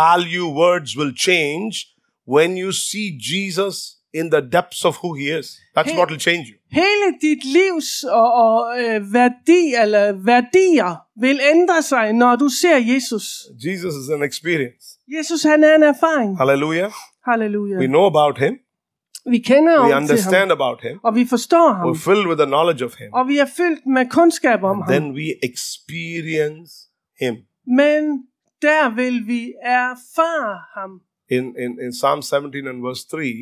value 0.00 0.46
words 0.62 0.96
will 0.98 1.14
change 1.16 1.72
when 2.34 2.58
you 2.58 2.72
see 2.72 3.06
Jesus 3.32 3.76
in 4.14 4.30
the 4.30 4.40
depths 4.56 4.84
of 4.84 4.94
who 5.02 5.14
he 5.14 5.26
is. 5.38 5.46
That's 5.76 5.90
Hey. 5.90 5.98
what 5.98 6.08
will 6.10 6.20
change 6.20 6.44
you. 6.50 6.56
Hele 6.70 7.06
dit 7.20 7.44
livs 7.44 8.04
og, 8.04 8.32
og 8.32 8.80
øh, 8.80 9.12
værdi 9.12 9.74
eller 9.82 10.12
værdier 10.12 10.96
vil 11.20 11.40
ændre 11.54 11.82
sig, 11.82 12.12
når 12.12 12.36
du 12.36 12.48
ser 12.48 12.76
Jesus. 12.76 13.24
Jesus 13.66 13.94
is 13.94 14.08
an 14.10 14.22
experience. 14.22 14.84
Jesus 15.18 15.42
han 15.42 15.64
er 15.64 15.74
en 15.74 15.82
erfaring. 15.82 16.38
Hallelujah. 16.38 16.90
Halleluja. 17.28 17.76
We 17.78 17.86
know 17.86 18.06
about 18.06 18.38
him. 18.38 18.54
Vi 19.30 19.38
kender 19.38 19.72
We 19.72 19.78
om 19.78 19.86
til 19.88 19.94
ham, 19.94 20.02
understand 20.02 20.52
about 20.52 20.80
him. 20.82 20.98
og 21.02 21.14
vi 21.14 21.24
forstår 21.26 21.72
ham, 21.72 21.90
We're 21.90 22.04
filled 22.10 22.26
with 22.26 22.38
the 22.38 22.46
knowledge 22.46 22.84
of 22.84 22.94
him. 22.98 23.08
og 23.12 23.28
vi 23.28 23.38
er 23.38 23.46
fyldt 23.56 23.86
med 23.86 24.10
kundskab 24.10 24.62
om 24.62 24.82
ham. 24.82 24.92
Then 24.92 25.12
we 25.18 25.26
experience 25.50 26.72
him. 27.20 27.34
Men 27.66 28.02
der 28.62 28.94
vil 28.94 29.26
vi 29.26 29.52
erfare 29.62 30.58
ham. 30.76 30.90
In, 31.30 31.44
in, 31.64 31.70
in 31.84 31.90
Psalm 31.92 32.22
17 32.22 32.68
and 32.68 32.82
verse 32.86 33.08
3, 33.08 33.34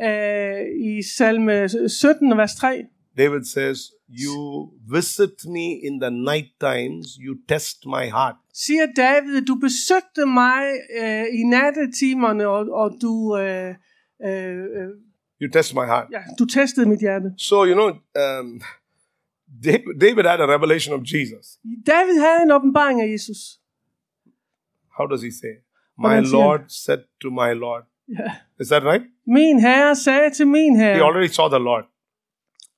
Øh, 0.00 0.60
I 0.80 1.02
salme 1.16 1.68
17, 1.88 2.36
vers 2.38 2.54
3. 2.54 2.82
David 3.18 3.44
says, 3.44 3.78
You 4.08 4.70
visit 4.96 5.34
me 5.46 5.66
in 5.86 6.00
the 6.00 6.10
night 6.10 6.50
times, 6.60 7.06
you 7.26 7.34
test 7.48 7.86
my 7.86 8.04
heart. 8.16 8.34
Siger 8.54 8.86
David, 8.96 9.42
du 9.46 9.54
besøgte 9.54 10.26
mig 10.26 10.62
øh, 11.02 11.24
i 11.40 11.42
nattetimerne, 11.44 12.48
og, 12.48 12.66
og 12.72 12.90
du, 13.02 13.36
øh, 13.38 13.74
øh, 14.26 14.58
øh, 14.78 14.90
You 15.40 15.50
test 15.52 15.74
my 15.74 15.86
heart. 15.92 16.06
ja, 16.12 16.22
du 16.38 16.44
testede 16.44 16.86
mit 16.88 17.00
hjerte. 17.00 17.34
So, 17.38 17.64
you 17.64 17.74
know, 17.74 17.88
um, 18.24 18.60
David, 19.64 20.00
David 20.00 20.24
had 20.24 20.40
a 20.40 20.46
revelation 20.54 20.94
of 20.94 21.00
Jesus. 21.14 21.44
David 21.86 22.16
havde 22.18 22.42
en 22.42 22.50
åbenbaring 22.50 23.00
af 23.02 23.08
Jesus. 23.12 23.38
How 24.98 25.06
does 25.06 25.22
he 25.22 25.30
say? 25.30 25.54
My 25.98 26.04
siger 26.04 26.14
han? 26.14 26.24
Lord 26.32 26.60
said 26.68 26.98
to 27.22 27.30
my 27.30 27.50
Lord. 27.64 27.82
Yeah. 28.08 28.30
Is 28.60 28.68
that 28.68 28.82
right? 28.84 29.04
Min 29.26 29.60
herre 29.60 29.96
sagde 29.96 30.30
til 30.30 30.46
min 30.46 30.76
He 30.80 31.02
already 31.02 31.28
saw 31.28 31.48
the 31.48 31.58
Lord. 31.58 31.84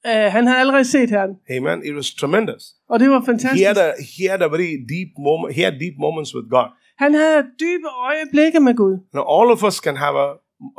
Uh, 0.04 0.10
han 0.12 0.46
havde 0.46 0.60
allerede 0.60 0.84
set 0.84 1.10
herren, 1.10 1.30
Amen. 1.50 1.84
It 1.84 1.94
was 1.94 2.14
tremendous. 2.14 2.62
og 2.88 3.00
det 3.00 3.10
var 3.10 3.54
He 3.54 3.64
had 3.64 3.76
a 3.76 3.92
he 4.18 4.28
had 4.28 4.42
a 4.42 4.48
very 4.48 4.72
deep 4.94 5.10
moment. 5.18 5.54
He 5.56 5.62
had 5.62 5.72
deep 5.72 5.96
moments 5.98 6.34
with 6.34 6.46
God. 6.50 6.68
Han 6.98 7.14
havde 7.14 7.42
dybe 7.60 7.88
øjeblikke 8.08 8.60
med 8.60 8.74
Gud. 8.74 8.98
Now 9.14 9.24
all 9.36 9.50
of 9.50 9.62
us 9.64 9.74
can 9.74 9.96
have 9.96 10.16
a, 10.26 10.28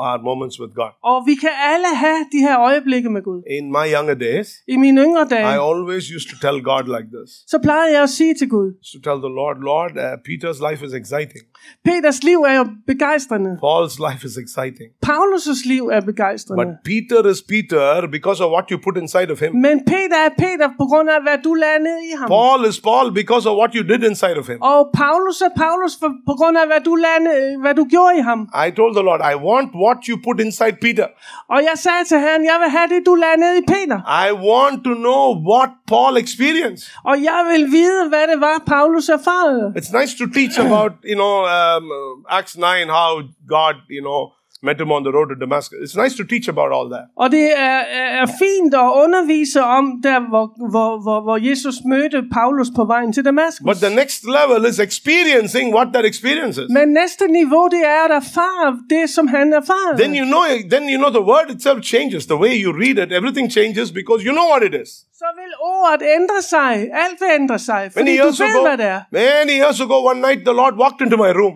our 0.06 0.18
moments 0.30 0.56
with 0.62 0.74
God. 0.82 0.92
Og 1.12 1.18
vi 1.30 1.36
kan 1.44 1.54
alle 1.74 1.92
have 2.04 2.20
de 2.32 2.40
her 2.48 2.58
øjeblikke 2.70 3.10
med 3.16 3.22
Gud. 3.30 3.40
In 3.58 3.66
my 3.78 3.86
younger 3.96 4.18
days, 4.28 4.48
I 4.68 4.76
mine 4.84 5.02
yngre 5.06 5.24
I 5.56 5.58
always 5.70 6.04
used 6.18 6.28
to 6.34 6.38
tell 6.46 6.58
God 6.72 6.84
like 6.96 7.08
this. 7.18 7.30
så 7.54 7.58
plejede 7.66 7.90
jeg 7.96 8.04
at 8.04 8.13
sige 8.20 8.34
til 8.40 8.50
Gud, 8.50 8.70
To 8.94 9.00
tell 9.08 9.20
the 9.28 9.34
Lord, 9.42 9.58
Lord, 9.72 9.92
uh, 10.06 10.13
Peter's 10.28 10.60
life 10.68 10.82
is 10.88 10.94
exciting. 11.02 11.44
Peters 11.88 12.20
liv 12.30 12.40
er 12.52 12.56
jo 12.62 12.66
begejstrende. 12.92 13.52
Paul's 13.68 13.98
life 14.08 14.22
is 14.30 14.36
exciting. 14.46 14.88
Paulus' 15.10 15.68
liv 15.74 15.84
er 15.96 16.02
begejstrende. 16.12 16.58
But 16.63 16.70
Peter 16.92 17.20
is 17.34 17.42
Peter 17.54 18.08
because 18.18 18.40
of 18.46 18.50
what 18.56 18.66
you 18.72 18.78
put 18.88 18.96
inside 19.04 19.30
of 19.36 19.40
him. 19.44 19.52
Men 19.68 19.76
Peter 19.94 20.18
er 20.28 20.34
Peter 20.46 20.68
på 20.82 20.86
grund 20.92 21.08
af, 21.16 21.20
hvad 21.28 21.38
du 21.48 21.54
lagde 21.63 21.80
ned 21.88 21.98
i 22.10 22.12
ham. 22.20 22.28
Paul 22.36 22.60
is 22.72 22.78
Paul 22.90 23.08
because 23.22 23.46
of 23.50 23.56
what 23.62 23.72
you 23.78 23.84
did 23.94 24.02
inside 24.12 24.38
of 24.42 24.46
him. 24.52 24.58
Og 24.74 24.80
Paulus 25.02 25.38
er 25.48 25.54
Paulus 25.63 25.94
på 26.30 26.34
grund 26.40 26.56
af, 26.62 26.66
hvad 26.72 26.82
du, 26.88 26.94
lagde 27.06 27.22
hvad 27.64 27.76
du 27.80 27.84
gjorde 27.93 28.14
i 28.20 28.24
ham. 28.30 28.39
I 28.68 28.70
told 28.80 28.93
the 28.99 29.06
Lord, 29.10 29.22
I 29.34 29.36
want 29.49 29.66
what 29.76 29.97
you 30.07 30.18
put 30.24 30.39
inside 30.39 30.76
Peter. 30.82 31.07
Og 31.49 31.59
jeg 31.70 31.76
sagde 31.76 32.03
til 32.07 32.18
jeg 32.51 32.57
vil 32.61 32.70
have 32.70 32.88
det, 32.93 33.05
du 33.05 33.15
lagde 33.15 33.38
ned 33.38 33.53
i 33.61 33.65
Peter. 33.68 33.97
I 34.28 34.32
want 34.32 34.84
to 34.84 34.93
know 34.93 35.24
what 35.51 35.70
Paul 35.88 36.18
experienced. 36.18 36.86
Og 37.03 37.15
jeg 37.24 37.41
vil 37.51 37.72
vide, 37.72 38.09
hvad 38.09 38.28
det 38.32 38.41
var, 38.41 38.63
Paulus 38.68 39.09
erfarede. 39.09 39.74
It's 39.80 39.99
nice 39.99 40.13
to 40.18 40.26
teach 40.38 40.59
about, 40.59 40.91
you 41.11 41.18
know, 41.22 41.36
um, 41.57 41.86
Acts 42.30 42.57
9, 42.57 42.63
how 42.99 43.09
God, 43.55 43.76
you 43.89 44.01
know, 44.07 44.22
Met 44.64 44.82
him 44.82 44.91
on 44.91 45.03
the 45.03 45.12
road 45.18 45.28
to 45.30 45.36
Damascus. 45.45 45.78
It's 45.84 45.97
nice 46.03 46.16
to 46.18 46.24
teach 46.24 46.47
about 46.49 46.72
all 46.78 46.88
that. 46.95 47.05
Og 47.18 47.32
det 47.32 47.45
er, 47.58 47.82
er, 48.22 48.26
fint 48.26 48.74
at 48.74 48.89
undervise 49.03 49.62
om, 49.64 49.86
der 50.03 50.20
hvor, 50.30 50.45
hvor, 50.72 50.89
hvor, 51.05 51.20
hvor 51.22 51.38
Jesus 51.49 51.76
mødte 51.86 52.24
Paulus 52.34 52.68
på 52.76 52.84
vejen 52.86 53.14
til 53.14 53.26
Damaskus. 53.26 53.66
But 53.72 53.78
the 53.88 53.95
next 54.01 54.20
level 54.38 54.60
is 54.72 54.80
experiencing 54.80 55.66
what 55.78 55.88
that 55.93 56.05
experience 56.05 56.55
is. 56.64 56.68
Men 56.70 56.88
næste 57.01 57.28
niveau, 57.28 57.68
det 57.76 57.84
er 57.97 58.01
at 58.10 58.14
erfare 58.24 58.68
det, 58.89 59.10
som 59.10 59.28
han 59.28 59.53
erfarer. 59.53 59.97
Then 59.97 60.14
you 60.20 60.26
know, 60.34 60.43
then 60.74 60.84
you 60.93 60.97
know 61.03 61.12
the 61.20 61.26
word 61.32 61.47
itself 61.55 61.80
changes. 61.93 62.26
The 62.26 62.39
way 62.43 62.53
you 62.64 62.70
read 62.84 62.97
it, 63.03 63.10
everything 63.20 63.47
changes 63.51 63.88
because 63.91 64.20
you 64.28 64.34
know 64.38 64.47
what 64.53 64.64
it 64.70 64.74
is. 64.84 64.89
Så 65.24 65.30
vil 65.39 65.53
ordet 65.62 66.03
ændre 66.18 66.41
sig. 66.41 66.74
Alt 67.03 67.18
vil 67.22 67.30
ændre 67.41 67.60
sig, 67.60 67.89
fordi 67.93 68.05
Many 68.05 68.18
du 68.22 68.43
ved, 68.43 68.49
ago, 68.49 68.62
hvad 68.68 68.78
det 68.78 68.86
er. 68.95 69.01
many 69.12 69.55
years 69.62 69.80
ago, 69.86 69.95
one 70.12 70.20
night 70.28 70.39
the 70.49 70.55
Lord 70.62 70.74
walked 70.84 70.99
into 71.05 71.18
my 71.26 71.32
room. 71.41 71.53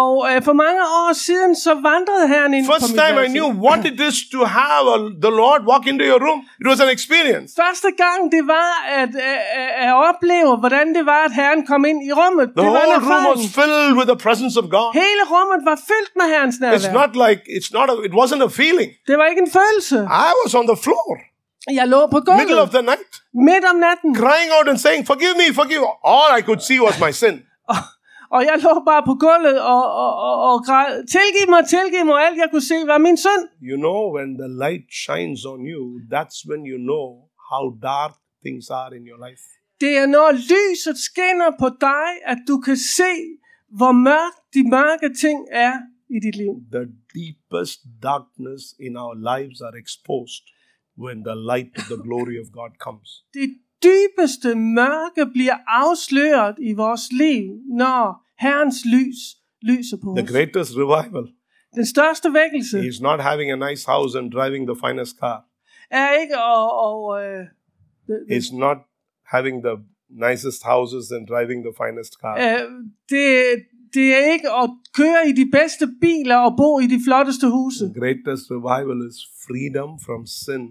Og 0.00 0.12
øh, 0.30 0.42
for 0.48 0.52
mange 0.64 0.80
år 1.02 1.12
siden, 1.12 1.52
så 1.56 1.72
vandrede 1.74 2.24
Herren 2.28 2.39
ind 2.46 2.66
på 2.66 2.72
First 2.72 2.92
time 3.02 3.16
I 3.26 3.28
knew 3.36 3.48
what 3.66 3.80
it 3.90 3.98
is 4.08 4.16
to 4.34 4.40
have 4.60 4.84
a, 4.94 4.98
the 5.26 5.32
Lord 5.42 5.60
walk 5.72 5.84
into 5.92 6.04
your 6.10 6.20
room. 6.26 6.40
It 6.62 6.66
was 6.72 6.78
an 6.86 6.90
experience. 6.96 7.48
Første 7.64 7.90
gang, 8.02 8.20
det 8.36 8.42
var 8.56 8.70
at, 9.00 9.12
at, 9.32 9.40
at 9.86 9.92
opleve, 10.08 10.50
hvordan 10.62 10.86
det 10.96 11.04
var, 11.12 11.20
at 11.28 11.32
Herren 11.40 11.62
kom 11.70 11.80
ind 11.90 11.98
i 12.08 12.12
rummet. 12.20 12.46
The 12.56 12.64
det 12.64 12.72
var 12.72 12.80
whole 12.80 13.00
room 13.10 13.24
was 13.34 13.42
filled 13.60 13.92
with 13.98 14.08
the 14.12 14.18
presence 14.26 14.54
of 14.62 14.64
God. 14.76 14.88
Hele 15.04 15.22
rummet 15.34 15.60
var 15.70 15.78
fyldt 15.90 16.12
med 16.18 16.26
Herrens 16.32 16.56
It's 16.56 16.64
nærvær. 16.64 16.92
not 17.00 17.10
like 17.24 17.40
it's 17.56 17.70
not. 17.78 17.86
A, 17.92 17.94
it 18.08 18.14
wasn't 18.20 18.42
a 18.48 18.52
feeling. 18.60 18.88
Det 19.10 19.16
var 19.20 19.26
ikke 19.32 19.42
en 19.46 19.52
følelse. 19.60 19.96
I 20.28 20.30
was 20.42 20.52
on 20.60 20.66
the 20.72 20.78
floor, 20.86 21.10
Jeg 21.78 21.86
lå 21.88 22.00
på 22.06 22.18
middle 22.42 22.60
of 22.66 22.70
the 22.76 22.82
night, 22.82 23.12
midt 23.48 23.64
om 23.70 23.76
natten, 23.76 24.10
crying 24.22 24.50
out 24.56 24.66
and 24.72 24.78
saying, 24.78 25.06
"Forgive 25.06 25.34
me, 25.42 25.46
forgive." 25.54 25.84
All 26.14 26.28
I 26.38 26.42
could 26.48 26.60
see 26.68 26.78
was 26.86 26.94
my 27.06 27.12
sin. 27.22 27.34
og 28.34 28.40
jeg 28.48 28.56
lå 28.64 28.72
bare 28.90 29.02
på 29.10 29.14
gulvet 29.24 29.58
og, 29.74 29.84
og, 30.04 30.12
og, 30.28 30.36
og 30.48 30.56
græd. 30.66 30.92
Tilgiv 31.16 31.46
mig, 31.54 31.62
tilgiv 31.76 32.02
mig. 32.10 32.16
Alt 32.26 32.38
jeg 32.42 32.48
kunne 32.52 32.68
se 32.72 32.78
var 32.92 32.98
min 33.06 33.18
synd. 33.26 33.44
You 33.70 33.76
know, 33.84 34.00
when 34.16 34.28
the 34.42 34.50
light 34.64 34.86
shines 35.04 35.40
on 35.52 35.60
you, 35.72 35.82
that's 36.14 36.38
when 36.48 36.60
you 36.70 36.78
know 36.90 37.06
how 37.50 37.64
dark 37.90 38.14
things 38.44 38.64
are 38.80 38.90
in 38.96 39.02
your 39.10 39.20
life. 39.28 39.44
Det 39.82 39.92
er 40.02 40.06
når 40.16 40.30
lyset 40.52 40.96
skinner 41.08 41.50
på 41.62 41.68
dig, 41.88 42.08
at 42.32 42.38
du 42.48 42.56
kan 42.66 42.78
se, 42.98 43.12
hvor 43.78 43.92
mørkt 43.92 44.40
de 44.54 44.62
mørke 44.76 45.08
ting 45.24 45.38
er 45.50 45.74
i 46.16 46.18
dit 46.24 46.36
liv. 46.42 46.52
The 46.76 46.86
deepest 47.18 47.80
darkness 48.02 48.62
in 48.86 48.92
our 49.02 49.16
lives 49.30 49.58
are 49.66 49.76
exposed 49.84 50.44
when 51.04 51.16
the 51.28 51.36
light 51.50 51.72
of 51.80 51.84
the 51.92 52.00
glory 52.06 52.36
of 52.42 52.46
God 52.58 52.72
comes. 52.86 53.08
Det 53.34 53.46
dybeste 53.84 54.54
mørke 54.54 55.26
bliver 55.32 55.56
afsløret 55.66 56.54
i 56.62 56.72
vores 56.72 57.12
liv, 57.12 57.44
når 57.76 58.26
Herrens 58.40 58.76
lys 58.94 59.18
lyser 59.62 59.96
på 60.02 60.14
The 60.16 60.24
os. 60.24 60.30
greatest 60.30 60.72
revival 60.76 61.24
Den 61.74 61.86
største 61.86 62.28
vækkelse 62.40 62.86
is 62.88 63.00
not 63.00 63.20
having 63.20 63.50
a 63.50 63.70
nice 63.70 63.84
house 63.90 64.18
and 64.18 64.32
driving 64.32 64.66
the 64.70 64.76
finest 64.86 65.16
car. 65.20 65.38
er 65.90 66.10
ikke 66.22 66.36
at, 66.36 66.66
og, 66.88 67.24
øh, 67.24 67.38
det- 68.06 68.24
det- 68.28 68.36
It's 68.38 68.56
not 68.58 68.76
having 69.34 69.62
the 69.62 69.76
nicest 70.28 70.60
houses 70.64 71.10
and 71.16 71.26
driving 71.26 71.60
the 71.68 71.74
finest 71.82 72.12
car. 72.22 72.34
øh, 72.44 72.62
det, 73.12 73.26
det 73.94 74.06
er 74.18 74.32
ikke 74.34 74.50
at 74.62 74.70
køre 75.00 75.20
i 75.30 75.32
de 75.40 75.46
bedste 75.58 75.84
biler 76.00 76.36
og 76.36 76.52
bo 76.56 76.70
i 76.80 76.86
de 76.94 77.00
flotteste 77.06 77.46
huse. 77.56 77.84
The 77.84 78.00
greatest 78.00 78.44
revival 78.56 78.98
is 79.10 79.18
freedom 79.46 79.90
from 80.06 80.20
sin 80.26 80.62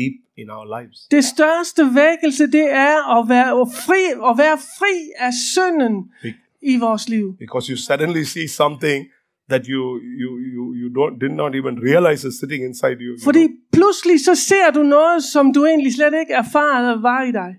deep 0.00 0.14
in 0.36 0.46
our 0.56 0.66
lives. 0.80 0.98
Det 1.16 1.24
største 1.34 1.82
vækkelse, 2.04 2.44
det 2.46 2.66
er 2.88 2.96
at 3.18 3.22
være 3.28 3.52
fri, 3.86 4.02
at 4.30 4.34
være 4.44 4.58
fri 4.78 4.94
af 5.26 5.32
synden 5.54 5.96
i 6.62 6.74
vores 6.86 7.08
liv. 7.08 7.26
Because 7.44 7.64
you 7.72 7.76
suddenly 7.88 8.22
see 8.34 8.48
something 8.48 9.00
that 9.52 9.62
you 9.72 9.82
you 10.22 10.30
you 10.54 10.62
you 10.80 10.88
don't 10.98 11.14
did 11.24 11.32
not 11.42 11.52
even 11.60 11.74
realize 11.88 12.28
is 12.28 12.34
sitting 12.40 12.64
inside 12.64 12.96
you. 13.06 13.12
you 13.14 13.24
Fordi 13.24 13.44
know? 13.46 13.56
pludselig 13.72 14.24
så 14.24 14.34
ser 14.34 14.70
du 14.74 14.82
noget, 14.82 15.24
som 15.34 15.52
du 15.52 15.64
egentlig 15.64 15.94
slet 15.94 16.14
ikke 16.20 16.32
erfarede 16.44 17.02
var 17.02 17.22
i 17.22 17.32
dig. 17.32 17.50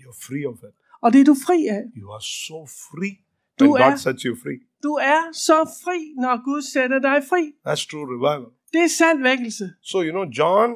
You're 0.00 0.18
free 0.28 0.44
of 0.48 0.58
it. 0.68 0.74
Og 1.02 1.12
det 1.12 1.20
er 1.20 1.24
du 1.24 1.36
fri 1.46 1.66
af. 1.66 1.82
You 2.00 2.08
are 2.16 2.22
so 2.46 2.58
free 2.66 3.14
Du 3.60 3.64
when 3.64 3.82
God 3.82 3.92
er- 3.92 3.96
sets 3.96 4.22
you 4.22 4.36
free. 4.42 4.60
Du 4.82 4.92
er 4.94 5.22
så 5.32 5.58
fri, 5.84 5.98
når 6.22 6.44
Gud 6.44 6.62
sætter 6.62 6.98
dig 6.98 7.18
fri. 7.30 7.42
That's 7.66 7.84
true 7.90 8.06
revival. 8.14 8.46
Det 8.72 8.80
er 8.80 8.92
sand 8.98 9.22
vækkelse. 9.22 9.64
So 9.82 10.02
you 10.02 10.10
know, 10.10 10.24
John, 10.38 10.70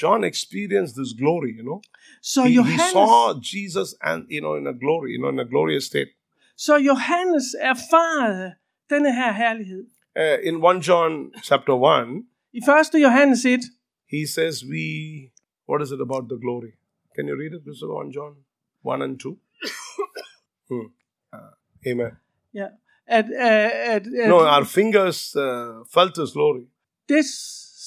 John 0.00 0.24
experienced 0.24 0.94
this 0.96 1.12
glory. 1.12 1.52
You 1.56 1.64
know, 1.64 1.80
So 2.22 2.42
he, 2.44 2.62
he 2.62 2.78
saw 2.78 3.34
Jesus 3.40 3.94
and 4.02 4.26
you 4.28 4.40
know 4.40 4.54
in 4.56 4.66
a 4.66 4.72
glory, 4.72 5.12
you 5.12 5.20
know, 5.22 5.28
in 5.28 5.38
a 5.38 5.44
glorious 5.44 5.86
state. 5.86 6.08
så 6.56 6.78
Johannes 6.78 7.54
erfarede 7.60 8.54
denne 8.90 9.12
her 9.14 9.32
herlighed. 9.32 9.86
Uh, 10.16 10.38
in 10.48 10.60
one 10.60 10.80
John 10.80 11.30
chapter 11.42 11.74
one, 11.74 12.24
I 12.54 12.60
1. 12.66 13.00
Johannes 13.02 13.44
1, 13.44 13.60
he 14.06 14.26
says, 14.26 14.64
"We 14.64 15.30
what 15.66 15.82
is 15.82 15.92
it 15.92 16.00
about 16.00 16.28
the 16.28 16.38
glory? 16.44 16.72
Can 17.14 17.28
you 17.28 17.36
read 17.36 17.52
it? 17.54 17.64
This 17.64 17.76
is 17.76 17.84
one 17.84 18.10
John 18.12 18.34
one 18.82 19.04
and 19.04 19.20
two. 19.20 19.36
Hmm. 20.70 20.86
Uh, 21.32 21.52
amen. 21.86 22.16
Yeah. 22.52 22.68
at, 23.08 23.24
at, 23.30 23.72
at, 23.72 24.06
at 24.06 24.28
No, 24.28 24.40
our 24.40 24.64
fingers 24.64 25.34
uh, 25.34 25.84
felt 25.90 26.16
His 26.16 26.32
glory. 26.32 26.66
det, 27.08 27.24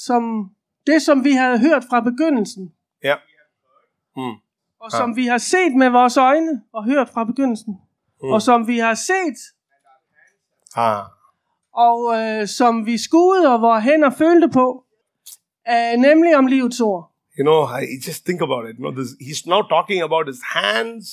som, 0.05 0.55
det, 0.87 1.01
som 1.01 1.23
vi 1.23 1.31
havde 1.31 1.59
hørt 1.59 1.83
fra 1.89 1.99
begyndelsen, 1.99 2.71
Yeah. 3.05 3.17
Hmm. 4.15 4.35
og 4.79 4.91
som 4.91 5.15
vi 5.15 5.25
har 5.25 5.37
set 5.37 5.75
med 5.75 5.89
vores 5.89 6.17
øjne 6.17 6.61
og 6.73 6.85
hørt 6.85 7.09
fra 7.09 7.23
begyndelsen, 7.23 7.73
og 8.23 8.41
som 8.41 8.67
vi 8.67 8.77
har 8.77 8.93
set, 8.93 9.37
Ah. 10.75 11.03
og 11.73 11.99
øh, 12.19 12.47
som 12.47 12.85
vi 12.85 12.97
skuede 12.97 13.53
og 13.53 13.61
vores 13.61 13.83
hænder 13.83 14.09
følte 14.09 14.49
på, 14.49 14.83
øh, 15.69 15.93
nemlig 15.99 16.37
om 16.37 16.45
livets 16.45 16.79
ord. 16.81 17.11
You 17.39 17.43
know, 17.43 17.59
I 17.81 17.83
just 18.07 18.25
think 18.25 18.41
about 18.41 18.69
it. 18.69 18.75
You 18.79 18.83
know, 18.85 18.91
this, 18.99 19.09
he's 19.27 19.43
now 19.49 19.61
talking 19.75 20.01
about 20.03 20.27
his 20.27 20.41
hands, 20.55 21.05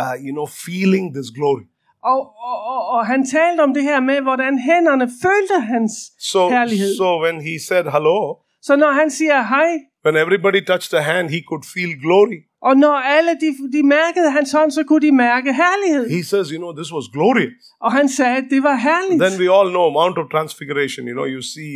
uh, 0.00 0.14
you 0.26 0.32
know, 0.32 0.46
feeling 0.66 1.14
this 1.14 1.28
glory. 1.38 1.64
Og, 2.02 2.20
og, 2.48 2.56
og, 2.72 2.80
og 2.94 3.06
han 3.06 3.26
talte 3.26 3.60
om 3.60 3.74
det 3.74 3.82
her 3.82 4.00
med, 4.00 4.20
hvordan 4.20 4.58
hænderne 4.58 5.06
følte 5.22 5.56
hans 5.72 5.92
So, 6.32 6.48
herlighed. 6.48 6.96
so 6.96 7.22
when 7.24 7.40
he 7.40 7.54
said 7.68 7.84
hello, 7.84 8.18
Så 8.66 8.72
når 8.82 8.92
han 9.00 9.08
siger 9.18 9.38
hej, 9.54 9.70
when 10.06 10.16
everybody 10.24 10.60
touched 10.70 10.90
the 10.96 11.04
hand, 11.12 11.24
he 11.36 11.40
could 11.48 11.64
feel 11.74 11.92
glory. 12.06 12.38
og 12.68 12.74
når 12.84 12.96
alle 13.16 13.32
de, 13.42 13.48
de 13.76 13.82
mærkede 13.96 14.30
hans 14.36 14.50
hånd, 14.52 14.70
så 14.78 14.82
kunne 14.88 15.04
de 15.06 15.12
mærke 15.12 15.50
herlighed. 15.64 16.04
He 16.18 16.22
says, 16.32 16.46
you 16.54 16.58
know, 16.62 16.72
this 16.80 16.90
was 16.96 17.04
glorious. 17.16 17.62
Og 17.84 17.90
han 17.98 18.06
sagde, 18.08 18.36
at 18.42 18.46
det 18.54 18.62
var 18.68 18.76
herligt. 18.88 19.18
Then 19.24 19.34
we 19.42 19.48
all 19.58 19.68
know 19.76 19.86
Mount 20.00 20.16
of 20.22 20.26
Transfiguration. 20.34 21.02
You 21.10 21.14
know, 21.18 21.26
you 21.36 21.42
see 21.54 21.72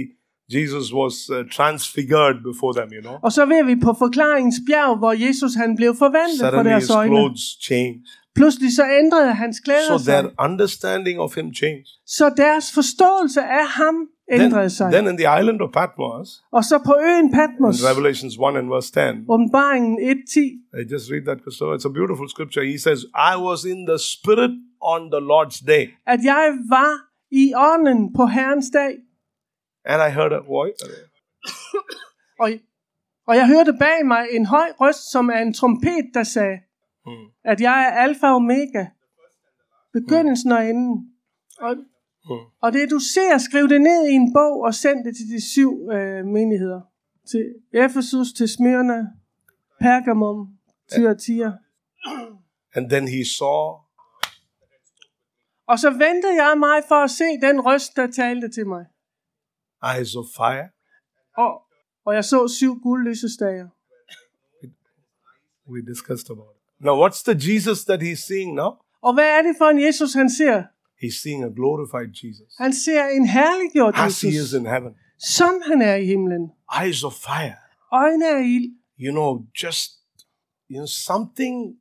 Jesus 0.57 0.87
was 1.01 1.15
uh, 1.37 1.37
transfigured 1.59 2.37
before 2.51 2.73
them. 2.79 2.89
You 2.97 3.03
know, 3.07 3.17
Og 3.27 3.31
så 3.37 3.43
ved 3.53 3.63
vi 3.71 3.77
på 3.87 3.93
forklaringens 4.05 4.61
bjerg, 4.69 4.93
hvor 5.03 5.13
Jesus 5.27 5.53
han 5.63 5.71
blev 5.81 5.91
forvandlet 6.05 6.41
for 6.41 6.51
suddenly 6.51 6.75
his 6.75 6.87
deres 6.89 6.91
øjne. 7.01 7.11
clothes 7.17 7.45
changed. 7.69 8.07
Pludselig 8.39 8.71
så 8.81 8.85
ændrede 9.03 9.33
hans 9.43 9.57
klæder 9.67 9.89
So 9.93 9.99
sig. 9.99 10.07
their 10.13 10.27
understanding 10.47 11.17
of 11.25 11.31
him 11.39 11.49
changed. 11.61 11.89
Så 12.17 12.25
deres 12.45 12.67
forståelse 12.79 13.41
af 13.61 13.67
ham 13.81 13.97
Then, 14.31 14.41
ændrede 14.41 14.71
sig. 14.71 14.93
then 14.93 15.07
in 15.07 15.17
the 15.23 15.29
island 15.41 15.61
of 15.61 15.71
Patmos, 15.73 16.29
Og 16.53 16.65
så 16.65 16.77
på 16.89 16.95
øen 17.07 17.25
in 17.25 17.33
Patmos, 17.41 17.77
Revelations 17.91 18.35
1 18.37 18.57
and 18.61 18.69
verse 18.75 18.91
10, 18.93 19.25
åbenbaringen 19.35 19.93
1.10, 19.99 20.41
I 20.81 20.83
just 20.93 21.07
read 21.13 21.25
that, 21.29 21.39
Christopher. 21.45 21.75
It's 21.79 21.89
a 21.93 21.95
beautiful 22.01 22.27
scripture. 22.35 22.63
He 22.75 22.79
says, 22.87 22.99
I 23.33 23.35
was 23.49 23.61
in 23.73 23.81
the 23.91 23.99
Spirit 24.15 24.53
on 24.93 25.01
the 25.15 25.21
Lord's 25.33 25.61
day, 25.73 25.85
at 26.15 26.21
jeg 26.33 26.45
var 26.77 26.93
i 27.43 27.45
ånden 27.69 28.01
på 28.19 28.27
Herrens 28.27 28.71
dag. 28.81 28.93
and 29.91 29.99
I 30.09 30.11
heard 30.19 30.33
a 30.33 30.43
voice. 30.57 30.81
Og, 32.43 32.49
og 33.29 33.35
jeg 33.37 33.47
hørte 33.47 33.73
bag 33.79 34.07
mig 34.07 34.23
en 34.33 34.47
høj 34.47 34.69
røst, 34.81 35.11
som 35.13 35.29
er 35.29 35.39
en 35.39 35.55
trompet, 35.55 36.07
der 36.15 36.23
sagde, 36.23 36.59
Hmm. 37.07 37.27
at 37.45 37.61
jeg 37.61 37.79
er 37.89 37.91
alfa 38.03 38.27
og 38.27 38.35
omega, 38.37 38.85
begyndelsen 39.93 40.53
og 40.53 40.69
enden. 40.69 41.11
Og, 41.61 41.77
Hmm. 42.25 42.47
og 42.63 42.73
det 42.73 42.91
du 42.91 42.99
ser, 43.15 43.39
skriv 43.39 43.69
det 43.69 43.81
ned 43.81 44.07
i 44.09 44.13
en 44.13 44.33
bog 44.33 44.61
og 44.61 44.75
send 44.75 45.05
det 45.05 45.17
til 45.17 45.27
de 45.35 45.51
syv 45.53 45.89
øh, 45.93 46.27
menigheder. 46.27 46.81
Til 47.31 47.45
Efesus, 47.73 48.33
til 48.33 48.49
Smyrna, 48.49 49.07
Pergamum, 49.81 50.49
Thyatira. 50.93 51.53
And 52.75 52.91
then 52.91 53.09
he 53.09 53.25
saw 53.25 53.79
Og 55.67 55.79
så 55.79 55.91
ventede 55.91 56.35
jeg 56.45 56.59
mig 56.59 56.83
for 56.89 56.95
at 56.95 57.11
se 57.11 57.25
den 57.25 57.61
røst, 57.61 57.97
der 57.97 58.07
talte 58.07 58.49
til 58.49 58.67
mig. 58.67 58.85
eyes 59.97 60.15
of 60.17 60.25
fire. 60.37 60.69
Og, 61.37 61.63
og 62.05 62.15
jeg 62.15 62.25
så 62.25 62.49
syv 62.49 62.81
guldlysestager. 62.83 63.69
We 65.69 65.81
discussed 65.93 66.31
about 66.31 66.53
it. 66.57 66.85
Now, 66.87 66.95
what's 67.03 67.23
the 67.29 67.35
Jesus 67.49 67.85
that 67.85 68.01
he's 68.03 68.23
seeing 68.29 68.55
now? 68.55 68.71
Og 69.03 69.15
hvad 69.15 69.29
er 69.39 69.43
det 69.43 69.55
for 69.59 69.65
en 69.65 69.81
Jesus, 69.87 70.15
han 70.15 70.31
ser? 70.31 70.63
He's 71.03 71.23
seeing 71.23 71.45
a 71.45 71.51
glorified 71.51 72.09
Jesus 72.23 72.55
Han 72.59 72.73
ser 72.73 73.05
en 73.09 73.27
herliggjort 73.29 73.95
as 73.97 74.21
he 74.21 74.29
is 74.29 74.35
Jesus, 74.35 74.53
in 74.53 74.67
heaven. 74.67 74.93
som 75.19 75.63
han 75.67 75.83
er 75.83 75.95
i 75.95 76.07
himlen. 76.07 76.51
Eyes 76.85 77.05
of 77.05 77.13
fire. 77.13 77.57
Øjne 77.93 78.27
af 78.37 78.43
ild. 78.45 78.71
You 78.99 79.13
know, 79.13 79.45
just, 79.63 79.91
you 80.71 80.77
know, 80.77 80.87
something 80.87 81.77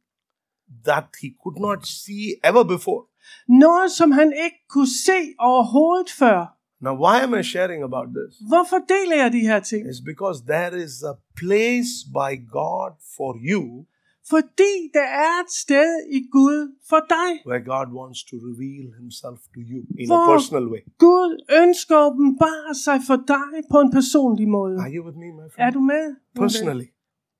that 0.85 1.05
he 1.21 1.29
could 1.43 1.57
not 1.59 1.87
see 1.87 2.35
ever 2.43 2.63
before. 2.63 3.03
Noget, 3.47 3.91
som 3.91 4.11
han 4.11 4.33
ikke 4.45 4.57
kunne 4.69 4.93
se 5.05 5.19
overhovedet 5.39 6.09
før. 6.11 6.55
Now, 6.81 6.95
why 7.05 7.15
am 7.23 7.33
I 7.39 7.43
sharing 7.43 7.83
about 7.83 8.07
this? 8.17 8.31
Hvorfor 8.47 8.77
deler 8.89 9.15
jeg 9.23 9.31
de 9.31 9.39
her 9.39 9.59
ting? 9.59 9.87
It's 9.89 10.03
because 10.05 10.43
there 10.47 10.83
is 10.85 11.03
a 11.03 11.15
place 11.41 11.91
by 12.19 12.31
God 12.59 12.91
for 13.17 13.31
you 13.51 13.85
Fordi 14.33 14.73
der 14.97 15.07
er 15.27 15.33
et 15.45 15.51
sted 15.63 15.91
i 16.17 16.19
Gud 16.31 16.59
for 16.89 17.01
dig. 17.15 17.31
where 17.49 17.63
God 17.73 17.87
wants 17.99 18.19
to 18.29 18.35
reveal 18.49 18.85
himself 19.01 19.39
to 19.55 19.59
you 19.71 19.79
in 19.99 20.05
a 20.05 20.09
Hvor 20.11 20.23
personal 20.33 20.65
way. 20.73 20.81
Gud 21.07 21.31
ønsker 21.61 21.95
at 21.97 22.05
åbenbare 22.11 22.71
sig 22.85 22.97
for 23.09 23.17
dig 23.35 23.51
på 23.71 23.77
en 23.85 23.91
personlig 23.99 24.47
måde. 24.57 24.75
Are 24.83 24.91
you 24.95 25.01
with 25.07 25.17
me, 25.23 25.27
my 25.39 25.45
Er 25.47 25.51
friend? 25.55 25.73
du 25.77 25.81
med? 25.93 26.05
Personally. 26.43 26.87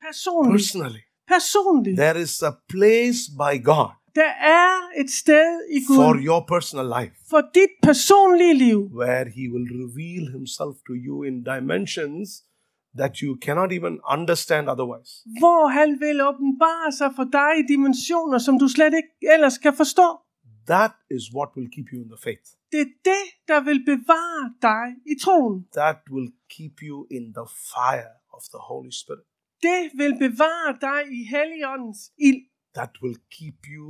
Personligt. 0.07 0.53
Personally. 0.57 1.01
Personligt. 1.35 1.95
There 2.03 2.17
is 2.25 2.33
a 2.51 2.53
place 2.73 3.19
by 3.43 3.53
God 3.71 3.89
Der 4.15 4.33
er 4.59 4.71
et 5.01 5.09
sted 5.21 5.49
i 5.77 5.79
for 5.87 6.13
Gud 6.13 6.17
your 6.29 6.41
personal 6.53 6.87
life 6.99 7.15
for 7.31 7.41
dit 7.59 7.73
personlige 7.83 8.55
liv, 8.65 8.79
where 9.01 9.25
He 9.37 9.43
will 9.53 9.67
reveal 9.85 10.23
Himself 10.37 10.75
to 10.87 10.93
you 11.07 11.15
in 11.29 11.35
dimensions 11.51 12.27
that 12.97 13.13
you 13.23 13.37
cannot 13.45 13.71
even 13.71 13.99
understand 14.15 14.69
otherwise. 14.69 15.11
hvor 15.41 15.67
han 15.67 15.89
vil 15.99 16.21
åbenbare 16.29 16.91
sig 16.91 17.09
for 17.15 17.23
dig 17.23 17.51
i 17.61 17.63
dimensioner, 17.73 18.37
som 18.37 18.59
du 18.59 18.67
slet 18.67 18.93
ikke 18.93 19.13
ellers 19.33 19.57
kan 19.57 19.73
forstå. 19.73 20.07
That 20.67 20.91
is 21.17 21.23
what 21.37 21.49
will 21.55 21.69
keep 21.75 21.87
you 21.93 21.99
in 22.03 22.09
the 22.15 22.21
faith. 22.27 22.45
Det 22.71 22.81
er 22.81 22.91
det, 23.11 23.23
der 23.47 23.59
vil 23.67 23.79
bevare 23.93 24.45
dig 24.69 24.85
i 25.13 25.15
troen. 25.23 25.55
That 25.81 25.99
will 26.13 26.31
keep 26.55 26.75
you 26.89 27.07
in 27.17 27.23
the 27.39 27.47
fire 27.75 28.13
of 28.35 28.41
the 28.53 28.61
Holy 28.69 28.91
Spirit. 29.01 29.25
Det 29.67 29.81
vil 30.01 30.13
bevare 30.25 30.71
dig 30.87 31.01
i 31.17 31.19
Helligåndens 31.33 32.01
ild. 32.27 32.43
That 32.79 32.93
will 33.03 33.19
keep 33.37 33.59
you 33.75 33.87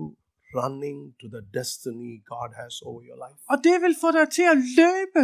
running 0.60 0.98
to 1.22 1.26
the 1.36 1.44
destiny 1.60 2.12
God 2.34 2.52
has 2.62 2.74
over 2.90 3.02
your 3.08 3.20
life. 3.26 3.40
Og 3.52 3.58
det 3.68 3.78
vil 3.84 3.96
få 4.04 4.10
dig 4.18 4.26
til 4.38 4.46
at 4.54 4.58
løbe 4.82 5.24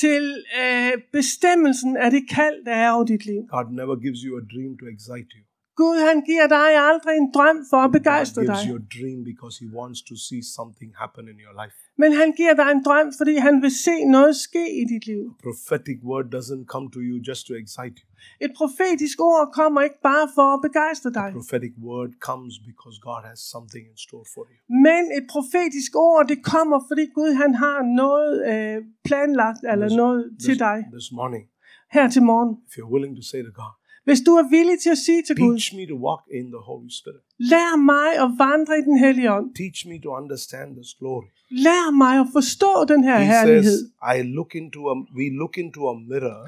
til 0.00 0.24
øh, 0.62 0.92
bestemmelsen 1.12 1.96
af 1.96 2.10
det 2.10 2.24
kald, 2.36 2.64
der 2.64 2.76
er 2.84 2.90
over 2.90 3.04
dit 3.04 3.26
liv. 3.26 3.40
God 3.56 3.72
never 3.80 3.96
gives 4.04 4.20
you 4.26 4.32
a 4.42 4.44
dream 4.52 4.72
to 4.80 4.86
excite 4.94 5.30
you. 5.36 5.47
Gud, 5.80 5.98
han 6.10 6.18
giver 6.30 6.46
dig 6.56 6.68
aldrig 6.90 7.14
en 7.22 7.28
drøm 7.36 7.58
for 7.70 7.80
at 7.86 7.90
begejstre 7.98 8.40
dig. 8.50 8.60
you 8.68 8.74
a 8.82 8.84
dream 8.98 9.18
because 9.30 9.54
He 9.64 9.68
wants 9.80 10.00
to 10.10 10.14
see 10.28 10.42
something 10.58 10.90
happen 11.02 11.24
in 11.32 11.36
your 11.44 11.54
life. 11.62 11.76
Men 12.02 12.10
han 12.20 12.28
giver 12.40 12.54
dig 12.60 12.68
en 12.76 12.82
drøm, 12.88 13.08
fordi 13.18 13.34
han 13.46 13.54
vil 13.64 13.72
se 13.86 13.96
noget 14.16 14.34
ske 14.46 14.64
i 14.80 14.84
dit 14.92 15.04
liv. 15.12 15.22
Prophetic 15.46 15.98
word 16.10 16.26
doesn't 16.36 16.64
come 16.74 16.86
to 16.94 17.00
you 17.08 17.16
just 17.28 17.42
to 17.48 17.52
excite 17.62 17.96
you. 18.02 18.08
Et 18.44 18.52
profetisk 18.60 19.16
ord 19.20 19.46
kommer 19.60 19.80
ikke 19.88 20.00
bare 20.10 20.26
for 20.36 20.46
at 20.56 20.60
begejstre 20.66 21.10
dig. 21.20 21.28
Prophetic 21.38 21.74
word 21.90 22.10
comes 22.28 22.54
because 22.70 22.96
God 23.08 23.20
has 23.30 23.38
something 23.54 23.84
in 23.90 23.96
store 24.06 24.26
for 24.34 24.44
you. 24.50 24.56
Men 24.86 25.02
et 25.18 25.26
profetisk 25.34 25.92
ord, 26.08 26.22
det 26.32 26.38
kommer, 26.52 26.78
fordi 26.88 27.04
Gud 27.18 27.30
han 27.42 27.52
har 27.64 27.78
noget 28.02 28.32
øh, 28.52 28.76
planlagt, 29.08 29.62
eller 29.72 29.88
noget 30.02 30.20
til 30.44 30.54
This, 30.54 30.58
dig 30.66 30.78
this 30.98 31.08
morning, 31.18 31.44
her 31.96 32.06
til 32.14 32.22
morgen. 32.22 32.50
if 32.68 32.72
you're 32.78 32.92
willing 32.96 33.14
to 33.20 33.24
say 33.32 33.40
to 33.48 33.52
God, 33.62 33.72
Hvis 34.08 34.20
du 34.28 34.32
er 34.42 34.46
villig 34.56 34.76
til 34.84 34.90
at 34.96 35.00
sige 35.06 35.22
til 35.26 35.34
Gud, 35.36 35.52
teach 35.52 35.76
me 35.76 35.82
to 35.92 35.96
walk 36.08 36.22
in 36.38 36.46
the 36.56 36.62
Holy 36.70 36.90
Spirit. 37.00 37.22
lær 37.52 37.76
mig 37.92 38.08
at 38.24 38.30
vandre 38.46 38.72
i 38.80 38.82
den 38.88 38.96
hellige 39.04 39.28
ånd. 39.36 39.46
Teach 39.62 39.80
me 39.90 39.96
to 40.04 40.08
understand 40.20 40.68
this 40.78 40.90
glory. 41.00 41.28
Lær 41.50 41.84
mig 42.02 42.14
at 42.24 42.28
forstå 42.38 42.72
den 42.92 43.04
her 43.08 43.18
He 43.18 43.24
herlighed. 43.34 43.78
says, 43.78 43.92
I 44.16 44.16
look 44.38 44.50
into 44.60 44.80
a, 44.92 44.94
we 45.18 45.24
look 45.42 45.54
into 45.64 45.80
a 45.92 45.94
mirror 46.10 46.38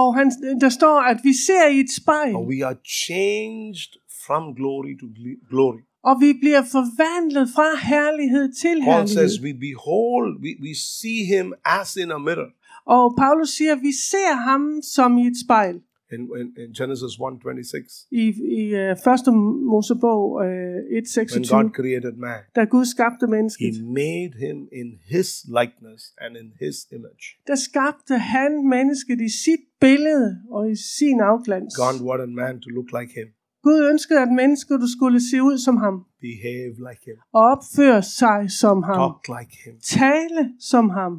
Og 0.00 0.08
han, 0.18 0.26
der 0.64 0.68
står, 0.68 0.96
at 1.12 1.18
vi 1.28 1.32
ser 1.46 1.64
i 1.76 1.78
et 1.80 1.90
spejl, 2.00 2.34
and 2.36 2.46
we 2.52 2.58
are 2.68 2.76
changed 3.06 3.90
from 4.26 4.42
glory 4.60 4.92
to 5.00 5.06
gl- 5.16 5.42
glory. 5.52 5.80
og 6.08 6.14
vi 6.24 6.30
bliver 6.42 6.62
forvandlet 6.76 7.46
fra 7.56 7.68
herlighed 7.92 8.46
til 8.62 8.76
Paul 8.84 9.08
says, 9.08 9.14
herlighed. 9.14 9.44
we 9.46 9.52
behold, 9.68 10.30
we, 10.44 10.50
we 10.64 10.72
see 10.98 11.20
him 11.34 11.46
as 11.78 11.96
in 12.02 12.10
a 12.18 12.18
mirror. 12.18 12.50
Og 12.86 13.04
Paulus 13.22 13.48
siger, 13.58 13.74
vi 13.74 13.92
ser 14.10 14.32
ham 14.48 14.62
som 14.82 15.18
i 15.18 15.26
et 15.26 15.38
spejl. 15.46 15.76
In, 16.14 16.20
in, 16.40 16.46
in 16.62 16.68
Genesis 16.80 17.12
1.26, 17.20 18.08
I, 18.10 18.24
i 18.60 18.64
uh, 18.82 18.96
første 19.04 19.30
Mosebog 19.72 20.22
uh, 20.34 20.40
when 20.40 21.04
1.26, 21.04 21.50
God 21.56 21.70
created 21.78 22.14
man, 22.16 22.40
da 22.56 22.64
Gud 22.64 22.84
skabte 22.84 23.26
mennesket, 23.26 23.74
he 23.74 23.82
made 23.82 24.32
him 24.46 24.58
in 24.80 24.88
his 25.14 25.28
likeness 25.58 26.02
and 26.22 26.36
in 26.36 26.48
his 26.64 26.76
image. 26.96 27.24
der 27.46 27.54
skabte 27.68 28.14
han 28.18 28.68
mennesket 28.68 29.20
i 29.20 29.30
sit 29.44 29.62
billede 29.80 30.30
og 30.50 30.70
i 30.70 30.76
sin 30.96 31.20
afglans. 31.20 31.74
God 31.84 31.96
wanted 32.08 32.30
man 32.42 32.54
to 32.60 32.68
look 32.78 32.88
like 32.98 33.12
him, 33.20 33.28
Gud 33.64 33.88
ønskede, 33.92 34.20
at 34.20 34.32
mennesket 34.42 34.80
skulle 34.96 35.20
se 35.30 35.42
ud 35.42 35.58
som 35.58 35.76
ham, 35.76 36.04
behave 36.20 36.74
like 36.88 37.02
him, 37.08 37.16
opføre 37.32 38.02
sig 38.02 38.40
som 38.60 38.82
ham, 38.82 38.98
talk 39.02 39.22
like 39.38 39.54
him, 39.64 39.74
tale 40.00 40.42
som 40.70 40.90
ham, 40.90 41.12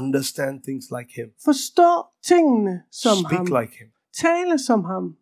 understand 0.00 0.54
things 0.68 0.84
like 0.96 1.10
him, 1.18 1.28
forstå 1.44 1.90
tingene 2.30 2.74
som 3.02 3.16
ham, 3.16 3.46
speak 3.46 3.60
like 3.60 3.74
him. 3.80 3.90
Tale 4.20 4.58
som 4.58 4.84
ham. 4.84 5.16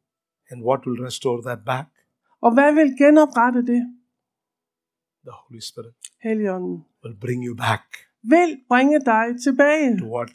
And 0.50 0.62
what 0.68 0.80
will 0.86 1.00
restore 1.08 1.42
that 1.42 1.58
back? 1.72 1.86
Og 2.40 2.50
hvad 2.54 2.70
vil 2.74 2.94
genoprette 2.98 3.60
det? 3.72 3.82
The 5.26 5.34
Holy 5.42 5.60
Spirit 5.60 5.94
Helligånden 6.22 6.84
will 7.04 7.16
bring 7.24 7.40
you 7.46 7.54
back 7.56 7.84
vil 8.22 8.60
bringe 8.68 8.98
dig 9.00 9.26
tilbage 9.44 9.98
to 9.98 10.06
what 10.16 10.30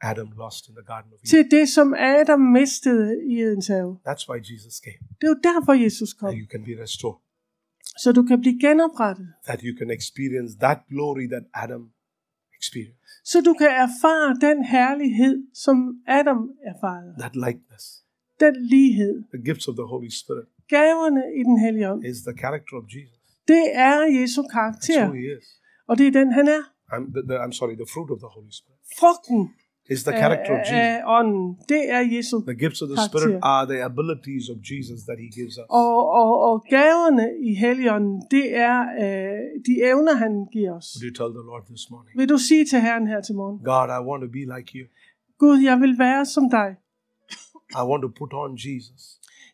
Adam 0.00 0.28
lost 0.42 0.68
in 0.68 0.74
the 0.74 0.84
Garden 0.84 1.12
of 1.12 1.18
Eden. 1.18 1.28
til 1.28 1.50
det, 1.50 1.68
som 1.68 1.94
Adam 1.94 2.40
mistede 2.40 3.24
i 3.30 3.40
Edens 3.42 3.66
have. 3.66 3.98
That's 4.08 4.24
why 4.30 4.38
Jesus 4.50 4.74
came, 4.86 5.00
Det 5.20 5.24
er 5.26 5.32
jo 5.34 5.38
derfor, 5.50 5.72
Jesus 5.72 6.12
kom. 6.12 6.28
that 6.28 6.38
you 6.42 6.46
can 6.54 6.62
be 6.64 6.82
restored, 6.82 7.18
Så 8.02 8.12
du 8.12 8.22
kan 8.22 8.40
blive 8.40 8.60
genoprettet. 8.60 9.28
that 9.46 9.60
you 9.60 9.72
can 9.78 9.90
experience 9.90 10.58
that 10.58 10.78
glory 10.88 11.26
that 11.34 11.44
Adam 11.54 11.82
experienced, 12.60 13.02
Så 13.24 13.40
du 13.40 13.52
kan 13.54 13.66
erfare 13.86 14.28
den 14.48 14.64
herlighed, 14.64 15.46
som 15.54 15.76
Adam 16.06 16.50
erfarede. 16.70 17.14
that 17.18 17.34
likeness. 17.46 17.84
Den 18.40 18.54
lighed. 18.72 19.14
The 19.36 19.42
gifts 19.48 19.68
of 19.68 19.74
the 19.80 19.86
Holy 19.92 20.10
Spirit 20.22 20.46
Gaverne 20.68 21.22
i 21.40 21.42
den 21.48 21.58
hellige 21.64 21.90
ånd. 21.92 22.04
is 22.04 22.18
the 22.28 22.34
character 22.42 22.74
of 22.80 22.84
Jesus. 22.94 23.18
Det 23.48 23.64
er 23.88 23.98
Jesu 24.20 24.40
That's 24.42 24.52
karakter. 24.58 25.04
who 25.06 25.14
he 25.14 25.26
is. 25.38 25.46
Og 25.88 25.98
det 25.98 26.06
er 26.06 26.10
den, 26.20 26.32
han 26.32 26.46
er. 26.48 26.62
I'm, 26.94 27.04
the, 27.14 27.22
the, 27.30 27.36
I'm 27.44 27.52
sorry, 27.60 27.74
the 27.82 27.88
fruit 27.94 28.10
of 28.14 28.18
the 28.24 28.30
Holy 28.36 28.52
Spirit 28.58 28.80
Frugten 29.00 29.40
is 29.94 30.00
the 30.08 30.14
character 30.22 30.52
of 30.58 30.62
Jesus. 30.70 31.02
ånden, 31.18 31.44
det 31.72 31.82
er 31.96 32.02
Jesu. 32.14 32.36
The 32.52 32.58
gifts 32.64 32.80
of 32.82 32.88
the 32.92 32.96
Karakter. 32.96 33.18
Spirit 33.18 33.38
are 33.54 33.64
the 33.72 33.80
abilities 33.90 34.44
of 34.54 34.56
Jesus 34.70 34.98
that 35.08 35.18
he 35.24 35.28
gives 35.38 35.54
us. 35.62 35.66
Og, 35.84 35.96
og, 36.20 36.30
og 36.48 36.54
gaverne 36.76 37.26
i 37.50 37.50
helligånden, 37.64 38.14
det 38.34 38.46
er 38.68 38.78
øh, 39.02 39.40
de 39.68 39.74
evner, 39.90 40.14
han 40.24 40.32
giver 40.54 40.72
os. 40.78 40.86
Would 40.94 41.04
you 41.08 41.14
tell 41.20 41.30
the 41.38 41.44
Lord 41.50 41.62
this 41.72 41.84
morning, 41.92 42.12
Vil 42.18 42.28
du 42.34 42.38
sige 42.48 42.64
til 42.70 42.78
Herren 42.86 43.06
her 43.12 43.20
til 43.26 43.34
morgen, 43.40 43.56
God, 43.72 43.88
I 43.98 44.00
want 44.08 44.20
to 44.26 44.30
be 44.38 44.42
like 44.54 44.68
you. 44.78 44.84
Gud, 45.42 45.56
jeg 45.68 45.76
vil 45.84 45.94
være 46.06 46.22
som 46.34 46.44
dig. 46.58 46.68
I 47.74 47.82
want 47.90 48.02
to 48.02 48.08
put 48.08 48.32
on 48.32 48.56
Jesus. 48.56 49.00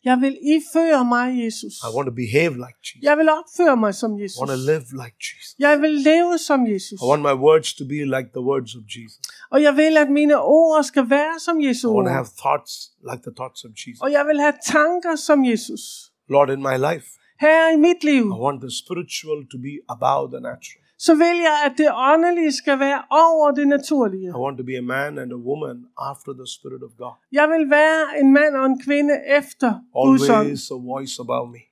Jeg 0.05 0.19
vil 0.21 0.39
iføre 0.43 1.05
mig, 1.05 1.45
Jesus. 1.45 1.75
I 1.87 1.91
want 1.97 2.07
to 2.07 2.15
behave 2.25 2.53
like 2.67 2.79
Jesus. 2.87 3.03
Jeg 3.03 3.19
vil 3.19 3.29
opføre 3.41 3.77
mig 3.77 3.95
som 3.95 4.19
I 4.19 4.23
Jesus. 4.23 4.39
want 4.41 4.51
to 4.51 4.61
live 4.73 4.87
like 5.03 5.17
Jesus. 5.29 5.55
Jeg 5.59 5.81
vil 5.81 5.91
leve 5.91 6.39
som 6.39 6.67
Jesus. 6.67 6.99
I 7.03 7.07
want 7.11 7.23
my 7.23 7.37
words 7.49 7.75
to 7.75 7.85
be 7.85 8.01
like 8.17 8.29
the 8.37 8.45
words 8.51 8.75
of 8.75 8.83
Jesus. 8.95 9.21
Og 9.51 9.63
jeg 9.63 9.77
vil, 9.77 9.97
at 9.97 10.11
mine 10.11 10.37
ord 10.41 10.83
skal 10.83 11.11
være 11.11 11.41
som 11.41 11.61
Jesu 11.67 11.85
I 11.89 11.95
want 11.97 12.07
to 12.07 12.17
have 12.21 12.31
thoughts 12.45 12.73
like 13.11 13.23
the 13.29 13.35
thoughts 13.41 13.65
of 13.65 13.71
Jesus. 13.83 14.01
Og 14.05 14.13
jeg 14.13 14.25
vil 14.27 14.41
have 14.41 14.57
tanker 14.67 15.17
som 15.17 15.45
Jesus. 15.45 15.83
Lord, 16.29 16.51
in 16.51 16.63
my 16.71 16.77
life, 16.89 17.07
Her 17.41 17.73
i 17.75 17.77
mit 17.77 18.05
liv, 18.05 18.25
I 18.25 18.41
want 18.47 18.61
the 18.61 18.71
spiritual 18.83 19.39
to 19.53 19.57
be 19.59 19.75
above 19.95 20.31
the 20.35 20.41
natural. 20.51 20.82
Så 21.07 21.13
vil 21.23 21.37
jeg, 21.49 21.57
at 21.67 21.75
det 21.79 21.89
åndelige 22.13 22.53
skal 22.53 22.79
være 22.79 23.01
over 23.11 23.51
det 23.59 23.67
naturlige. 23.69 24.29
I 24.29 24.39
want 24.47 24.57
to 24.59 24.65
be 24.65 24.77
a 24.85 24.87
man 24.97 25.13
and 25.23 25.31
a 25.39 25.41
woman 25.49 25.77
after 26.11 26.33
the 26.41 26.47
Spirit 26.57 26.83
of 26.89 26.93
God. 27.03 27.15
Jeg 27.39 27.47
vil 27.55 27.65
være 27.71 28.21
en 28.21 28.33
mand 28.39 28.53
og 28.61 28.67
en 28.67 28.79
kvinde 28.87 29.15
efter 29.39 29.69
Guds 30.07 30.29
ånd. 30.29 30.39
Always 30.39 30.71
a 30.71 30.75
voice 30.95 31.15
above 31.25 31.49
me, 31.57 31.63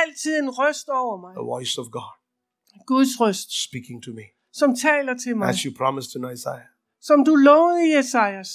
Altid 0.00 0.32
en 0.42 0.50
røst 0.60 0.88
over 0.88 1.16
mig. 1.24 1.32
a 1.42 1.44
voice 1.54 1.74
of 1.82 1.86
God 1.98 2.10
Guds 2.86 3.20
røst, 3.20 3.48
speaking 3.68 3.98
to 4.06 4.10
me. 4.18 4.26
som 4.52 4.76
taler 4.76 5.14
til 5.24 5.36
mig. 5.36 5.48
As 5.48 5.58
you 5.62 5.72
promised 5.82 6.12
in 6.18 6.22
Isaiah, 6.36 6.66
Som 7.08 7.24
du 7.24 7.34
lovede 7.34 7.88
i 7.88 7.90
Esajas. 8.02 8.50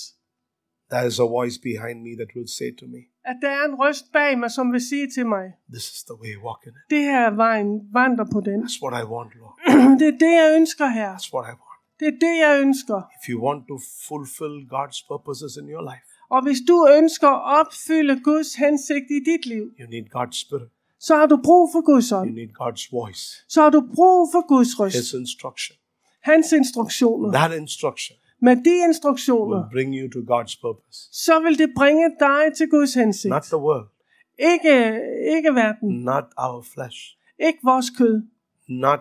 there 0.91 1.07
is 1.07 1.19
a 1.19 1.27
voice 1.37 1.57
behind 1.69 1.97
me 2.07 2.11
that 2.19 2.29
will 2.35 2.49
say 2.59 2.69
to 2.81 2.85
me, 2.93 3.01
At 3.31 3.37
der 3.41 3.49
er 3.59 3.63
en 3.71 3.75
røst 3.83 4.05
bag 4.13 4.39
mig, 4.39 4.51
som 4.51 4.71
vil 4.73 4.81
sige 4.89 5.07
til 5.15 5.25
mig. 5.25 5.45
This 5.75 5.85
is 5.95 6.03
the 6.09 6.15
way, 6.21 6.33
walk 6.45 6.61
in 6.67 6.73
it. 6.79 6.83
Det 6.89 7.01
her 7.11 7.21
er 7.31 7.35
vejen, 7.45 7.69
vandre 7.93 8.25
på 8.33 8.39
den. 8.49 8.59
That's 8.63 8.79
what 8.83 8.93
I 9.03 9.05
want, 9.15 9.29
Lord. 9.39 9.55
Det 9.99 10.07
er 10.07 10.17
det, 10.25 10.31
jeg 10.41 10.53
ønsker 10.59 10.87
her. 10.87 11.11
That's 11.15 11.33
what 11.33 11.45
I 11.45 11.55
want. 11.63 11.79
Det 11.99 12.07
er 12.07 12.17
det, 12.25 12.35
jeg 12.45 12.61
ønsker. 12.65 12.97
If 13.21 13.29
you 13.29 13.37
want 13.47 13.67
to 13.67 13.77
fulfill 14.07 14.55
God's 14.75 14.99
purposes 15.11 15.51
in 15.61 15.65
your 15.73 15.83
life, 15.91 16.05
Og 16.29 16.43
hvis 16.43 16.57
du 16.67 16.87
ønsker 16.97 17.29
at 17.29 17.59
opfylde 17.59 18.15
Guds 18.23 18.55
hensigt 18.55 19.05
i 19.17 19.19
dit 19.31 19.45
liv, 19.45 19.65
you 19.79 19.87
need 19.89 20.05
God's 20.17 20.37
Spirit. 20.45 20.69
så 20.99 21.15
har 21.15 21.25
du 21.25 21.37
brug 21.43 21.69
for 21.73 21.81
Guds 21.91 22.09
You 22.09 22.17
ånd. 22.19 22.33
need 22.33 22.49
God's 22.61 22.85
voice, 22.91 23.23
Så 23.49 23.61
har 23.61 23.69
du 23.69 23.81
brug 23.95 24.29
for 24.33 24.47
Guds 24.47 24.67
His 24.67 24.79
røst. 24.79 25.13
instruction. 25.13 25.75
Hans 26.23 26.51
instruktioner. 26.51 27.31
That 27.31 27.51
instruction 27.61 28.15
Med 28.41 28.55
de 28.55 28.73
instruktioner, 28.87 29.57
will 29.57 29.69
bring 29.75 29.89
you 29.99 30.05
to 30.15 30.19
God's 30.33 30.55
purpose. 30.61 30.97
så 31.25 31.39
vil 31.39 31.57
det 31.57 31.69
bringe 31.77 32.05
dig 32.19 32.43
til 32.57 32.69
Guds 32.69 32.93
hensigt. 32.93 33.29
Not 33.29 33.41
the 33.43 33.57
world, 33.57 33.87
Ikke, 34.39 34.75
ikke 35.37 35.49
verden. 35.63 35.89
not 36.03 36.23
our 36.37 36.61
flesh, 36.73 36.99
Ikke 37.39 37.59
vores 37.63 37.89
kød. 37.97 38.21
not 38.69 38.99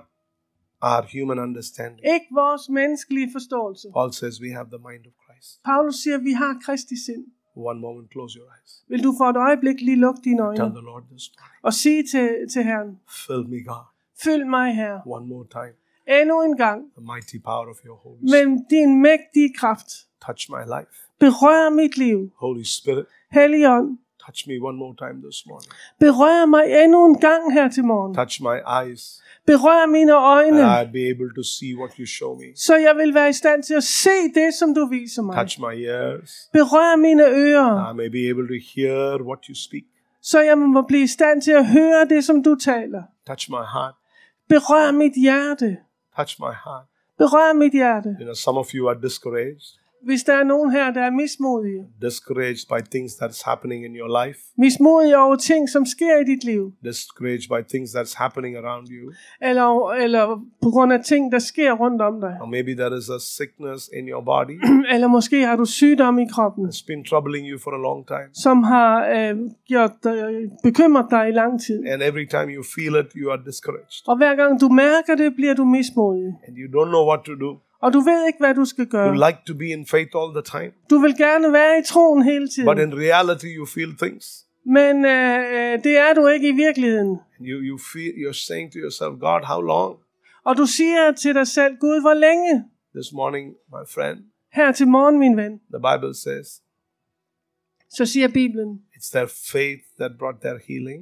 our 0.89 1.03
human 1.17 1.39
understanding. 1.47 2.01
Ikke 2.15 2.27
vores 2.43 2.63
menneskelige 2.69 3.29
forståelse. 3.37 3.87
Paul 3.99 4.13
says 4.13 4.35
we 4.45 4.51
have 4.59 4.69
the 4.75 4.83
mind 4.91 5.03
of 5.11 5.15
Christ. 5.25 5.49
Paulus 5.65 5.95
siger, 6.03 6.19
vi 6.19 6.33
har 6.33 6.53
Kristi 6.65 6.97
sind. 7.07 7.25
One 7.57 7.81
moment, 7.81 8.07
close 8.13 8.33
your 8.39 8.49
eyes. 8.57 8.71
Vil 8.89 9.03
du 9.05 9.15
for 9.19 9.25
et 9.25 9.37
øjeblik 9.37 9.81
lige 9.81 9.97
lukke 9.97 10.21
dine 10.25 10.39
Tell 10.43 10.61
øjne 10.61 10.75
the 10.81 10.85
Lord 10.91 11.03
this 11.13 11.25
morning. 11.39 11.65
og 11.69 11.73
sige 11.83 12.03
til, 12.13 12.29
til 12.53 12.63
Herren, 12.65 12.91
Fill 13.27 13.49
me, 13.53 13.59
God, 13.71 13.85
følg 14.25 14.47
mig 14.47 14.75
her 14.75 14.95
one 15.07 15.27
more 15.27 15.47
time. 15.59 15.75
endnu 16.21 16.43
en 16.43 16.57
gang 16.57 16.81
The 16.99 17.07
mighty 17.15 17.37
power 17.45 17.67
of 17.75 17.79
your 17.87 17.97
Holy 18.05 18.19
Spirit. 18.29 18.49
med 18.51 18.59
din 18.71 19.03
mægtige 19.03 19.51
kraft. 19.61 19.89
Touch 20.27 20.51
my 20.51 20.63
life. 20.77 20.93
Berør 21.21 21.71
mit 21.71 21.97
liv. 21.97 22.19
Holy 22.37 22.63
Spirit, 22.63 23.07
Helligånd, 23.31 23.99
touch 24.27 24.41
me 24.49 24.55
one 24.69 24.77
more 24.77 24.95
time 25.05 25.17
this 25.27 25.47
morning. 25.47 25.71
berør 26.01 26.47
mig 26.47 26.65
endnu 26.85 27.07
en 27.07 27.19
gang 27.19 27.53
her 27.53 27.69
til 27.69 27.85
morgen. 27.85 28.15
Touch 28.15 28.43
my 28.43 28.57
eyes. 28.83 29.21
Berør 29.47 29.87
mine 29.87 30.13
And 30.13 30.25
øjne, 30.25 30.81
I'll 30.81 30.93
be 30.93 31.05
able 31.15 31.31
to 31.35 31.43
see 31.43 31.73
what 31.81 31.91
you 31.99 32.07
show 32.07 32.35
me. 32.39 32.45
så 32.57 32.77
jeg 32.77 32.97
vil 32.97 33.15
være 33.15 33.29
i 33.29 33.33
stand 33.33 33.63
til 33.63 33.75
at 33.75 33.85
se 33.85 34.17
det, 34.35 34.55
som 34.55 34.75
du 34.75 34.87
viser 34.87 35.23
mig. 35.23 35.35
Touch 35.37 35.61
my 35.61 35.75
ears. 35.87 36.31
Berør 36.53 36.97
mine 36.97 37.25
ører, 37.29 37.91
I 37.93 37.95
may 37.97 38.09
be 38.09 38.23
able 38.33 38.47
to 38.49 38.59
hear 38.75 39.23
what 39.23 39.39
you 39.49 39.55
speak. 39.55 39.85
så 40.23 40.41
jeg 40.41 40.59
må 40.59 40.83
blive 40.83 41.03
i 41.03 41.07
stand 41.07 41.43
til 41.43 41.53
at 41.53 41.67
høre 41.67 42.05
det, 42.09 42.25
som 42.25 42.43
du 42.43 42.55
taler. 42.55 43.03
Touch 43.27 43.51
my 43.51 43.65
heart. 43.75 43.95
Berør 44.49 44.91
mit 44.93 45.13
hjerte. 45.23 45.77
Touch 46.17 46.37
my 46.41 46.53
heart. 46.65 46.87
Berør 47.19 47.53
mit 47.53 47.73
hjerte. 47.73 48.09
You 48.21 48.25
know, 48.25 48.35
some 48.35 48.59
of 48.59 48.69
you 48.75 48.89
are 48.89 49.01
discouraged, 49.03 49.79
Hvis 50.05 50.23
der 50.25 50.33
er 50.35 50.45
nogen 50.45 50.71
her, 50.71 50.93
der 50.93 51.01
er 51.01 51.11
mismodige. 51.11 51.83
discouraged 52.03 52.67
by 52.73 52.81
things 52.95 53.13
that's 53.13 53.43
happening 53.51 53.85
in 53.85 53.93
your 53.97 54.25
life, 54.27 54.39
Mismodige 54.59 55.19
over 55.19 55.37
ting, 55.37 55.69
som 55.69 55.87
sker 55.87 56.15
i 56.21 56.25
dit 56.25 56.45
liv. 56.45 56.73
discouraged 56.85 57.49
by 57.55 57.61
things 57.73 57.91
that's 57.97 58.15
happening 58.19 58.57
around 58.57 58.87
you. 58.97 59.13
Eller, 59.49 59.91
eller 60.05 60.25
på 60.63 60.69
grund 60.71 60.93
af 60.93 61.01
ting, 61.05 61.33
der 61.33 61.39
sker 61.39 61.73
rundt 61.73 62.03
om 62.03 62.21
dig. 62.21 62.35
Or 62.43 62.47
maybe 62.47 62.73
there 62.81 62.99
is 62.99 63.09
a 63.09 63.19
sickness 63.39 63.91
in 63.99 64.09
your 64.09 64.23
body 64.25 64.57
Eller 64.95 65.09
måske 65.09 65.47
har 65.47 65.57
du 65.57 65.65
sygdom 65.65 66.19
i 66.19 66.27
kroppen, 66.35 66.65
that's 66.69 66.85
been 66.87 67.05
troubling 67.05 67.45
you 67.51 67.59
for 67.65 67.71
a 67.71 67.83
long 67.89 68.07
time. 68.07 68.29
som 68.45 68.63
har 68.63 69.09
øh, 69.17 69.37
gjort 69.69 69.93
dig, 70.05 70.17
bekymret 70.63 71.07
dig 71.11 71.29
i 71.29 71.33
lang 71.33 71.61
tid. 71.67 71.79
And 71.93 72.03
every 72.03 72.27
time 72.35 72.49
you 72.57 72.63
feel 72.77 72.95
it, 73.03 73.09
you 73.21 73.31
are 73.33 73.41
discouraged. 73.47 74.03
Og 74.07 74.17
hver 74.17 74.35
gang 74.37 74.61
du 74.61 74.69
mærker 74.69 75.15
det, 75.23 75.35
bliver 75.35 75.55
du 75.55 75.65
mismodig. 75.65 76.29
And 76.47 76.55
you 76.63 76.67
don't 76.77 76.91
know 76.95 77.05
what 77.11 77.21
to 77.25 77.35
do. 77.45 77.51
Og 77.85 77.93
du 77.93 78.01
ved 78.01 78.27
ikke, 78.27 78.39
hvad 78.39 78.55
du 78.55 78.65
skal 78.65 78.85
You 78.85 78.91
gøre. 78.91 79.15
like 79.27 79.39
to 79.47 79.55
be 79.55 79.67
in 79.79 79.87
faith 79.87 80.11
all 80.21 80.31
the 80.39 80.43
time, 80.59 80.73
Du 80.91 80.99
vil 80.99 81.15
gerne 81.17 81.53
være 81.53 81.79
i 81.79 81.83
troen 81.93 82.23
hele 82.23 82.45
but 82.45 82.51
tiden. 82.77 82.79
in 82.93 82.99
reality, 83.07 83.47
you 83.59 83.67
feel 83.67 83.93
things. 84.05 84.25
Men 84.67 85.05
øh, 85.05 85.39
øh, 85.57 85.75
det 85.85 85.95
er 86.07 86.15
du 86.15 86.27
ikke 86.27 86.49
i 86.49 86.53
virkeligheden. 86.53 87.13
You, 87.41 87.59
you 87.71 87.79
feel 87.93 88.13
you're 88.23 88.41
saying 88.49 88.73
to 88.73 88.79
yourself, 88.79 89.13
God, 89.21 89.41
how 89.53 89.61
long? 89.61 89.93
Og 90.45 90.57
du 90.57 90.67
siger 90.67 91.13
til 91.13 91.35
dig 91.35 91.47
selv, 91.47 91.77
Gud, 91.81 92.01
hvor 92.01 92.15
længe? 92.15 92.65
This 92.97 93.13
morning, 93.13 93.47
my 93.77 93.85
friend, 93.95 94.19
Her 94.53 94.73
til 94.73 94.89
morgen, 94.89 95.19
min 95.19 95.37
ven. 95.37 95.53
the 95.75 95.83
Bible 95.89 96.15
says 96.15 96.47
Så 97.91 98.07
siger 98.07 98.29
Bibelen, 98.29 98.71
it's 98.97 99.11
their 99.17 99.27
faith 99.53 99.83
that 100.01 100.13
brought 100.19 100.39
their 100.41 100.59
healing. 100.69 101.01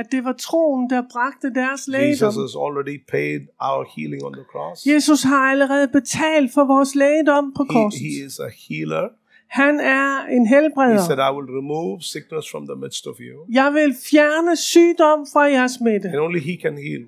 At 0.00 0.06
det 0.12 0.24
var 0.24 0.32
troen, 0.32 0.90
der 0.90 1.02
bragte 1.12 1.54
deres 1.60 1.88
lægedom. 1.88 2.10
Jesus 2.10 2.34
has 2.44 2.54
already 2.66 2.96
paid 3.14 3.40
our 3.70 3.82
healing 3.96 4.22
on 4.28 4.32
the 4.32 4.46
cross. 4.52 4.86
Jesus 4.86 5.22
har 5.22 5.42
allerede 5.52 5.88
betalt 5.88 6.48
for 6.54 6.64
vores 6.74 6.94
lægedom 6.94 7.44
på 7.56 7.62
He, 7.62 7.68
korset. 7.74 8.00
he 8.00 8.26
is 8.26 8.34
a 8.48 8.50
healer. 8.68 9.06
Han 9.60 9.80
er 9.80 10.08
en 10.36 10.46
He 10.46 10.54
helbreder. 10.56 11.02
said, 11.10 11.18
I 11.28 11.30
will 11.36 11.50
remove 11.60 11.94
sickness 12.14 12.44
from 12.52 12.62
the 12.70 12.76
midst 12.84 13.06
of 13.06 13.14
you. 13.28 13.36
Jeg 13.60 13.68
vil 13.78 13.90
fjerne 14.10 14.56
sygdom 14.56 15.18
fra 15.32 15.42
jeres 15.56 15.76
midte. 15.80 16.08
And 16.08 16.20
only 16.26 16.40
He 16.40 16.54
can 16.64 16.76
heal. 16.88 17.02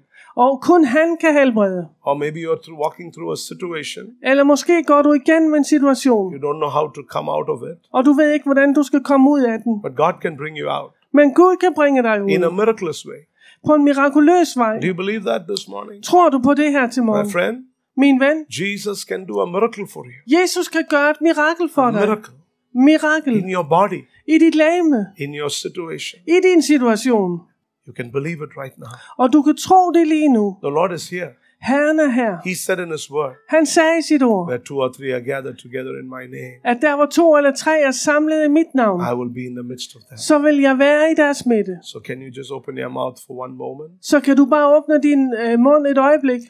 Og 0.47 0.61
kun 0.63 0.85
han 0.85 1.17
kan 1.21 1.33
helbrede. 1.35 1.89
Or 2.09 2.15
maybe 2.15 2.39
you're 2.45 2.63
through 2.65 2.81
walking 2.87 3.09
through 3.15 3.33
a 3.33 3.37
situation. 3.51 4.05
Eller 4.31 4.45
måske 4.45 4.75
går 4.87 5.03
du 5.03 5.13
igennem 5.13 5.55
en 5.55 5.65
situation, 5.65 6.35
You 6.35 6.41
don't 6.49 6.59
know 6.63 6.71
how 6.79 6.87
to 6.97 7.03
come 7.15 7.31
out 7.37 7.49
of 7.55 7.61
it. 7.73 7.79
og 7.93 8.05
du 8.05 8.13
ved 8.13 8.29
ikke, 8.33 8.45
hvordan 8.45 8.75
du 8.75 8.83
skal 8.83 9.01
komme 9.11 9.31
ud 9.31 9.41
af 9.53 9.59
den. 9.65 9.73
But 9.83 9.95
God 9.97 10.15
can 10.23 10.37
bring 10.37 10.55
you 10.63 10.69
out 10.79 10.91
Men 11.13 11.35
Gud 11.35 11.57
kan 11.57 11.75
bringe 11.75 12.03
dig 12.03 12.17
in 12.29 12.43
a 12.45 12.49
ud 12.49 12.53
miraculous 12.55 13.07
way. 13.07 13.21
på 13.67 13.75
en 13.75 13.85
mirakuløs 13.85 14.57
vej. 14.57 14.81
Do 14.81 14.87
you 14.87 14.95
believe 14.95 15.21
that 15.21 15.43
this 15.49 15.69
morning? 15.69 16.05
Tror 16.05 16.29
du 16.29 16.39
på 16.39 16.55
det 16.55 16.73
her 16.73 16.91
til 16.91 17.03
My 17.03 17.07
morgen? 17.07 17.31
friend, 17.31 17.57
Min 17.97 18.21
ven, 18.21 18.45
Jesus 18.61 18.99
can 18.99 19.27
do 19.27 19.41
a 19.41 19.47
miracle 19.47 19.87
for 19.93 20.05
you. 20.05 20.39
Jesus 20.39 20.69
kan 20.69 20.85
gøre 20.91 21.11
et 21.11 21.17
mirakel 21.21 21.69
for 21.75 21.83
A 21.83 21.91
dig. 21.93 22.01
miracle 22.01 22.33
Mirakel 22.75 23.37
in 23.37 23.51
your 23.53 23.63
body, 23.69 24.01
i 24.27 24.39
dit 24.39 24.55
læme, 24.55 25.07
in 25.19 25.35
your 25.35 25.49
situation. 25.49 26.21
i 26.27 26.37
din 26.43 26.63
situation. 26.63 27.41
You 27.89 27.95
can 27.97 28.13
believe 28.13 28.39
it 28.47 28.51
right 28.63 28.79
now. 28.79 28.89
Og 29.19 29.33
du 29.33 29.43
kan 29.43 29.57
tro 29.57 29.91
det 29.93 30.07
lige 30.09 30.29
nu. 30.33 30.57
The 30.63 30.71
Lord 30.71 30.93
is 30.93 31.09
here. 31.11 31.29
Herren 31.61 31.99
er 32.01 32.09
her. 32.09 32.39
He 32.45 32.55
said 32.55 32.79
in 32.79 32.91
His 32.93 33.11
word, 33.11 33.35
Han 33.49 33.67
sagde 33.67 33.99
i 33.99 34.03
sit 34.03 34.23
ord, 34.23 34.49
where 34.49 34.63
two 34.65 34.79
or 34.85 34.93
three 34.97 35.13
are 35.15 35.25
gathered 35.33 35.57
together 35.57 35.93
in 36.03 36.07
my 36.17 36.25
name, 36.39 36.55
at 36.65 36.79
der 36.83 36.93
var 36.93 37.07
to 37.07 37.37
eller 37.37 37.53
tre 37.55 37.81
er 37.81 37.91
samlet 37.91 38.45
i 38.45 38.49
mit 38.49 38.71
navn, 38.75 39.01
I 39.01 39.15
will 39.19 39.33
be 39.35 39.41
in 39.51 39.55
the 39.55 39.63
midst 39.73 39.97
of 39.97 40.03
them. 40.09 40.19
så 40.19 40.39
vil 40.39 40.57
jeg 40.61 40.79
være 40.79 41.11
i 41.13 41.15
deres 41.15 41.47
midte. 41.47 41.79
So 41.83 41.99
can 42.07 42.17
you 42.23 42.31
just 42.39 42.51
open 42.51 42.79
your 42.79 42.89
mouth 43.01 43.17
for 43.27 43.35
one 43.45 43.55
moment 43.55 43.93
Så 44.03 44.21
kan 44.21 44.37
du 44.37 44.45
bare 44.47 44.77
åbne 44.77 45.03
din 45.03 45.35
øh, 45.43 45.59
mund 45.59 45.87
et 45.87 45.99
øjeblik 45.99 46.41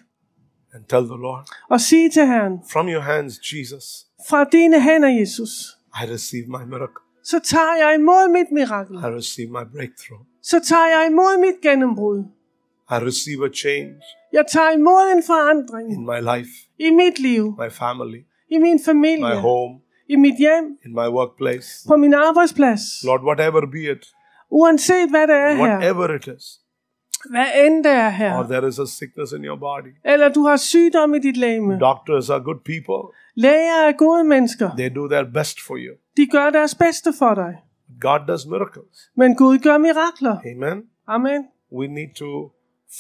and 0.75 0.85
tell 0.89 1.05
the 1.15 1.21
Lord, 1.27 1.43
og 1.71 1.81
sige 1.81 2.11
til 2.11 2.27
Herren, 2.27 2.55
from 2.73 2.89
your 2.89 3.01
hands, 3.03 3.35
Jesus, 3.53 3.85
fra 4.29 4.45
dine 4.45 4.81
hænder, 4.83 5.09
Jesus, 5.09 5.51
I 6.03 6.05
receive 6.13 6.47
my 6.47 6.65
miracle. 6.73 7.05
så 7.25 7.39
tager 7.45 7.75
jeg 7.83 7.95
imod 8.01 8.33
mit 8.33 8.47
mirakel. 8.53 8.95
I 8.97 9.11
receive 9.21 9.49
my 9.49 9.65
breakthrough. 9.77 10.23
Så 10.43 10.61
tager 10.71 10.87
jeg 10.95 11.03
imod 11.11 11.41
mit 11.47 11.61
gennembrud. 11.63 12.25
I 12.91 12.95
receive 12.95 13.45
a 13.45 13.53
change 13.55 13.95
Jeg 14.33 14.45
tager 14.53 14.71
imod 14.71 15.17
en 15.17 15.23
forandring 15.23 15.93
in 15.93 16.05
my 16.13 16.21
life, 16.33 16.51
i 16.79 16.91
mit 16.91 17.19
liv, 17.19 17.45
my 17.59 17.71
family, 17.71 18.21
i 18.51 18.59
min 18.59 18.75
my 18.75 18.85
familie, 18.85 19.35
home, 19.35 19.75
i 20.09 20.17
mit 20.17 20.37
hjem, 20.39 20.65
in 20.87 20.93
my 20.93 21.09
workplace. 21.19 21.69
på 21.89 21.97
min 21.97 22.15
arbejdsplads. 22.15 22.81
Lord, 23.05 23.23
whatever 23.23 23.61
be 23.61 23.83
it, 23.93 24.05
Uanset 24.51 25.11
hvad 25.11 25.27
det 25.27 25.37
er 25.37 25.55
her, 25.55 25.69
whatever 25.69 26.15
it 26.15 26.27
is, 26.37 26.45
hvad 27.31 27.47
end 27.67 27.85
det 27.85 27.93
er 27.93 28.07
or 28.07 28.11
her, 28.11 28.43
there 28.49 28.69
is 28.69 28.79
a 28.79 28.87
sickness 28.87 29.33
in 29.33 29.45
your 29.45 29.59
body. 29.59 29.93
eller 30.05 30.29
du 30.29 30.43
har 30.43 30.57
sygdom 30.57 31.15
i 31.15 31.19
dit 31.19 31.37
læme. 31.37 31.79
Doctors 31.79 32.31
are 32.31 32.41
good 32.41 32.61
people. 32.73 33.03
Læger 33.35 33.79
er 33.89 33.93
gode 33.93 34.25
mennesker. 34.25 34.71
They 34.77 34.91
do 34.95 35.09
their 35.09 35.25
best 35.35 35.61
for 35.67 35.77
you. 35.77 35.95
De 36.17 36.27
gør 36.27 36.51
deres 36.51 36.75
bedste 36.75 37.13
for 37.19 37.35
dig. 37.35 37.55
God 38.01 38.21
does 38.29 38.47
miracles. 38.47 39.11
Men 39.17 39.37
Gud 39.37 39.59
gør 39.59 39.79
mirakler. 39.79 40.37
Amen. 40.53 40.83
Amen. 41.07 41.45
We 41.73 41.87
need 41.87 42.15
to 42.15 42.51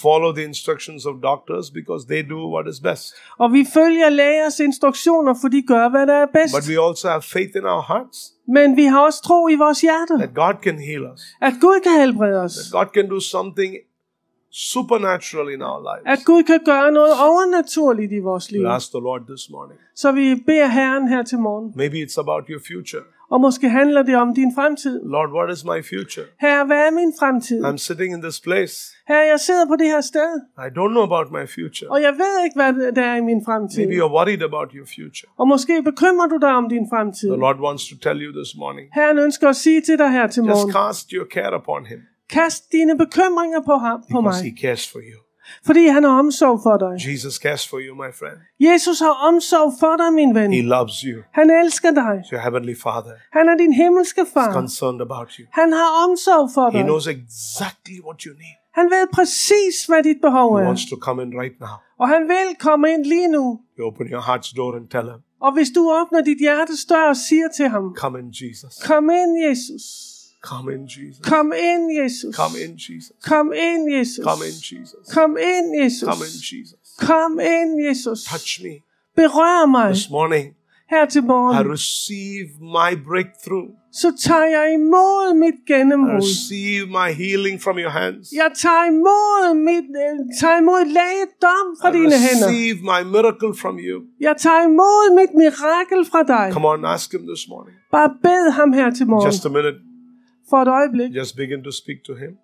follow 0.02 0.32
the 0.32 0.44
instructions 0.44 1.06
of 1.06 1.14
doctors 1.22 1.70
because 1.70 2.06
they 2.06 2.22
do 2.22 2.38
what 2.54 2.68
is 2.68 2.80
best. 2.80 3.14
Og 3.38 3.52
vi 3.52 3.64
følger 3.74 4.08
lægers 4.08 4.60
instruktioner, 4.60 5.34
for 5.40 5.48
de 5.48 5.62
gør, 5.62 5.88
hvad 5.88 6.06
der 6.06 6.14
er 6.14 6.26
bedst. 6.32 6.54
But 6.54 6.64
we 6.68 6.86
also 6.88 7.08
have 7.08 7.22
faith 7.22 7.52
in 7.56 7.64
our 7.64 7.84
hearts 7.92 8.18
Men 8.48 8.76
vi 8.76 8.84
har 8.84 9.00
også 9.00 9.22
tro 9.22 9.48
i 9.48 9.54
vores 9.54 9.80
hjerter, 9.80 10.16
that 10.18 10.34
God 10.34 10.54
can 10.62 10.78
heal 10.78 11.02
us. 11.14 11.20
at 11.40 11.52
Gud 11.60 11.80
kan 11.80 12.00
helbrede 12.00 12.40
os. 12.42 12.54
God 12.72 12.86
can 12.94 13.08
do 13.10 13.20
something 13.20 13.74
supernatural 14.52 15.48
in 15.54 15.62
our 15.62 15.80
lives. 15.90 16.04
At 16.06 16.24
Gud 16.26 16.42
kan 16.42 16.60
gøre 16.64 16.92
noget 16.92 17.12
overnaturligt 17.28 18.12
i 18.12 18.18
vores 18.18 18.50
liv. 18.50 18.62
We 18.62 18.70
ask 18.70 18.90
the 18.90 19.00
Lord 19.00 19.22
this 19.26 19.50
morning. 19.50 19.80
Så 19.94 20.12
vi 20.12 20.34
beder 20.46 20.66
Herren 20.66 21.08
her 21.08 21.22
til 21.22 21.38
morgen. 21.38 21.72
Maybe 21.76 21.96
it's 21.96 22.20
about 22.20 22.44
your 22.48 22.60
future. 22.70 23.02
Og 23.30 23.40
måske 23.40 23.68
handler 23.68 24.02
det 24.02 24.16
om 24.16 24.34
din 24.34 24.50
fremtid. 24.54 25.00
Lord, 25.04 25.30
what 25.38 25.48
is 25.56 25.64
my 25.64 25.80
future? 25.92 26.26
Herre, 26.40 26.66
hvad 26.66 26.80
er 26.86 26.90
min 26.90 27.12
fremtid? 27.20 27.64
I'm 27.64 27.76
sitting 27.76 28.14
in 28.14 28.22
this 28.22 28.40
place. 28.40 28.74
Herre, 29.08 29.26
jeg 29.32 29.40
sidder 29.40 29.66
på 29.66 29.76
det 29.76 29.86
her 29.86 30.00
sted, 30.00 30.30
I 30.66 30.68
don't 30.78 30.92
know 30.96 31.04
about 31.10 31.28
my 31.38 31.46
future. 31.56 31.88
og 31.90 32.02
jeg 32.02 32.12
ved 32.22 32.34
ikke, 32.44 32.56
hvad 32.60 32.92
der 32.92 33.04
er 33.12 33.16
i 33.16 33.20
min 33.30 33.40
fremtid. 33.46 33.78
Maybe 33.86 33.94
you're 34.00 34.14
worried 34.18 34.42
about 34.50 34.68
your 34.78 34.86
future. 34.96 35.28
Og 35.40 35.48
måske 35.48 35.82
bekymrer 35.82 36.26
du 36.26 36.38
dig 36.46 36.52
om 36.60 36.68
din 36.68 36.86
fremtid. 36.92 37.28
The 37.28 37.40
Lord 37.46 37.58
wants 37.66 37.88
to 37.90 37.96
tell 38.06 38.18
you 38.24 38.30
this 38.40 38.50
morning. 38.62 38.84
Herren 38.94 39.18
ønsker 39.18 39.48
at 39.48 39.56
sige 39.56 39.80
til 39.80 39.98
dig 39.98 40.10
her 40.10 40.26
til 40.26 40.42
Just 40.42 40.48
morgen. 40.54 40.72
cast 40.72 41.10
your 41.10 41.26
care 41.36 41.54
upon 41.60 41.86
Him 41.86 42.00
Kast 42.30 42.72
dine 42.72 42.98
bekymringer 42.98 43.60
på 43.60 43.74
ham, 43.76 43.98
på 44.12 44.20
because 44.20 44.44
He 44.44 44.50
mig. 44.50 44.58
cares 44.60 44.88
for 44.92 44.98
you. 45.10 45.18
Fordi 45.66 45.86
han 45.86 46.02
har 46.04 46.18
omsorg 46.18 46.56
for 46.66 46.76
dig. 46.84 46.94
Jesus 47.12 47.34
cares 47.44 47.68
for 47.68 47.78
you, 47.86 47.92
my 48.04 48.10
friend. 48.20 48.38
Jesus 48.68 48.98
har 49.06 49.14
omsorg 49.28 49.68
for 49.80 49.94
dig, 50.02 50.10
min 50.20 50.34
ven. 50.34 50.52
He 50.52 50.62
loves 50.76 50.96
you. 51.08 51.16
Han 51.38 51.46
elsker 51.50 51.90
dig. 52.02 52.14
Your 52.32 52.40
Heavenly 52.46 52.76
Father 52.84 53.14
Han 53.36 53.44
er 53.52 53.56
din 53.64 53.72
himmelske 53.72 54.24
far. 54.34 54.52
concerned 54.52 55.00
about 55.08 55.28
you. 55.38 55.44
Han 55.60 55.72
har 55.72 55.90
omsorg 56.04 56.44
for 56.54 56.66
He 56.70 56.78
dig. 56.78 56.84
knows 56.84 57.06
exactly 57.16 57.98
what 58.06 58.18
you 58.26 58.32
need. 58.42 58.56
Han 58.78 58.86
ved 58.94 59.04
præcis, 59.18 59.74
hvad 59.88 60.02
dit 60.02 60.20
behov 60.26 60.48
He 60.56 60.62
er. 60.62 60.66
wants 60.68 60.84
to 60.92 60.96
come 61.06 61.18
in 61.24 61.30
right 61.42 61.56
now. 61.60 61.76
Og 62.00 62.06
han 62.14 62.22
vil 62.32 62.48
komme 62.66 62.84
ind 62.94 63.04
lige 63.14 63.28
nu. 63.36 63.44
You 63.78 63.86
open 63.90 64.06
your 64.14 64.22
heart's 64.28 64.50
door 64.58 64.72
and 64.78 64.86
tell 64.94 65.06
Him, 65.12 65.20
Og 65.46 65.50
hvis 65.56 65.70
du 65.76 65.82
åbner 66.00 66.20
dit 66.30 66.38
hjertes 66.46 66.84
dør 66.84 67.04
og 67.08 67.16
siger 67.16 67.48
til 67.56 67.68
ham, 67.68 67.84
Come 68.02 68.18
in, 68.20 68.28
Jesus. 68.42 68.72
Kom 68.90 69.04
ind, 69.20 69.32
Jesus. 69.46 69.84
Come 70.42 70.74
in, 70.74 70.82
Jesus. 70.86 71.20
Kom 71.26 71.52
ind, 71.52 71.90
Jesus. 72.02 72.34
Come 72.36 72.54
in, 72.64 72.78
Jesus. 72.78 73.16
Kom 73.24 73.52
ind, 73.52 73.90
Jesus. 73.98 74.24
Come 74.24 74.42
in, 74.44 74.54
Jesus. 74.64 75.14
Kom 75.14 75.36
ind, 75.36 75.74
Jesus. 75.82 76.04
Come 76.06 76.22
in, 76.24 76.32
Jesus. 76.52 76.78
Kom 76.98 77.40
ind, 77.40 77.70
Jesus. 77.88 78.24
Touch 78.24 78.62
me 78.64 78.74
Berør 79.16 79.66
mig. 79.66 79.88
this 79.94 80.10
morning. 80.10 80.46
her 80.90 81.06
til 81.06 81.22
I 81.22 81.26
morgen, 81.26 81.70
receive 81.72 82.48
my 82.60 82.90
breakthrough. 83.10 83.68
så 83.92 84.08
tager 84.26 84.46
jeg 84.56 84.66
imod 84.74 85.34
mit 85.44 85.54
I 85.54 85.72
gennembrud. 85.72 86.22
receive 86.30 86.86
my 87.00 87.08
healing 87.22 87.56
from 87.64 87.76
your 87.84 87.90
hands. 88.00 88.24
Jeg 88.32 88.50
tager 88.64 88.84
imod, 88.96 89.54
mit, 89.68 89.86
øh, 90.04 90.14
tager 90.40 90.58
imod 90.64 90.82
lægedom 90.98 91.64
fra 91.80 91.88
I 91.90 91.92
dine 91.98 92.16
hænder. 92.26 92.48
receive 92.48 92.76
my 92.92 93.00
miracle 93.14 93.52
from 93.62 93.74
you. 93.88 93.96
Jeg 94.26 94.34
tager 94.44 94.62
imod 94.72 95.04
mit 95.20 95.30
mirakel 95.42 96.00
fra 96.10 96.20
dig. 96.34 96.46
Come 96.54 96.66
on, 96.68 96.84
ask 96.84 97.06
him 97.16 97.22
this 97.32 97.42
morning. 97.52 97.74
Bare 97.96 98.10
bed 98.26 98.44
ham 98.58 98.72
her 98.72 98.88
til 98.98 99.06
morgen. 99.06 99.26
Just 99.32 99.44
a 99.46 99.48
minute. 99.58 99.76
For 100.50 100.56
et 100.56 100.68
øjeblik. 100.68 101.16
Just 101.16 101.36
begin 101.36 101.64
to 101.64 101.70
speak 101.70 101.98
to 102.06 102.14
him. 102.14 102.38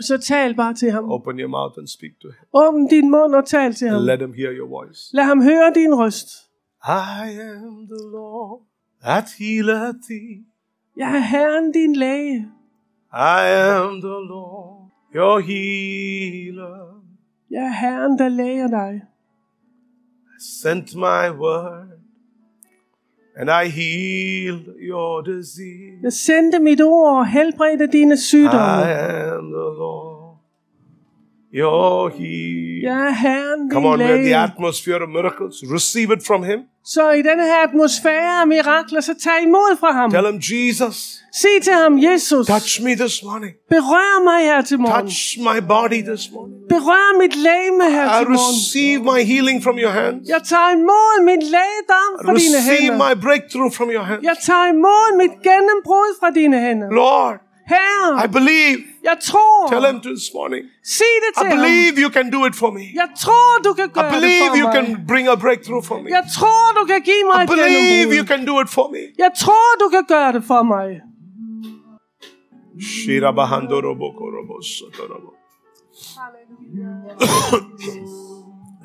Så 0.00 0.18
tal 0.18 0.54
bare 0.54 0.74
til 0.74 0.90
ham. 0.90 1.10
Open 1.10 1.38
your 1.40 1.48
mouth 1.48 1.78
and 1.78 1.86
speak 1.86 2.12
to 2.22 2.28
him. 2.28 2.46
Åbn 2.54 2.88
din 2.88 3.10
mund 3.10 3.34
og 3.34 3.46
tal 3.46 3.74
til 3.74 3.88
ham. 3.88 4.02
Let 4.02 4.20
him 4.20 4.32
hear 4.32 4.52
your 4.52 4.68
voice. 4.68 5.00
Lad 5.12 5.24
ham 5.24 5.42
høre 5.42 5.72
din 5.74 5.94
røst. 5.94 6.28
I 6.86 7.26
am 7.40 7.86
the 7.86 8.04
Lord 8.12 8.60
that 9.02 9.24
healeth 9.38 9.98
thee. 10.08 10.44
Jeg 10.96 11.14
er 11.16 11.18
Herren 11.18 11.72
din 11.72 11.96
læge. 11.96 12.48
I 13.12 13.42
am 13.76 14.00
the 14.00 14.18
Lord, 14.32 14.90
your 15.14 15.40
healer. 15.40 17.02
Jeg 17.50 17.64
er 17.64 17.72
Herren, 17.72 18.18
der 18.18 18.28
læger 18.28 18.68
dig. 18.68 19.02
I 20.36 20.40
sent 20.62 20.94
my 20.94 21.30
word, 21.44 21.88
and 23.36 23.50
I 23.50 23.64
healed 23.68 24.66
your 24.90 25.22
disease. 25.22 25.98
Jeg 26.02 26.12
sendte 26.12 26.58
mit 26.58 26.80
ord 26.80 27.18
og 27.18 27.26
helbredte 27.26 27.86
dine 27.86 28.14
I 28.14 28.16
sygdomme. 28.16 28.82
am 29.36 29.44
the 29.58 29.68
Lord, 29.82 30.13
Jeg 31.54 33.08
er 33.26 33.70
Come 33.72 33.88
on, 33.88 34.00
we're 34.00 34.14
in 34.14 34.24
the 34.24 34.36
atmosphere 34.36 35.02
of 35.02 35.08
miracles. 35.08 35.54
Receive 35.76 36.12
it 36.16 36.26
from 36.26 36.42
Him. 36.42 36.58
Så 36.84 37.10
i 37.10 37.22
denne 37.28 37.42
her 37.42 37.60
atmosfære 37.68 38.40
af 38.40 38.46
mirakler, 38.46 39.00
så 39.00 39.14
tag 39.24 39.42
imod 39.42 39.76
fra 39.80 39.92
ham. 39.92 40.10
Tell 40.10 40.26
Him, 40.26 40.40
Jesus, 40.52 40.96
Sig 41.42 41.56
til 41.62 41.72
ham, 41.72 41.92
Jesus, 42.08 42.46
touch 42.46 42.82
me 42.86 42.92
this 43.04 43.16
morning. 43.28 43.52
berør 43.74 44.14
mig 44.30 44.40
her 44.50 44.60
til 44.70 44.78
morgen. 44.80 45.06
Touch 45.06 45.22
my 45.48 45.58
body 45.74 46.00
this 46.10 46.24
morning. 46.34 46.58
Berør 46.74 47.08
mit 47.22 47.34
lægeme 47.46 47.84
her 47.96 48.06
I 48.06 48.18
til 48.20 48.28
morgen. 48.28 48.54
receive 48.54 48.98
my 49.12 49.20
healing 49.32 49.58
from 49.66 49.76
your 49.84 49.94
hands. 50.00 50.22
Jeg 50.34 50.40
tager 50.52 50.70
imod 50.80 51.14
min 51.30 51.42
lægedom 51.56 52.10
fra 52.24 52.32
dine 52.42 52.58
Receive 52.58 52.92
hænder. 52.92 53.04
my 53.06 53.12
breakthrough 53.26 53.72
from 53.78 53.88
your 53.96 54.06
hands. 54.10 54.22
Jeg 54.30 54.36
tager 54.48 54.66
imod 54.76 55.06
mit 55.22 55.34
gennembrud 55.48 56.10
fra 56.20 56.28
dine 56.40 56.56
hænder. 56.66 56.88
Lord, 57.02 57.34
Herre, 57.72 58.08
I 58.24 58.26
believe. 58.38 58.78
jeg 59.10 59.16
tror. 59.28 59.56
Tell 59.72 59.84
Him 59.90 59.98
this 60.00 60.24
morning. 60.34 60.62
Sig 60.96 61.12
det 61.24 61.30
I 61.30 61.32
til 61.40 61.46
ham. 61.50 61.56
believe 61.58 61.92
you 62.04 62.10
can 62.16 62.26
do 62.36 62.40
it 62.48 62.54
for 62.62 62.70
me. 62.76 62.84
Jeg 63.02 63.08
tror, 63.24 63.50
du 63.66 63.70
kan 63.78 63.86
I 63.88 63.90
gøre 63.96 64.04
det 64.04 64.12
believe 64.16 64.46
for 64.50 64.56
you 64.60 64.66
mig. 64.68 64.74
can 64.76 64.86
bring 65.10 65.24
a 65.28 65.36
breakthrough 65.44 65.84
for 65.90 65.98
me. 66.02 66.06
Jeg 66.18 66.24
tror, 66.36 66.62
du 66.78 66.82
kan 66.90 67.00
give 67.10 67.24
mig 67.32 67.38
I 67.44 67.46
believe 67.54 68.06
you 68.18 68.24
can 68.32 68.40
do 68.50 68.54
it 68.64 68.68
for 68.76 68.86
me. 68.94 69.02
Jeg 69.24 69.30
tror, 69.42 69.66
du 69.82 69.86
kan 69.94 70.04
gøre 70.14 70.30
det 70.36 70.44
for 70.52 70.62
mig. 70.74 70.88
Shirabahandorobokorobosotorabo. 72.90 75.30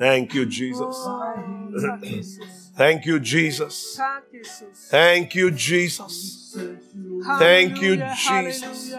Thank 0.00 0.34
you, 0.34 0.44
Jesus. 0.58 0.96
Thank 2.80 3.04
you, 3.04 3.20
Jesus. 3.20 4.00
Thank 4.88 5.34
you, 5.34 5.50
Jesus. 5.50 6.56
Thank 7.38 7.82
you, 7.82 8.02
Jesus. 8.16 8.94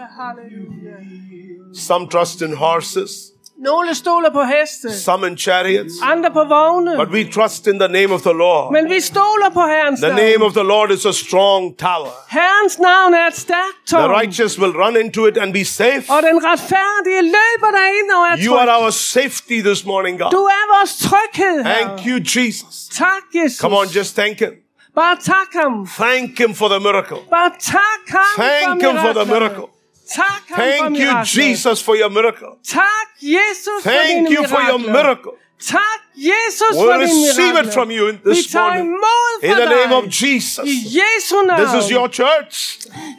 Some 1.72 2.06
trust 2.06 2.42
in 2.42 2.52
horses, 2.52 3.31
Nogle 3.62 3.94
stoler 3.94 4.30
på 4.30 4.42
heste, 4.42 5.00
some 5.00 5.26
in 5.26 5.38
chariots, 5.38 5.94
andre 6.02 6.30
på 6.30 6.44
vogne. 6.44 6.96
but 6.96 7.08
we 7.08 7.24
trust 7.24 7.66
in 7.66 7.78
the 7.78 7.88
name 7.88 8.14
of 8.14 8.22
the 8.22 8.32
Lord. 8.32 8.72
Men 8.72 8.90
vi 8.90 9.00
stoler 9.00 9.50
på 9.54 9.60
Herrens 9.60 10.00
The 10.00 10.08
name 10.08 10.44
of 10.44 10.52
the 10.52 10.62
Lord 10.62 10.90
is 10.90 11.06
a 11.06 11.12
strong 11.12 11.78
tower. 11.78 12.10
Herrens 12.28 12.78
navn 12.78 13.14
er 13.14 13.26
et 13.26 13.36
stærkt 13.36 13.86
The 13.86 14.08
righteous 14.20 14.58
will 14.58 14.74
run 14.82 14.96
into 14.96 15.26
it 15.26 15.36
and 15.38 15.52
be 15.52 15.64
safe. 15.64 16.04
Og 16.08 16.22
den 16.22 16.36
retfærdige 16.44 17.22
løber 17.22 17.70
derind 17.78 18.10
og 18.18 18.22
er 18.30 18.36
You 18.46 18.54
are 18.54 18.82
our 18.82 18.90
safety 18.90 19.58
this 19.68 19.84
morning, 19.84 20.18
God. 20.18 20.30
Du 20.30 20.42
er 20.58 20.64
vores 20.76 20.92
tryghed, 21.08 21.64
Thank 21.64 22.06
you, 22.06 22.16
Jesus. 22.36 22.74
Tak, 22.94 23.24
Jesus. 23.34 23.58
Come 23.58 23.76
on, 23.76 23.86
just 23.86 24.16
thank 24.16 24.38
Him. 24.38 24.52
Bare 24.94 25.16
tak 25.16 25.50
ham. 25.52 25.86
Thank 25.86 26.38
Him 26.38 26.54
for 26.54 26.68
the 26.68 26.80
miracle. 26.80 27.18
Bare 27.30 27.52
tak 27.60 28.02
ham 28.08 28.34
Thank 28.44 28.82
for 28.82 28.90
Him 28.90 28.98
for 28.98 29.12
the 29.12 29.26
miracle. 29.34 29.71
Tak 30.14 30.42
ham 30.48 30.56
for 30.56 30.62
Thank 30.62 30.98
you, 30.98 31.06
miraklet. 31.06 31.26
Jesus, 31.26 31.82
for 31.82 31.94
your 31.96 32.10
miracle. 32.10 32.52
Tak, 32.68 33.06
Jesus, 33.20 33.78
for 33.82 33.90
Thank 33.90 34.08
dine 34.28 34.32
you 34.34 34.42
for 34.48 34.60
your 34.70 34.78
mirakler. 34.78 34.92
miracle. 34.92 35.32
Tak, 35.78 35.98
Jesus, 36.28 36.72
We'll 36.74 36.90
for 36.90 36.92
dine 36.98 37.02
receive 37.06 37.52
mirakler. 37.54 37.68
it 37.68 37.74
from 37.78 37.88
you 37.96 38.04
in 38.12 38.16
Vi 38.24 38.34
this 38.34 38.46
tager 38.46 38.64
morning. 38.64 38.86
imod 38.86 39.32
In 39.42 39.50
fra 39.50 39.60
the 39.62 39.68
name 39.78 39.92
of 39.98 40.04
dig. 40.04 40.12
Jesus. 40.22 40.64
I 40.74 40.74
Jesu 40.98 41.36
navn. 41.46 41.58
This 41.62 41.72
is 41.80 41.86
your 41.96 42.08
church. 42.20 42.54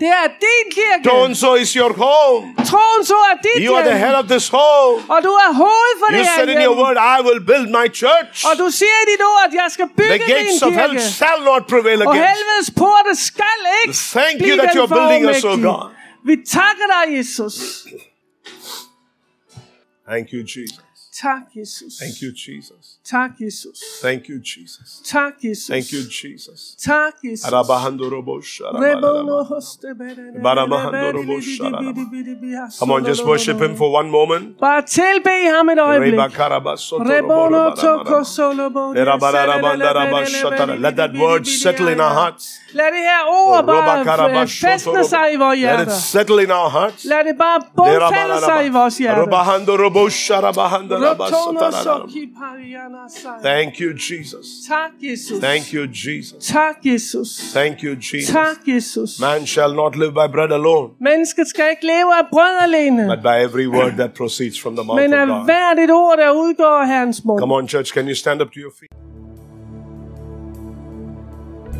Det 0.01 0.09
er 0.23 0.27
din 0.45 0.65
kirke. 0.75 1.03
So 1.09 1.23
and 1.25 1.35
so 1.43 1.49
is 1.63 1.71
your 1.81 1.93
home. 2.05 2.43
Troen 2.71 3.01
så 3.11 3.17
er 3.31 3.35
dit 3.47 3.57
You 3.65 3.71
are 3.75 3.83
the 3.91 3.97
hjem. 3.97 4.03
head 4.05 4.15
of 4.21 4.25
this 4.33 4.47
home. 4.57 4.97
Og 5.13 5.19
du 5.27 5.31
er 5.45 5.51
hoved 5.63 5.93
for 6.01 6.07
You 6.11 6.17
det 6.17 6.25
her 6.27 6.35
said 6.37 6.49
in 6.55 6.57
your 6.67 6.75
hjem. 6.75 6.83
word, 6.83 6.97
I 7.15 7.17
will 7.27 7.41
build 7.51 7.67
my 7.79 7.87
church. 8.01 8.35
Og 8.49 8.53
du 8.61 8.67
siger 8.79 8.95
i 9.03 9.05
dit 9.11 9.21
ord, 9.31 9.43
at 9.47 9.53
jeg 9.61 9.67
skal 9.75 9.87
bygge 9.99 10.13
The 10.13 10.19
min 10.27 10.35
gates 10.35 10.61
of 10.67 10.71
hell 10.81 10.91
kirke. 10.97 11.11
shall 11.19 11.39
not 11.51 11.61
prevail 11.73 11.99
Og 12.07 12.13
against. 12.13 12.29
helvedes 12.29 12.67
porte 12.81 13.11
skal 13.31 13.57
ikke 13.81 13.93
Thank 14.17 14.35
you 14.39 14.43
blive 14.45 14.57
that 14.61 14.69
den 14.73 14.77
you're 14.79 14.91
building 14.97 15.23
us, 15.31 15.37
oh 15.37 15.41
forumægtige. 15.41 15.71
God. 15.71 15.89
Vi 16.25 16.35
takker 16.45 16.87
dig, 16.93 17.17
Jesus. 17.17 17.87
Thank 20.09 20.33
you, 20.33 20.43
Jesus. 20.43 20.79
Jesus. 21.53 21.93
Thank 21.99 22.21
you, 22.21 22.31
Jesus. 22.31 22.82
Tak, 23.03 23.31
Jesus. 23.39 23.99
Thank 24.01 24.29
you, 24.29 24.39
Jesus. 24.39 25.01
Tak, 25.11 25.33
Jesus. 25.43 25.67
Thank 25.67 25.91
you, 25.91 26.03
Jesus. 26.03 26.75
Tak, 26.85 27.13
Jesus. 27.23 27.45
Arabahandorobo 27.45 28.31
Rebono 28.31 28.41
sharabarabara. 28.41 29.43
hoste 29.43 29.93
bedene. 29.99 30.43
Barabahandorobo 30.43 31.41
shararaba. 31.41 31.93
Come 32.79 32.93
on, 32.93 33.03
just 33.05 33.25
worship 33.25 33.59
him 33.59 33.75
for 33.75 33.91
one 33.99 34.09
moment. 34.09 34.59
Bare 34.59 34.81
tilbe 34.81 35.29
ham 35.55 35.69
et 35.69 35.79
øjeblik. 35.79 36.19
Rebono 37.11 37.75
toko 37.75 38.23
solo 38.23 38.69
bo. 38.69 38.93
Let 38.93 39.05
that 40.95 41.11
word 41.15 41.45
settle 41.45 41.91
in 41.91 41.99
our 41.99 42.13
hearts. 42.13 42.59
Lad 42.73 42.91
det 42.91 42.99
her 42.99 43.23
ord 43.27 43.65
bare 43.65 44.05
fæstne 44.61 45.03
sig 45.03 45.33
i 45.33 45.37
vores 45.37 45.59
Let 45.59 45.73
it 45.73 45.77
hjerter. 45.77 45.91
settle 45.91 46.43
in 46.43 46.51
our 46.51 46.69
hearts. 46.69 47.05
Lad 47.05 47.23
det 47.23 47.37
bare 47.37 47.61
bundfælde 47.75 48.39
sig 48.39 48.65
i 48.65 48.69
vores 48.69 48.97
hjerter. 48.97 49.25
Thank 53.43 53.79
you, 53.79 53.93
Jesus. 53.93 54.45
Tak, 54.67 54.91
Jesus. 55.01 55.39
Thank 55.39 55.73
you, 55.73 55.87
Jesus. 55.87 56.47
Tak, 56.47 56.75
Jesus. 56.85 57.51
Thank 57.53 57.83
you, 57.83 57.95
Jesus. 57.95 58.29
Tak, 58.29 58.57
Jesus. 58.67 59.19
Man 59.19 59.45
shall 59.45 59.73
not 59.75 59.95
live 59.95 60.11
by 60.11 60.27
bread 60.31 60.51
alone, 60.51 60.89
Mennesket 61.01 61.47
skal 61.47 61.65
ikke 61.71 61.85
leve 61.85 62.13
af 62.19 62.25
brød 62.31 62.57
alene, 62.61 63.07
but 63.07 63.23
by 63.23 63.37
every 63.47 63.67
word 63.67 63.91
that 63.91 64.13
proceeds 64.13 64.61
from 64.61 64.75
the 64.75 64.85
mouth 64.85 65.01
men 65.01 65.13
of 65.13 65.19
af 65.19 65.27
God. 65.27 65.45
hvert 65.45 65.79
et 65.79 65.91
ord, 65.91 66.17
der 66.17 66.31
udgår 66.31 66.81
af 66.81 66.87
Herrens 66.87 67.25
mund. 67.25 67.39
Come 67.39 67.53
on, 67.53 67.67
church, 67.67 67.93
can 67.93 68.07
you 68.07 68.15
stand 68.15 68.41
up 68.41 68.47
to 68.47 68.59
your 68.59 68.73
feet? 68.79 68.91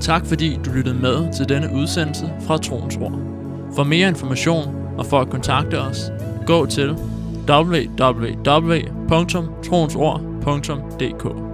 Tak 0.02 0.26
fordi 0.26 0.60
du 0.66 0.72
lyttede 0.72 0.96
med 1.02 1.34
til 1.34 1.50
denne 1.50 1.70
udsendelse 1.76 2.34
fra 2.48 2.58
Troens 2.58 2.98
Ord. 2.98 3.20
For 3.76 3.84
mere 3.84 4.08
information 4.08 4.64
og 4.98 5.06
for 5.06 5.20
at 5.20 5.30
kontakte 5.30 5.80
os, 5.80 6.12
gå 6.46 6.66
til 6.66 6.96
www.troensord.dk 10.44 11.53